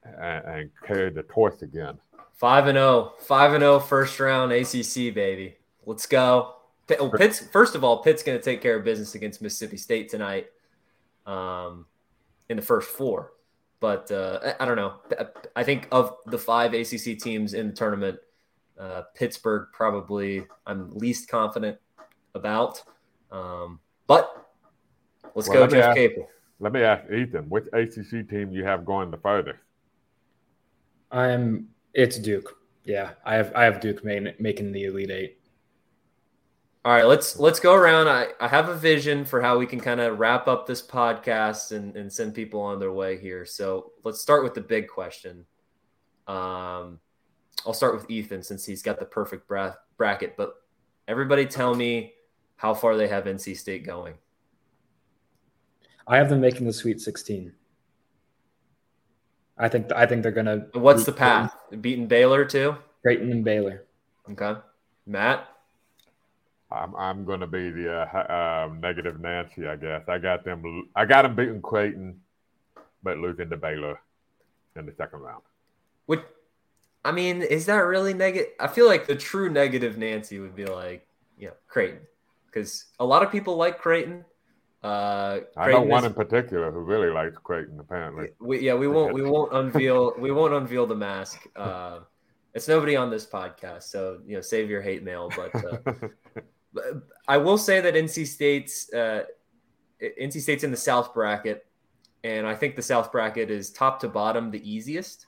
and, 0.04 0.44
and 0.44 0.70
carry 0.84 1.10
the 1.10 1.22
torch 1.22 1.62
again. 1.62 1.98
5 2.34 2.66
and 2.66 2.76
0, 2.76 3.14
5 3.20 3.52
and 3.54 3.62
0 3.62 3.80
first 3.80 4.20
round 4.20 4.52
ACC, 4.52 5.14
baby. 5.14 5.56
Let's 5.86 6.06
go. 6.06 6.56
Oh, 6.98 7.10
Pitt's, 7.10 7.40
first 7.40 7.74
of 7.74 7.82
all, 7.82 8.02
Pitt's 8.02 8.22
going 8.22 8.38
to 8.38 8.44
take 8.44 8.60
care 8.60 8.76
of 8.76 8.84
business 8.84 9.14
against 9.14 9.40
Mississippi 9.40 9.76
State 9.76 10.08
tonight 10.08 10.48
um, 11.24 11.86
in 12.48 12.56
the 12.56 12.62
first 12.62 12.90
four. 12.90 13.32
But 13.80 14.10
uh, 14.10 14.54
I 14.58 14.64
don't 14.64 14.76
know. 14.76 14.94
I 15.54 15.62
think 15.62 15.88
of 15.92 16.16
the 16.26 16.38
five 16.38 16.72
ACC 16.72 17.18
teams 17.18 17.54
in 17.54 17.68
the 17.68 17.72
tournament, 17.74 18.18
uh, 18.78 19.02
Pittsburgh 19.14 19.68
probably 19.72 20.46
I'm 20.66 20.96
least 20.96 21.28
confident 21.28 21.78
about. 22.34 22.82
Um, 23.30 23.80
but 24.06 24.48
let's 25.34 25.48
well, 25.48 25.58
go, 25.58 25.60
let 25.62 25.70
Jeff 25.70 25.84
ask, 25.84 25.96
Capel. 25.96 26.28
Let 26.60 26.72
me 26.72 26.82
ask 26.82 27.10
Ethan, 27.10 27.50
which 27.50 27.66
ACC 27.72 28.28
team 28.28 28.50
you 28.50 28.64
have 28.64 28.84
going 28.84 29.10
the 29.10 29.18
furthest? 29.18 29.58
I'm. 31.10 31.68
It's 31.92 32.18
Duke. 32.18 32.56
Yeah, 32.84 33.12
I 33.24 33.34
have. 33.34 33.52
I 33.54 33.64
have 33.64 33.80
Duke 33.80 34.04
making 34.04 34.34
making 34.38 34.72
the 34.72 34.84
Elite 34.84 35.10
Eight. 35.10 35.38
All 36.86 36.92
right, 36.92 37.04
let's 37.04 37.36
let's 37.40 37.58
go 37.58 37.74
around. 37.74 38.06
I, 38.06 38.28
I 38.38 38.46
have 38.46 38.68
a 38.68 38.76
vision 38.76 39.24
for 39.24 39.42
how 39.42 39.58
we 39.58 39.66
can 39.66 39.80
kind 39.80 40.00
of 40.00 40.20
wrap 40.20 40.46
up 40.46 40.68
this 40.68 40.80
podcast 40.80 41.72
and, 41.72 41.96
and 41.96 42.12
send 42.12 42.32
people 42.32 42.60
on 42.60 42.78
their 42.78 42.92
way 42.92 43.18
here. 43.18 43.44
So 43.44 43.90
let's 44.04 44.20
start 44.20 44.44
with 44.44 44.54
the 44.54 44.60
big 44.60 44.86
question. 44.86 45.44
Um, 46.28 47.00
I'll 47.66 47.74
start 47.74 47.96
with 47.96 48.08
Ethan 48.08 48.40
since 48.44 48.64
he's 48.64 48.84
got 48.84 49.00
the 49.00 49.04
perfect 49.04 49.48
bra- 49.48 49.74
bracket. 49.96 50.36
But 50.36 50.54
everybody, 51.08 51.44
tell 51.44 51.74
me 51.74 52.14
how 52.54 52.72
far 52.72 52.96
they 52.96 53.08
have 53.08 53.24
NC 53.24 53.56
State 53.56 53.84
going. 53.84 54.14
I 56.06 56.18
have 56.18 56.28
them 56.28 56.40
making 56.40 56.68
the 56.68 56.72
Sweet 56.72 57.00
16. 57.00 57.52
I 59.58 59.68
think 59.68 59.90
I 59.90 60.06
think 60.06 60.22
they're 60.22 60.30
gonna. 60.30 60.66
What's 60.74 61.04
the 61.04 61.10
path? 61.10 61.52
Beating 61.80 62.06
Baylor 62.06 62.44
too. 62.44 62.76
Creighton 63.02 63.32
and 63.32 63.44
Baylor. 63.44 63.86
Okay, 64.30 64.60
Matt. 65.04 65.48
I'm 66.70 66.96
I'm 66.96 67.24
going 67.24 67.40
to 67.40 67.46
be 67.46 67.70
the 67.70 67.92
uh, 67.92 68.18
uh, 68.18 68.70
negative 68.80 69.20
Nancy, 69.20 69.66
I 69.66 69.76
guess. 69.76 70.02
I 70.08 70.18
got 70.18 70.44
them. 70.44 70.88
I 70.96 71.04
got 71.04 71.22
them 71.22 71.36
beating 71.36 71.62
Creighton, 71.62 72.20
but 73.02 73.18
losing 73.18 73.50
to 73.50 73.56
Baylor 73.56 74.00
in 74.74 74.86
the 74.86 74.92
second 74.96 75.20
round. 75.20 75.42
Which, 76.06 76.20
I 77.04 77.12
mean, 77.12 77.42
is 77.42 77.66
that 77.66 77.78
really 77.78 78.14
negative? 78.14 78.50
I 78.58 78.66
feel 78.66 78.86
like 78.86 79.06
the 79.06 79.14
true 79.14 79.48
negative 79.48 79.96
Nancy 79.96 80.40
would 80.40 80.56
be 80.56 80.66
like, 80.66 81.06
you 81.38 81.48
know, 81.48 81.54
Creighton, 81.68 82.00
because 82.46 82.86
a 82.98 83.04
lot 83.04 83.22
of 83.22 83.30
people 83.30 83.56
like 83.56 83.78
Creighton. 83.78 84.24
Uh, 84.82 85.40
I 85.56 85.70
know 85.70 85.82
one 85.82 86.04
is, 86.04 86.06
in 86.06 86.14
particular 86.14 86.70
who 86.70 86.80
really 86.80 87.10
likes 87.10 87.36
Creighton. 87.38 87.78
Apparently, 87.78 88.28
we, 88.40 88.60
yeah, 88.60 88.74
we 88.74 88.88
won't 88.88 89.14
we 89.14 89.22
won't 89.30 89.52
unveil 89.52 90.14
we 90.18 90.32
won't 90.32 90.52
unveil 90.52 90.86
the 90.86 90.96
mask. 90.96 91.46
Uh, 91.54 92.00
it's 92.54 92.66
nobody 92.66 92.96
on 92.96 93.10
this 93.10 93.24
podcast, 93.24 93.84
so 93.84 94.18
you 94.26 94.34
know, 94.34 94.40
save 94.40 94.68
your 94.68 94.82
hate 94.82 95.04
mail. 95.04 95.30
But 95.36 95.54
uh, 95.54 95.92
I 97.28 97.36
will 97.38 97.58
say 97.58 97.80
that 97.80 97.94
NC 97.94 98.26
State's 98.26 98.92
uh, 98.92 99.24
NC 100.02 100.40
State's 100.40 100.64
in 100.64 100.70
the 100.70 100.76
South 100.76 101.14
bracket, 101.14 101.66
and 102.24 102.46
I 102.46 102.54
think 102.54 102.76
the 102.76 102.82
South 102.82 103.10
bracket 103.12 103.50
is 103.50 103.70
top 103.70 104.00
to 104.00 104.08
bottom 104.08 104.50
the 104.50 104.70
easiest 104.70 105.26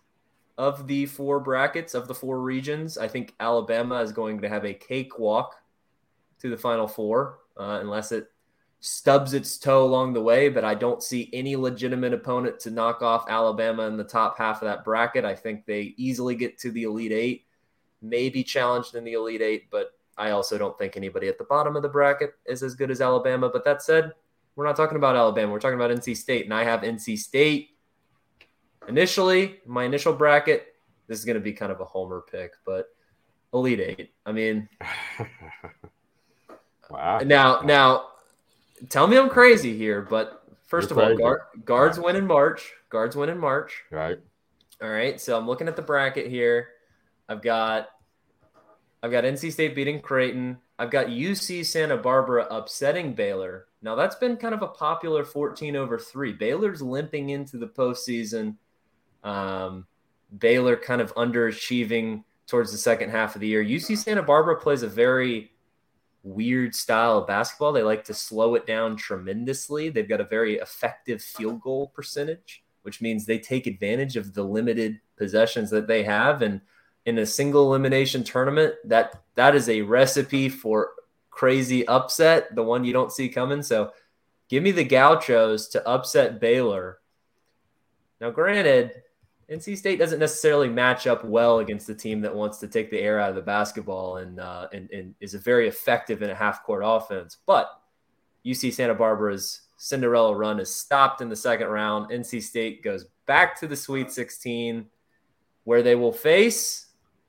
of 0.58 0.86
the 0.86 1.06
four 1.06 1.40
brackets 1.40 1.94
of 1.94 2.08
the 2.08 2.14
four 2.14 2.40
regions. 2.40 2.98
I 2.98 3.08
think 3.08 3.34
Alabama 3.40 4.00
is 4.00 4.12
going 4.12 4.40
to 4.42 4.48
have 4.48 4.64
a 4.64 4.74
cakewalk 4.74 5.54
to 6.40 6.50
the 6.50 6.56
Final 6.56 6.88
Four, 6.88 7.38
uh, 7.56 7.78
unless 7.80 8.12
it 8.12 8.28
stubs 8.80 9.34
its 9.34 9.58
toe 9.58 9.84
along 9.84 10.12
the 10.12 10.22
way. 10.22 10.48
But 10.48 10.64
I 10.64 10.74
don't 10.74 11.02
see 11.02 11.30
any 11.32 11.56
legitimate 11.56 12.12
opponent 12.12 12.60
to 12.60 12.70
knock 12.70 13.02
off 13.02 13.28
Alabama 13.28 13.84
in 13.86 13.96
the 13.96 14.04
top 14.04 14.36
half 14.36 14.62
of 14.62 14.68
that 14.68 14.84
bracket. 14.84 15.24
I 15.24 15.34
think 15.34 15.64
they 15.64 15.94
easily 15.96 16.34
get 16.34 16.58
to 16.58 16.70
the 16.72 16.84
Elite 16.84 17.12
Eight, 17.12 17.46
maybe 18.02 18.42
challenged 18.42 18.94
in 18.94 19.04
the 19.04 19.14
Elite 19.14 19.42
Eight, 19.42 19.70
but 19.70 19.97
I 20.18 20.32
also 20.32 20.58
don't 20.58 20.76
think 20.76 20.96
anybody 20.96 21.28
at 21.28 21.38
the 21.38 21.44
bottom 21.44 21.76
of 21.76 21.82
the 21.82 21.88
bracket 21.88 22.34
is 22.44 22.62
as 22.62 22.74
good 22.74 22.90
as 22.90 23.00
Alabama. 23.00 23.48
But 23.48 23.64
that 23.64 23.82
said, 23.82 24.12
we're 24.56 24.66
not 24.66 24.76
talking 24.76 24.96
about 24.96 25.16
Alabama. 25.16 25.52
We're 25.52 25.60
talking 25.60 25.78
about 25.78 25.90
NC 25.90 26.16
State. 26.16 26.44
And 26.44 26.52
I 26.52 26.64
have 26.64 26.80
NC 26.80 27.18
State 27.18 27.70
initially, 28.88 29.60
my 29.66 29.84
initial 29.84 30.12
bracket. 30.12 30.74
This 31.06 31.18
is 31.18 31.24
going 31.24 31.36
to 31.36 31.40
be 31.40 31.52
kind 31.52 31.70
of 31.70 31.80
a 31.80 31.84
homer 31.84 32.24
pick, 32.30 32.52
but 32.66 32.88
Elite 33.54 33.80
Eight. 33.80 34.12
I 34.26 34.32
mean, 34.32 34.68
wow. 36.90 37.20
Now, 37.20 37.60
now, 37.60 38.08
tell 38.88 39.06
me 39.06 39.16
I'm 39.16 39.30
crazy 39.30 39.76
here, 39.76 40.02
but 40.02 40.42
1st 40.70 40.90
of 40.90 40.98
all, 40.98 41.16
guard, 41.16 41.40
guards 41.64 41.98
win 41.98 42.16
in 42.16 42.26
March. 42.26 42.72
Guards 42.90 43.16
win 43.16 43.28
in 43.28 43.38
March. 43.38 43.84
Right. 43.90 44.18
All 44.82 44.90
right. 44.90 45.20
So 45.20 45.38
I'm 45.38 45.46
looking 45.46 45.68
at 45.68 45.76
the 45.76 45.82
bracket 45.82 46.26
here. 46.26 46.68
I've 47.28 47.42
got 47.42 47.88
I've 49.02 49.10
got 49.10 49.24
NC 49.24 49.52
State 49.52 49.74
beating 49.74 50.00
Creighton. 50.00 50.58
I've 50.78 50.90
got 50.90 51.06
UC 51.06 51.66
Santa 51.66 51.96
Barbara 51.96 52.46
upsetting 52.50 53.14
Baylor. 53.14 53.66
Now 53.82 53.94
that's 53.94 54.16
been 54.16 54.36
kind 54.36 54.54
of 54.54 54.62
a 54.62 54.68
popular 54.68 55.24
14 55.24 55.76
over 55.76 55.98
three. 55.98 56.32
Baylor's 56.32 56.82
limping 56.82 57.30
into 57.30 57.58
the 57.58 57.68
postseason. 57.68 58.56
Um, 59.22 59.86
Baylor 60.36 60.76
kind 60.76 61.00
of 61.00 61.14
underachieving 61.14 62.24
towards 62.46 62.72
the 62.72 62.78
second 62.78 63.10
half 63.10 63.34
of 63.34 63.40
the 63.40 63.46
year. 63.46 63.64
UC 63.64 63.98
Santa 63.98 64.22
Barbara 64.22 64.56
plays 64.56 64.82
a 64.82 64.88
very 64.88 65.52
weird 66.22 66.74
style 66.74 67.18
of 67.18 67.26
basketball. 67.26 67.72
They 67.72 67.82
like 67.82 68.04
to 68.04 68.14
slow 68.14 68.54
it 68.54 68.66
down 68.66 68.96
tremendously. 68.96 69.90
They've 69.90 70.08
got 70.08 70.20
a 70.20 70.24
very 70.24 70.56
effective 70.56 71.22
field 71.22 71.60
goal 71.60 71.88
percentage, 71.88 72.64
which 72.82 73.00
means 73.00 73.24
they 73.24 73.38
take 73.38 73.66
advantage 73.66 74.16
of 74.16 74.34
the 74.34 74.42
limited 74.42 75.00
possessions 75.16 75.70
that 75.70 75.86
they 75.86 76.02
have. 76.02 76.42
And 76.42 76.60
in 77.08 77.18
a 77.18 77.26
single 77.26 77.68
elimination 77.68 78.22
tournament, 78.22 78.74
that 78.84 79.22
that 79.34 79.54
is 79.54 79.70
a 79.70 79.80
recipe 79.80 80.50
for 80.50 80.90
crazy 81.30 81.88
upset, 81.88 82.54
the 82.54 82.62
one 82.62 82.84
you 82.84 82.92
don't 82.92 83.10
see 83.10 83.30
coming. 83.30 83.62
So 83.62 83.92
give 84.50 84.62
me 84.62 84.72
the 84.72 84.84
Gauchos 84.84 85.68
to 85.68 85.88
upset 85.88 86.38
Baylor. 86.38 86.98
Now, 88.20 88.28
granted, 88.28 88.92
NC 89.50 89.78
State 89.78 89.98
doesn't 89.98 90.18
necessarily 90.18 90.68
match 90.68 91.06
up 91.06 91.24
well 91.24 91.60
against 91.60 91.86
the 91.86 91.94
team 91.94 92.20
that 92.20 92.34
wants 92.34 92.58
to 92.58 92.68
take 92.68 92.90
the 92.90 93.00
air 93.00 93.18
out 93.18 93.30
of 93.30 93.36
the 93.36 93.40
basketball 93.40 94.18
and, 94.18 94.38
uh, 94.38 94.68
and, 94.74 94.90
and 94.90 95.14
is 95.20 95.32
very 95.32 95.66
effective 95.66 96.20
in 96.20 96.28
a 96.28 96.34
half 96.34 96.62
court 96.62 96.82
offense. 96.84 97.38
But 97.46 97.70
UC 98.44 98.74
Santa 98.74 98.94
Barbara's 98.94 99.62
Cinderella 99.78 100.36
run 100.36 100.60
is 100.60 100.76
stopped 100.76 101.22
in 101.22 101.30
the 101.30 101.36
second 101.36 101.68
round. 101.68 102.10
NC 102.10 102.42
State 102.42 102.84
goes 102.84 103.06
back 103.24 103.58
to 103.60 103.66
the 103.66 103.76
Sweet 103.76 104.12
16, 104.12 104.84
where 105.64 105.82
they 105.82 105.94
will 105.94 106.12
face 106.12 106.87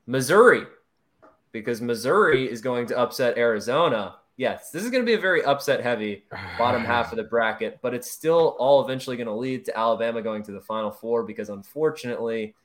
Missouri 0.10 0.64
because 1.51 1.82
Missouri 1.82 2.49
is 2.49 2.62
going 2.62 2.88
to 2.88 2.97
upset 2.97 3.38
Arizona 3.38 4.16
yes, 4.39 4.72
this 4.72 4.86
is 4.86 4.89
going 4.89 5.03
to 5.03 5.05
be 5.05 5.14
a 5.14 5.20
very 5.20 5.43
upset 5.43 5.82
heavy 5.84 6.24
bottom 6.57 6.84
half 6.84 7.12
of 7.12 7.18
the 7.18 7.24
bracket, 7.24 7.78
but 7.82 7.93
it's 7.93 8.10
still 8.10 8.55
all 8.57 8.82
eventually 8.82 9.18
going 9.18 9.28
to 9.28 9.34
lead 9.34 9.66
to 9.66 9.78
Alabama 9.78 10.22
going 10.22 10.41
to 10.43 10.53
the 10.53 10.62
Final 10.62 10.89
Four 10.89 11.24
because 11.24 11.49
unfortunately, 11.49 12.55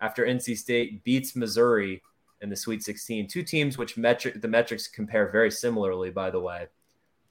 after 0.00 0.24
NC 0.24 0.56
State 0.56 1.04
beats 1.04 1.36
Missouri 1.36 2.02
in 2.40 2.48
the 2.48 2.56
Sweet 2.56 2.82
16, 2.82 3.28
two 3.28 3.42
teams 3.42 3.76
which 3.76 3.98
metric 3.98 4.40
the 4.40 4.48
metrics 4.48 4.88
compare 4.88 5.30
very 5.30 5.50
similarly, 5.50 6.10
by 6.10 6.30
the 6.30 6.40
way. 6.40 6.66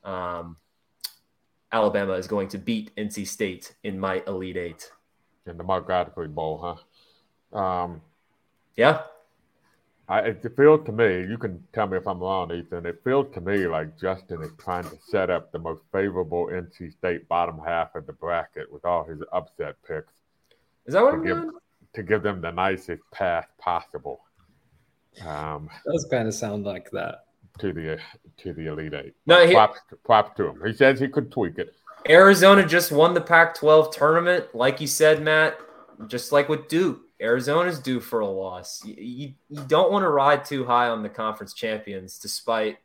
Um, 0.03 0.57
Alabama 1.71 2.13
is 2.13 2.27
going 2.27 2.49
to 2.49 2.59
beat 2.59 2.95
NC 2.95 3.27
State 3.27 3.73
in 3.83 3.99
my 3.99 4.21
Elite 4.27 4.57
Eight. 4.57 4.91
In 5.47 5.57
the 5.57 5.63
Mark 5.63 5.87
Gottfried 5.87 6.35
Bowl, 6.35 6.77
huh? 7.53 7.57
Um, 7.57 8.01
yeah, 8.75 9.03
I, 10.09 10.19
it 10.19 10.53
feels 10.55 10.85
to 10.85 10.91
me, 10.93 11.27
you 11.27 11.37
can 11.37 11.61
tell 11.73 11.87
me 11.87 11.97
if 11.97 12.07
I'm 12.07 12.19
wrong, 12.19 12.51
Ethan. 12.51 12.85
It 12.85 13.01
feels 13.03 13.27
to 13.33 13.41
me 13.41 13.67
like 13.67 13.99
Justin 13.99 14.41
is 14.41 14.51
trying 14.57 14.85
to 14.85 14.97
set 15.09 15.29
up 15.29 15.51
the 15.51 15.59
most 15.59 15.81
favorable 15.91 16.47
NC 16.47 16.93
State 16.93 17.27
bottom 17.27 17.59
half 17.65 17.93
of 17.95 18.07
the 18.07 18.13
bracket 18.13 18.71
with 18.71 18.85
all 18.85 19.03
his 19.03 19.19
upset 19.33 19.75
picks. 19.85 20.13
Is 20.85 20.93
that 20.93 21.03
what 21.03 21.11
to 21.11 21.17
I'm 21.17 21.25
give, 21.25 21.37
doing? 21.37 21.51
To 21.95 22.03
give 22.03 22.23
them 22.23 22.39
the 22.39 22.51
nicest 22.51 23.01
path 23.11 23.47
possible. 23.57 24.21
Um, 25.25 25.69
does 25.85 26.07
kind 26.09 26.27
of 26.27 26.33
sound 26.33 26.63
like 26.63 26.89
that 26.91 27.25
to 27.59 27.73
the 27.73 27.99
to 28.37 28.53
the 28.53 28.67
Elite 28.67 28.93
Eight. 28.93 29.13
No, 29.25 29.45
he, 29.45 29.53
props, 29.53 29.79
props 30.05 30.37
to 30.37 30.47
him. 30.47 30.61
He 30.65 30.73
says 30.73 30.99
he 30.99 31.07
could 31.07 31.31
tweak 31.31 31.57
it. 31.57 31.73
Arizona 32.07 32.65
just 32.65 32.91
won 32.91 33.13
the 33.13 33.21
Pac-12 33.21 33.91
tournament, 33.91 34.55
like 34.55 34.79
you 34.79 34.87
said, 34.87 35.21
Matt. 35.21 35.59
Just 36.07 36.31
like 36.31 36.47
with 36.47 36.67
Duke, 36.67 37.01
Arizona's 37.21 37.79
due 37.79 37.99
for 37.99 38.19
a 38.19 38.27
loss. 38.27 38.83
You, 38.85 38.95
you, 38.97 39.33
you, 39.49 39.63
don't 39.67 39.91
want 39.91 40.03
to 40.03 40.09
ride 40.09 40.45
too 40.45 40.65
high 40.65 40.89
on 40.89 41.01
the 41.01 41.09
conference 41.09 41.53
champions, 41.53 42.19
despite 42.19 42.77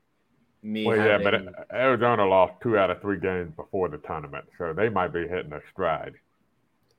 me. 0.62 0.86
Well, 0.86 0.98
having... 0.98 1.26
yeah, 1.26 1.50
but 1.56 1.66
Arizona 1.72 2.26
lost 2.26 2.54
two 2.62 2.78
out 2.78 2.90
of 2.90 3.00
three 3.00 3.20
games 3.20 3.52
before 3.54 3.88
the 3.88 3.98
tournament, 3.98 4.46
so 4.56 4.72
they 4.72 4.88
might 4.88 5.12
be 5.12 5.28
hitting 5.28 5.52
a 5.52 5.60
stride. 5.70 6.14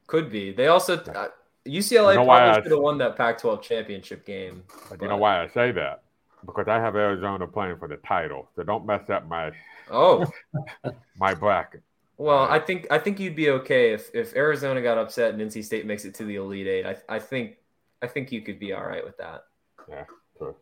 Could 0.08 0.32
be. 0.32 0.52
They 0.52 0.68
also 0.68 0.98
uh, 0.98 1.30
UCLA 1.66 2.14
you 2.14 2.20
know 2.20 2.26
probably 2.26 2.64
should 2.64 2.72
have 2.72 2.82
won 2.82 2.98
that 3.00 3.16
Pac-12 3.16 3.62
championship 3.62 4.26
game. 4.26 4.64
But, 4.90 5.02
you 5.02 5.08
know 5.08 5.18
why 5.18 5.42
I 5.42 5.48
say 5.50 5.72
that? 5.72 6.04
Because 6.46 6.68
I 6.68 6.76
have 6.76 6.96
Arizona 6.96 7.48
playing 7.48 7.78
for 7.78 7.88
the 7.88 7.98
title, 7.98 8.50
so 8.56 8.64
don't 8.64 8.86
mess 8.86 9.10
up 9.10 9.28
my 9.28 9.52
oh 9.90 10.26
my 11.18 11.34
bracket. 11.34 11.82
Well, 12.18 12.44
I 12.44 12.60
think 12.60 12.88
I 12.92 13.00
think 13.00 13.20
you'd 13.20 13.36
be 13.36 13.50
okay 13.50 13.92
if 13.92 14.14
if 14.14 14.36
Arizona 14.36 14.82
got 14.82 14.98
upset 14.98 15.34
and 15.34 15.42
NC 15.42 15.64
State 15.64 15.86
makes 15.86 16.06
it 16.06 16.14
to 16.16 16.26
the 16.26 16.36
Elite 16.36 16.68
Eight. 16.68 16.86
I 16.86 16.96
I 17.10 17.20
think 17.20 17.58
I 18.02 18.08
think 18.08 18.32
you 18.32 18.42
could 18.42 18.60
be 18.60 18.74
all 18.74 18.86
right 18.86 19.04
with 19.04 19.18
that. 19.18 19.46
Yeah. 19.90 20.06
Sure. 20.38 20.56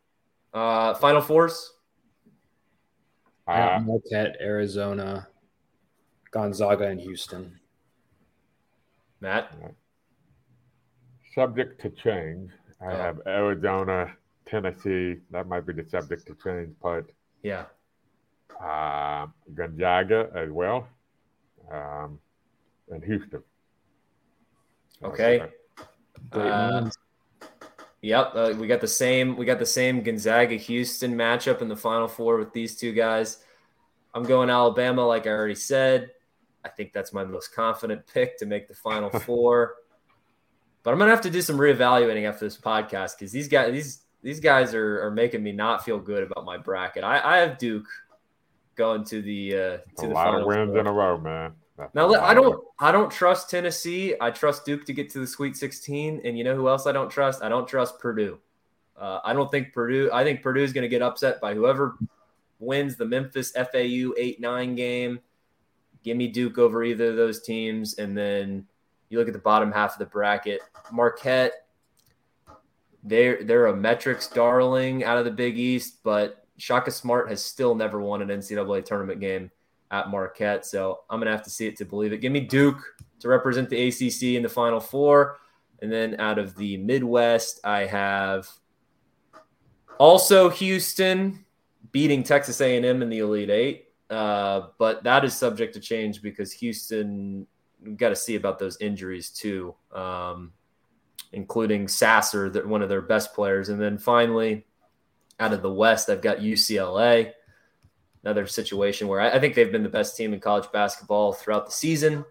Uh, 0.53 0.93
Final 0.95 1.21
fours. 1.21 1.73
Uh, 3.47 3.79
Marquette, 3.83 4.37
Arizona, 4.39 5.27
Gonzaga, 6.31 6.85
and 6.85 7.01
Houston. 7.01 7.59
Matt. 9.19 9.53
Subject 11.35 11.81
to 11.81 11.89
change. 11.89 12.51
I 12.81 12.93
oh. 12.93 12.95
have 12.95 13.21
Arizona, 13.27 14.13
Tennessee. 14.45 15.17
That 15.31 15.47
might 15.47 15.65
be 15.65 15.73
the 15.73 15.87
subject 15.89 16.27
to 16.27 16.37
change, 16.43 16.73
but 16.81 17.05
yeah. 17.43 17.65
Uh, 18.63 19.27
Gonzaga 19.53 20.29
as 20.33 20.49
well 20.49 20.87
um, 21.71 22.19
and 22.89 23.03
Houston. 23.03 23.43
Okay. 25.03 25.43
Uh, 26.31 26.89
yep, 28.01 28.31
uh, 28.35 28.53
we 28.57 28.67
got 28.67 28.81
the 28.81 28.87
same. 28.87 29.35
We 29.35 29.45
got 29.45 29.59
the 29.59 29.65
same 29.65 30.03
Gonzaga 30.03 30.55
Houston 30.55 31.15
matchup 31.15 31.61
in 31.61 31.67
the 31.67 31.75
Final 31.75 32.07
Four 32.07 32.37
with 32.37 32.53
these 32.53 32.75
two 32.75 32.93
guys. 32.93 33.43
I'm 34.13 34.23
going 34.23 34.49
Alabama, 34.49 35.05
like 35.05 35.25
I 35.25 35.31
already 35.31 35.55
said. 35.55 36.11
I 36.63 36.69
think 36.69 36.93
that's 36.93 37.13
my 37.13 37.23
most 37.23 37.55
confident 37.55 38.05
pick 38.05 38.37
to 38.39 38.45
make 38.45 38.67
the 38.67 38.75
Final 38.75 39.09
Four. 39.21 39.75
But 40.83 40.91
I'm 40.91 40.99
gonna 40.99 41.11
have 41.11 41.21
to 41.21 41.29
do 41.29 41.41
some 41.41 41.57
reevaluating 41.57 42.27
after 42.27 42.45
this 42.45 42.57
podcast 42.57 43.17
because 43.17 43.31
these 43.31 43.47
guys, 43.47 43.71
these 43.71 44.01
these 44.21 44.39
guys 44.39 44.73
are, 44.73 45.03
are 45.03 45.11
making 45.11 45.41
me 45.41 45.51
not 45.51 45.83
feel 45.83 45.99
good 45.99 46.23
about 46.23 46.45
my 46.45 46.57
bracket. 46.57 47.03
I, 47.03 47.19
I 47.19 47.37
have 47.37 47.57
Duke 47.57 47.87
going 48.75 49.03
to 49.05 49.21
the 49.21 49.53
uh, 49.53 49.57
to 49.57 49.83
a 49.99 50.07
the 50.07 50.13
lot 50.13 50.25
final 50.25 50.41
of 50.41 50.47
wins 50.47 50.71
four. 50.71 50.79
in 50.79 50.87
a 50.87 50.91
row, 50.91 51.17
man. 51.17 51.53
Now 51.93 52.13
I 52.13 52.33
don't 52.33 52.63
I 52.79 52.91
don't 52.91 53.11
trust 53.11 53.49
Tennessee. 53.49 54.15
I 54.19 54.31
trust 54.31 54.65
Duke 54.65 54.85
to 54.85 54.93
get 54.93 55.09
to 55.11 55.19
the 55.19 55.27
Sweet 55.27 55.55
16, 55.55 56.21
and 56.23 56.37
you 56.37 56.43
know 56.43 56.55
who 56.55 56.67
else 56.67 56.87
I 56.87 56.91
don't 56.91 57.09
trust? 57.09 57.41
I 57.41 57.49
don't 57.49 57.67
trust 57.67 57.99
Purdue. 57.99 58.39
Uh, 58.97 59.19
I 59.23 59.33
don't 59.33 59.49
think 59.49 59.73
Purdue. 59.73 60.09
I 60.13 60.23
think 60.23 60.41
Purdue 60.41 60.63
is 60.63 60.73
going 60.73 60.83
to 60.83 60.89
get 60.89 61.01
upset 61.01 61.41
by 61.41 61.53
whoever 61.53 61.95
wins 62.59 62.95
the 62.95 63.05
Memphis 63.05 63.51
FAU 63.51 64.13
eight 64.17 64.39
nine 64.39 64.75
game. 64.75 65.19
Give 66.03 66.17
me 66.17 66.27
Duke 66.27 66.57
over 66.57 66.83
either 66.83 67.09
of 67.09 67.15
those 67.15 67.41
teams, 67.41 67.95
and 67.95 68.17
then 68.17 68.65
you 69.09 69.17
look 69.17 69.27
at 69.27 69.33
the 69.33 69.39
bottom 69.39 69.71
half 69.71 69.93
of 69.93 69.99
the 69.99 70.05
bracket. 70.05 70.61
Marquette, 70.91 71.67
they're 73.03 73.43
they're 73.43 73.67
a 73.67 73.75
metrics 73.75 74.27
darling 74.27 75.03
out 75.03 75.17
of 75.17 75.25
the 75.25 75.31
Big 75.31 75.57
East, 75.57 75.97
but 76.03 76.45
Shaka 76.57 76.91
Smart 76.91 77.29
has 77.29 77.43
still 77.43 77.75
never 77.75 77.99
won 77.99 78.21
an 78.21 78.29
NCAA 78.29 78.85
tournament 78.85 79.19
game 79.19 79.51
at 79.91 80.09
Marquette. 80.09 80.65
So 80.65 81.01
I'm 81.09 81.19
going 81.19 81.27
to 81.27 81.31
have 81.31 81.43
to 81.43 81.49
see 81.49 81.67
it 81.67 81.75
to 81.77 81.85
believe 81.85 82.13
it. 82.13 82.21
Give 82.21 82.31
me 82.31 82.39
Duke 82.39 82.81
to 83.19 83.27
represent 83.27 83.69
the 83.69 83.87
ACC 83.87 84.35
in 84.35 84.41
the 84.41 84.49
Final 84.49 84.79
Four. 84.79 85.37
And 85.81 85.91
then 85.91 86.19
out 86.19 86.39
of 86.39 86.55
the 86.55 86.77
Midwest, 86.77 87.59
I 87.63 87.85
have 87.85 88.47
also 89.99 90.49
Houston 90.49 91.45
beating 91.91 92.23
Texas 92.23 92.61
A&M 92.61 93.01
in 93.01 93.09
the 93.09 93.19
Elite 93.19 93.49
Eight. 93.49 93.87
Uh, 94.09 94.67
but 94.77 95.03
that 95.03 95.23
is 95.23 95.35
subject 95.35 95.73
to 95.73 95.79
change 95.79 96.21
because 96.21 96.51
Houston 96.53 97.47
got 97.95 98.09
to 98.09 98.15
see 98.15 98.35
about 98.35 98.59
those 98.59 98.77
injuries 98.79 99.29
too, 99.29 99.73
um, 99.93 100.51
including 101.31 101.87
Sasser, 101.87 102.49
one 102.67 102.81
of 102.81 102.89
their 102.89 103.01
best 103.01 103.33
players. 103.33 103.69
And 103.69 103.81
then 103.81 103.97
finally, 103.97 104.65
out 105.39 105.53
of 105.53 105.61
the 105.61 105.71
West, 105.71 106.09
I've 106.09 106.21
got 106.21 106.37
UCLA 106.39 107.31
another 108.23 108.47
situation 108.47 109.07
where 109.07 109.19
I, 109.19 109.31
I, 109.31 109.39
think 109.39 109.55
they've 109.55 109.71
been 109.71 109.83
the 109.83 109.89
best 109.89 110.15
team 110.15 110.33
in 110.33 110.39
college 110.39 110.71
basketball 110.71 111.33
throughout 111.33 111.65
the 111.65 111.71
season. 111.71 112.23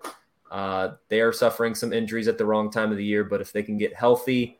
Uh, 0.50 0.92
they 1.08 1.20
are 1.20 1.32
suffering 1.32 1.74
some 1.74 1.92
injuries 1.92 2.28
at 2.28 2.38
the 2.38 2.44
wrong 2.44 2.70
time 2.70 2.90
of 2.90 2.96
the 2.96 3.04
year, 3.04 3.24
but 3.24 3.40
if 3.40 3.52
they 3.52 3.62
can 3.62 3.78
get 3.78 3.94
healthy, 3.94 4.58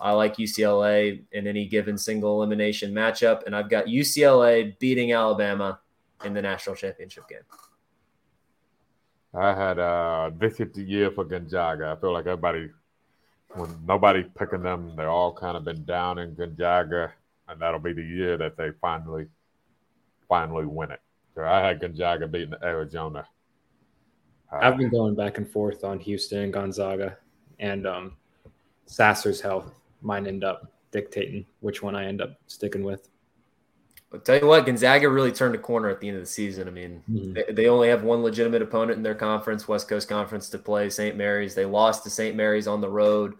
I 0.00 0.12
like 0.12 0.36
UCLA 0.36 1.22
in 1.32 1.46
any 1.46 1.66
given 1.66 1.98
single 1.98 2.36
elimination 2.36 2.92
matchup. 2.92 3.44
And 3.46 3.54
I've 3.54 3.70
got 3.70 3.86
UCLA 3.86 4.78
beating 4.78 5.12
Alabama 5.12 5.80
in 6.24 6.34
the 6.34 6.42
national 6.42 6.76
championship 6.76 7.28
game. 7.28 7.40
I 9.34 9.54
had 9.54 9.78
uh, 9.78 10.30
this 10.38 10.58
is 10.58 10.72
the 10.72 10.82
year 10.82 11.10
for 11.10 11.24
Gonzaga. 11.24 11.94
I 11.96 12.00
feel 12.00 12.12
like 12.12 12.26
everybody, 12.26 12.70
when 13.54 13.70
nobody 13.86 14.24
picking 14.38 14.62
them, 14.62 14.94
they're 14.96 15.10
all 15.10 15.32
kind 15.32 15.56
of 15.56 15.64
been 15.64 15.84
down 15.84 16.18
in 16.18 16.34
Gonzaga, 16.34 17.12
and 17.48 17.60
that'll 17.60 17.80
be 17.80 17.92
the 17.92 18.02
year 18.02 18.36
that 18.38 18.56
they 18.56 18.70
finally 18.80 19.26
finally 20.28 20.66
win 20.66 20.90
it. 20.90 21.00
So 21.34 21.44
I 21.44 21.60
had 21.60 21.80
Gonzaga 21.80 22.26
beating 22.26 22.54
Arizona. 22.62 23.26
Uh, 24.52 24.58
I've 24.60 24.76
been 24.76 24.90
going 24.90 25.14
back 25.14 25.38
and 25.38 25.48
forth 25.48 25.84
on 25.84 25.98
Houston 26.00 26.42
and 26.42 26.52
Gonzaga, 26.52 27.16
and 27.58 27.86
um, 27.86 28.16
Sasser's 28.86 29.40
health 29.40 29.72
might 30.02 30.26
end 30.26 30.44
up 30.44 30.72
dictating 30.90 31.44
which 31.60 31.82
one 31.82 31.94
I 31.94 32.06
end 32.06 32.20
up 32.20 32.38
sticking 32.46 32.82
with. 32.82 33.08
I'll 34.12 34.20
tell 34.20 34.38
you 34.38 34.46
what, 34.46 34.64
Gonzaga 34.64 35.08
really 35.10 35.32
turned 35.32 35.54
a 35.54 35.58
corner 35.58 35.90
at 35.90 36.00
the 36.00 36.08
end 36.08 36.16
of 36.16 36.22
the 36.22 36.30
season. 36.30 36.66
I 36.66 36.70
mean, 36.70 37.02
mm-hmm. 37.10 37.34
they, 37.34 37.44
they, 37.50 37.68
only 37.68 37.88
have 37.88 38.04
one 38.04 38.22
legitimate 38.22 38.62
opponent 38.62 38.96
in 38.96 39.02
their 39.02 39.14
conference, 39.14 39.68
West 39.68 39.86
Coast 39.86 40.08
Conference, 40.08 40.48
to 40.48 40.58
play 40.58 40.88
St. 40.88 41.14
Mary's. 41.14 41.54
They 41.54 41.66
lost 41.66 42.04
to 42.04 42.10
St. 42.10 42.34
Mary's 42.34 42.66
on 42.66 42.80
the 42.80 42.88
road 42.88 43.34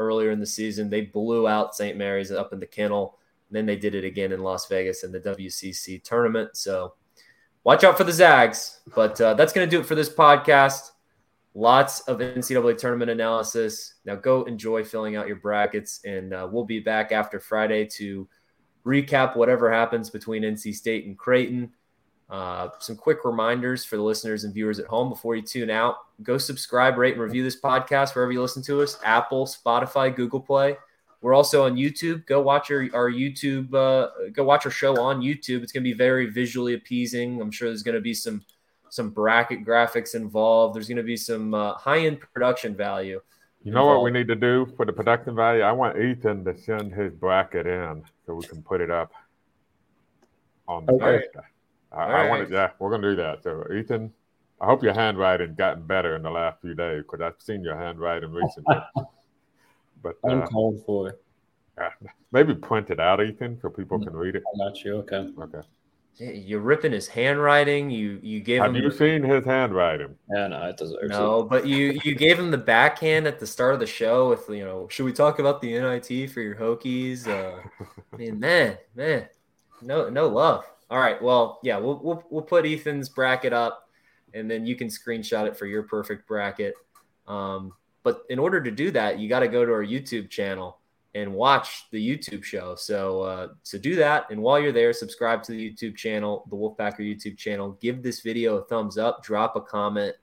earlier 0.00 0.32
in 0.32 0.40
the 0.40 0.46
season. 0.46 0.90
They 0.90 1.02
blew 1.02 1.46
out 1.46 1.76
St. 1.76 1.96
Mary's 1.96 2.32
up 2.32 2.52
in 2.52 2.58
the 2.58 2.66
kennel. 2.66 3.16
Then 3.50 3.66
they 3.66 3.76
did 3.76 3.94
it 3.94 4.04
again 4.04 4.32
in 4.32 4.40
Las 4.40 4.66
Vegas 4.68 5.04
in 5.04 5.12
the 5.12 5.20
WCC 5.20 6.02
tournament. 6.02 6.56
So 6.56 6.94
watch 7.64 7.84
out 7.84 7.96
for 7.96 8.04
the 8.04 8.12
Zags. 8.12 8.80
But 8.94 9.20
uh, 9.20 9.34
that's 9.34 9.52
going 9.52 9.68
to 9.68 9.70
do 9.70 9.80
it 9.80 9.86
for 9.86 9.94
this 9.94 10.10
podcast. 10.10 10.90
Lots 11.54 12.00
of 12.02 12.18
NCAA 12.18 12.76
tournament 12.76 13.10
analysis. 13.10 13.94
Now 14.04 14.16
go 14.16 14.44
enjoy 14.44 14.84
filling 14.84 15.16
out 15.16 15.26
your 15.26 15.36
brackets, 15.36 16.00
and 16.04 16.32
uh, 16.32 16.48
we'll 16.50 16.64
be 16.64 16.78
back 16.78 17.10
after 17.10 17.40
Friday 17.40 17.86
to 17.96 18.28
recap 18.86 19.36
whatever 19.36 19.72
happens 19.72 20.08
between 20.10 20.42
NC 20.42 20.74
State 20.74 21.06
and 21.06 21.18
Creighton. 21.18 21.72
Uh, 22.30 22.68
some 22.78 22.94
quick 22.94 23.24
reminders 23.24 23.84
for 23.84 23.96
the 23.96 24.02
listeners 24.02 24.44
and 24.44 24.52
viewers 24.52 24.78
at 24.78 24.86
home 24.86 25.08
before 25.08 25.34
you 25.34 25.42
tune 25.42 25.70
out. 25.70 25.96
Go 26.22 26.36
subscribe, 26.36 26.98
rate, 26.98 27.14
and 27.14 27.22
review 27.22 27.42
this 27.42 27.58
podcast 27.58 28.14
wherever 28.14 28.30
you 28.30 28.42
listen 28.42 28.62
to 28.64 28.82
us 28.82 28.98
Apple, 29.02 29.46
Spotify, 29.46 30.14
Google 30.14 30.40
Play. 30.40 30.76
We're 31.20 31.34
also 31.34 31.64
on 31.64 31.76
YouTube. 31.76 32.26
Go 32.26 32.40
watch 32.40 32.70
our, 32.70 32.88
our 32.94 33.10
YouTube, 33.10 33.74
uh, 33.74 34.30
go 34.32 34.44
watch 34.44 34.64
our 34.66 34.70
show 34.70 35.00
on 35.00 35.20
YouTube. 35.20 35.62
It's 35.62 35.72
going 35.72 35.82
to 35.82 35.90
be 35.90 35.96
very 35.96 36.26
visually 36.26 36.74
appeasing. 36.74 37.40
I'm 37.40 37.50
sure 37.50 37.68
there's 37.68 37.82
going 37.82 37.96
to 37.96 38.00
be 38.00 38.14
some 38.14 38.44
some 38.90 39.10
bracket 39.10 39.66
graphics 39.66 40.14
involved. 40.14 40.74
There's 40.74 40.88
going 40.88 40.96
to 40.96 41.02
be 41.02 41.16
some 41.16 41.54
uh, 41.54 41.74
high 41.74 42.06
end 42.06 42.20
production 42.20 42.74
value. 42.76 43.20
You 43.64 43.72
know 43.72 43.80
involved. 43.80 43.96
what 43.98 44.04
we 44.04 44.10
need 44.18 44.28
to 44.28 44.36
do 44.36 44.72
for 44.76 44.86
the 44.86 44.92
production 44.92 45.34
value? 45.34 45.62
I 45.62 45.72
want 45.72 45.98
Ethan 45.98 46.44
to 46.44 46.56
send 46.56 46.94
his 46.94 47.12
bracket 47.12 47.66
in 47.66 48.04
so 48.24 48.34
we 48.34 48.46
can 48.46 48.62
put 48.62 48.80
it 48.80 48.90
up 48.90 49.12
on 50.68 50.86
the 50.86 50.92
okay. 50.92 51.24
I, 51.90 52.02
I 52.04 52.28
want 52.28 52.48
to, 52.48 52.54
yeah, 52.54 52.70
we're 52.78 52.90
going 52.90 53.02
to 53.02 53.10
do 53.10 53.16
that. 53.16 53.42
So, 53.42 53.64
Ethan, 53.74 54.12
I 54.60 54.66
hope 54.66 54.82
your 54.82 54.92
handwriting 54.92 55.54
gotten 55.54 55.86
better 55.86 56.16
in 56.16 56.22
the 56.22 56.30
last 56.30 56.60
few 56.60 56.74
days 56.74 57.02
because 57.02 57.20
I've 57.20 57.40
seen 57.40 57.62
your 57.62 57.76
handwriting 57.76 58.30
recently. 58.30 58.76
but 60.02 60.16
I'm 60.24 60.42
uh, 60.42 60.46
called 60.46 60.82
for. 60.84 61.18
Uh, 61.80 61.90
maybe 62.32 62.54
print 62.54 62.90
it 62.90 63.00
out, 63.00 63.22
Ethan, 63.22 63.58
so 63.60 63.70
people 63.70 63.98
can 63.98 64.12
read 64.12 64.34
it. 64.34 64.42
I'm 64.52 64.58
not 64.58 64.76
sure. 64.76 64.94
Okay. 64.96 65.28
Okay. 65.38 65.60
You're 66.18 66.60
ripping 66.60 66.90
his 66.90 67.06
handwriting. 67.06 67.90
You 67.90 68.18
you 68.22 68.40
gave 68.40 68.60
Have 68.60 68.74
him. 68.74 68.82
you 68.82 68.90
seen 68.90 69.22
his 69.22 69.44
handwriting? 69.44 70.16
Yeah, 70.34 70.48
no, 70.48 70.64
it 70.64 70.76
doesn't. 70.76 71.08
No, 71.08 71.44
but 71.44 71.64
you 71.64 72.00
you 72.02 72.16
gave 72.16 72.36
him 72.36 72.50
the 72.50 72.58
backhand 72.58 73.28
at 73.28 73.38
the 73.38 73.46
start 73.46 73.74
of 73.74 73.80
the 73.80 73.86
show 73.86 74.28
with 74.28 74.48
you 74.48 74.64
know. 74.64 74.88
Should 74.90 75.04
we 75.04 75.12
talk 75.12 75.38
about 75.38 75.60
the 75.60 75.78
NIT 75.78 76.30
for 76.30 76.40
your 76.40 76.56
Hokies? 76.56 77.28
Uh, 77.28 77.60
I 78.12 78.16
mean, 78.16 78.40
man, 78.40 78.78
man, 78.96 79.28
no 79.80 80.08
no 80.08 80.26
love. 80.26 80.64
All 80.90 80.98
right, 80.98 81.22
well, 81.22 81.60
yeah, 81.62 81.76
we'll 81.76 82.00
we'll 82.02 82.24
we'll 82.30 82.42
put 82.42 82.66
Ethan's 82.66 83.08
bracket 83.08 83.52
up, 83.52 83.88
and 84.34 84.50
then 84.50 84.66
you 84.66 84.74
can 84.74 84.88
screenshot 84.88 85.46
it 85.46 85.56
for 85.56 85.66
your 85.66 85.84
perfect 85.84 86.26
bracket. 86.26 86.74
Um, 87.28 87.74
but 88.08 88.22
in 88.30 88.38
order 88.38 88.62
to 88.62 88.70
do 88.70 88.90
that, 88.90 89.18
you 89.18 89.28
got 89.28 89.40
to 89.40 89.48
go 89.48 89.66
to 89.66 89.70
our 89.70 89.84
YouTube 89.84 90.30
channel 90.30 90.78
and 91.14 91.30
watch 91.30 91.90
the 91.90 91.98
YouTube 91.98 92.42
show. 92.42 92.74
So 92.74 93.20
uh, 93.20 93.48
so 93.62 93.76
do 93.76 93.96
that, 93.96 94.30
and 94.30 94.40
while 94.40 94.58
you're 94.58 94.72
there, 94.72 94.94
subscribe 94.94 95.42
to 95.42 95.52
the 95.52 95.70
YouTube 95.70 95.94
channel, 95.94 96.46
the 96.48 96.56
Wolfpacker 96.56 97.00
YouTube 97.00 97.36
channel. 97.36 97.76
Give 97.82 98.02
this 98.02 98.22
video 98.22 98.56
a 98.56 98.64
thumbs 98.64 98.96
up, 98.96 99.22
drop 99.22 99.56
a 99.56 99.60
comment 99.60 100.14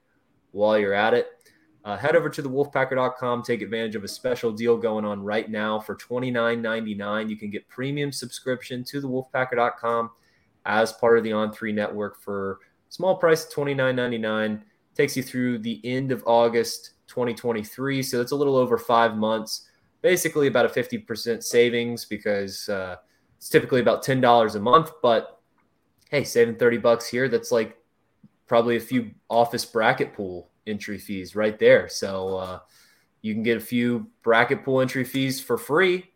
while 0.52 0.80
you're 0.80 0.96
at 0.96 1.14
it. 1.14 1.28
Uh, 1.84 1.96
head 1.96 2.16
over 2.16 2.28
to 2.28 2.42
the 2.42 2.50
wolfpacker.com. 2.50 3.44
Take 3.44 3.62
advantage 3.62 3.96
of 3.96 4.04
a 4.04 4.08
special 4.08 4.52
deal 4.52 4.78
going 4.78 5.06
on 5.06 5.22
right 5.22 5.48
now 5.48 5.80
for 5.80 5.96
$29.99. 5.96 7.30
You 7.30 7.36
can 7.38 7.52
get 7.52 7.70
premium 7.70 8.12
subscription 8.12 8.84
to 8.86 9.00
the 9.00 9.08
wolfpacker.com 9.08 10.10
as 10.66 10.92
part 10.94 11.20
of 11.20 11.24
the 11.24 11.30
On3 11.30 11.72
network 11.76 12.20
for 12.20 12.62
small 12.90 13.16
price 13.16 13.46
$29.99. 13.54 14.64
Takes 14.96 15.16
you 15.16 15.22
through 15.22 15.60
the 15.60 15.80
end 15.84 16.12
of 16.12 16.24
August 16.26 16.95
2023. 17.08 18.04
So 18.04 18.22
it's 18.22 18.32
a 18.32 18.36
little 18.36 18.56
over 18.56 18.78
five 18.78 19.16
months 19.16 19.68
basically 20.02 20.46
about 20.46 20.66
a 20.66 20.70
50% 20.70 21.42
savings 21.42 22.06
because 22.06 22.70
uh, 22.70 22.96
it's 23.38 23.50
typically 23.50 23.82
about 23.82 24.06
$10 24.06 24.56
a 24.56 24.60
month. 24.60 24.92
But 25.02 25.42
hey, 26.12 26.24
saving 26.24 26.58
30 26.58 26.78
bucks 26.78 27.08
here, 27.08 27.28
that's 27.28 27.52
like 27.52 27.76
probably 28.46 28.78
a 28.78 28.80
few 28.80 29.12
office 29.30 29.66
bracket 29.66 30.14
pool 30.14 30.52
entry 30.68 31.00
fees 31.00 31.36
right 31.36 31.58
there. 31.58 31.90
So 31.90 32.38
uh, 32.38 32.60
you 33.24 33.34
can 33.34 33.42
get 33.42 33.58
a 33.58 33.62
few 33.62 34.08
bracket 34.22 34.64
pool 34.64 34.82
entry 34.82 35.04
fees 35.04 35.42
for 35.42 35.58
free, 35.58 36.12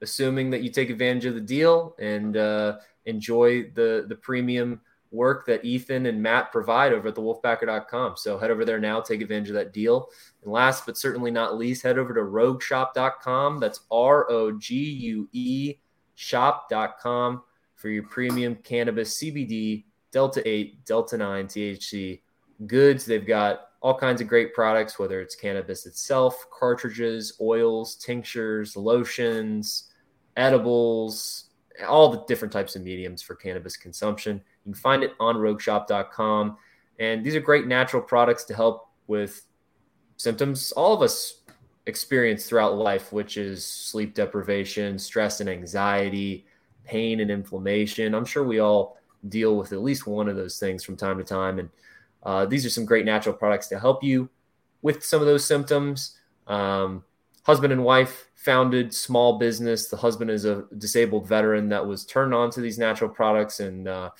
assuming 0.00 0.48
that 0.50 0.62
you 0.62 0.70
take 0.70 0.88
advantage 0.88 1.26
of 1.26 1.34
the 1.34 1.40
deal 1.40 1.94
and 1.98 2.38
uh, 2.38 2.78
enjoy 3.04 3.64
the, 3.74 4.06
the 4.08 4.16
premium 4.16 4.80
work 5.14 5.46
that 5.46 5.64
Ethan 5.64 6.06
and 6.06 6.22
Matt 6.22 6.52
provide 6.52 6.92
over 6.92 7.08
at 7.08 7.14
the 7.14 7.22
wolfpacker.com. 7.22 8.16
So 8.16 8.36
head 8.36 8.50
over 8.50 8.64
there 8.64 8.80
now, 8.80 9.00
take 9.00 9.22
advantage 9.22 9.48
of 9.48 9.54
that 9.54 9.72
deal. 9.72 10.08
And 10.42 10.52
last 10.52 10.84
but 10.84 10.98
certainly 10.98 11.30
not 11.30 11.56
least, 11.56 11.82
head 11.82 11.98
over 11.98 12.12
to 12.12 12.20
rogueshop.com. 12.20 13.60
That's 13.60 13.80
R 13.90 14.30
O 14.30 14.52
G 14.52 14.74
U 14.74 15.28
E 15.32 15.76
shop.com 16.14 17.42
for 17.74 17.88
your 17.88 18.04
premium 18.04 18.56
cannabis 18.56 19.20
CBD, 19.22 19.84
Delta 20.10 20.46
8, 20.48 20.84
Delta 20.84 21.16
9 21.16 21.46
THC 21.46 22.20
goods. 22.66 23.04
They've 23.04 23.26
got 23.26 23.68
all 23.80 23.98
kinds 23.98 24.20
of 24.20 24.28
great 24.28 24.54
products, 24.54 24.98
whether 24.98 25.20
it's 25.20 25.34
cannabis 25.34 25.84
itself, 25.86 26.46
cartridges, 26.50 27.36
oils, 27.40 27.96
tinctures, 27.96 28.76
lotions, 28.76 29.90
edibles, 30.36 31.50
all 31.86 32.08
the 32.08 32.24
different 32.26 32.52
types 32.52 32.76
of 32.76 32.82
mediums 32.82 33.20
for 33.20 33.34
cannabis 33.34 33.76
consumption. 33.76 34.40
You 34.64 34.72
can 34.72 34.80
find 34.80 35.02
it 35.02 35.12
on 35.20 35.36
rogueshop.com. 35.36 36.56
And 36.98 37.24
these 37.24 37.34
are 37.34 37.40
great 37.40 37.66
natural 37.66 38.02
products 38.02 38.44
to 38.44 38.54
help 38.54 38.88
with 39.06 39.46
symptoms 40.16 40.72
all 40.72 40.94
of 40.94 41.02
us 41.02 41.42
experience 41.86 42.46
throughout 42.46 42.76
life, 42.76 43.12
which 43.12 43.36
is 43.36 43.64
sleep 43.64 44.14
deprivation, 44.14 44.98
stress 44.98 45.40
and 45.40 45.50
anxiety, 45.50 46.46
pain 46.84 47.20
and 47.20 47.30
inflammation. 47.30 48.14
I'm 48.14 48.24
sure 48.24 48.44
we 48.44 48.58
all 48.58 48.98
deal 49.28 49.56
with 49.56 49.72
at 49.72 49.82
least 49.82 50.06
one 50.06 50.28
of 50.28 50.36
those 50.36 50.58
things 50.58 50.84
from 50.84 50.96
time 50.96 51.18
to 51.18 51.24
time. 51.24 51.58
And 51.58 51.68
uh, 52.22 52.46
these 52.46 52.64
are 52.64 52.70
some 52.70 52.84
great 52.84 53.04
natural 53.04 53.34
products 53.34 53.66
to 53.68 53.78
help 53.78 54.02
you 54.02 54.28
with 54.82 55.04
some 55.04 55.20
of 55.20 55.26
those 55.26 55.44
symptoms. 55.44 56.16
Um, 56.46 57.04
husband 57.42 57.72
and 57.72 57.84
wife 57.84 58.28
founded 58.34 58.94
small 58.94 59.38
business. 59.38 59.88
The 59.88 59.96
husband 59.96 60.30
is 60.30 60.44
a 60.44 60.64
disabled 60.78 61.26
veteran 61.26 61.68
that 61.70 61.86
was 61.86 62.04
turned 62.04 62.34
on 62.34 62.50
to 62.50 62.60
these 62.60 62.78
natural 62.78 63.10
products 63.10 63.60
and 63.60 63.88
uh, 63.88 64.10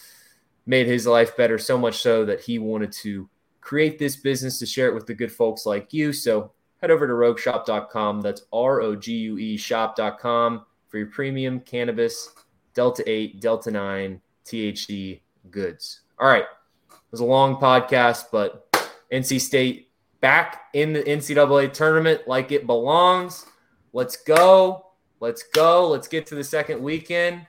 made 0.66 0.86
his 0.86 1.06
life 1.06 1.36
better 1.36 1.58
so 1.58 1.76
much 1.76 1.98
so 1.98 2.24
that 2.24 2.40
he 2.40 2.58
wanted 2.58 2.92
to 2.92 3.28
create 3.60 3.98
this 3.98 4.16
business 4.16 4.58
to 4.58 4.66
share 4.66 4.88
it 4.88 4.94
with 4.94 5.06
the 5.06 5.14
good 5.14 5.32
folks 5.32 5.66
like 5.66 5.92
you. 5.92 6.12
So 6.12 6.52
head 6.80 6.90
over 6.90 7.06
to 7.06 7.12
rogueshop.com. 7.12 8.20
That's 8.20 8.42
R 8.52 8.80
O 8.82 8.94
G 8.94 9.12
U 9.14 9.38
E 9.38 9.56
shop.com 9.56 10.64
for 10.88 10.98
your 10.98 11.06
premium 11.08 11.60
cannabis, 11.60 12.34
Delta 12.74 13.02
8, 13.06 13.40
Delta 13.40 13.70
9, 13.70 14.20
THC 14.44 15.20
goods. 15.50 16.00
All 16.18 16.28
right. 16.28 16.44
It 16.90 16.96
was 17.10 17.20
a 17.20 17.24
long 17.24 17.56
podcast, 17.56 18.26
but 18.30 18.70
NC 19.12 19.40
State 19.40 19.90
back 20.20 20.66
in 20.72 20.92
the 20.92 21.02
NCAA 21.02 21.72
tournament 21.72 22.22
like 22.26 22.52
it 22.52 22.66
belongs. 22.66 23.46
Let's 23.92 24.16
go. 24.16 24.86
Let's 25.20 25.42
go. 25.42 25.88
Let's 25.88 26.08
get 26.08 26.26
to 26.28 26.34
the 26.34 26.44
second 26.44 26.82
weekend. 26.82 27.46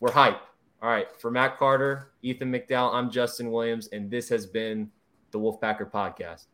We're 0.00 0.10
hyped. 0.10 0.40
All 0.82 0.88
right, 0.88 1.08
for 1.20 1.30
Matt 1.30 1.58
Carter, 1.58 2.09
Ethan 2.22 2.52
McDowell, 2.52 2.92
I'm 2.92 3.10
Justin 3.10 3.50
Williams, 3.50 3.88
and 3.88 4.10
this 4.10 4.28
has 4.28 4.46
been 4.46 4.90
the 5.30 5.38
Wolfpacker 5.38 5.90
Podcast. 5.90 6.46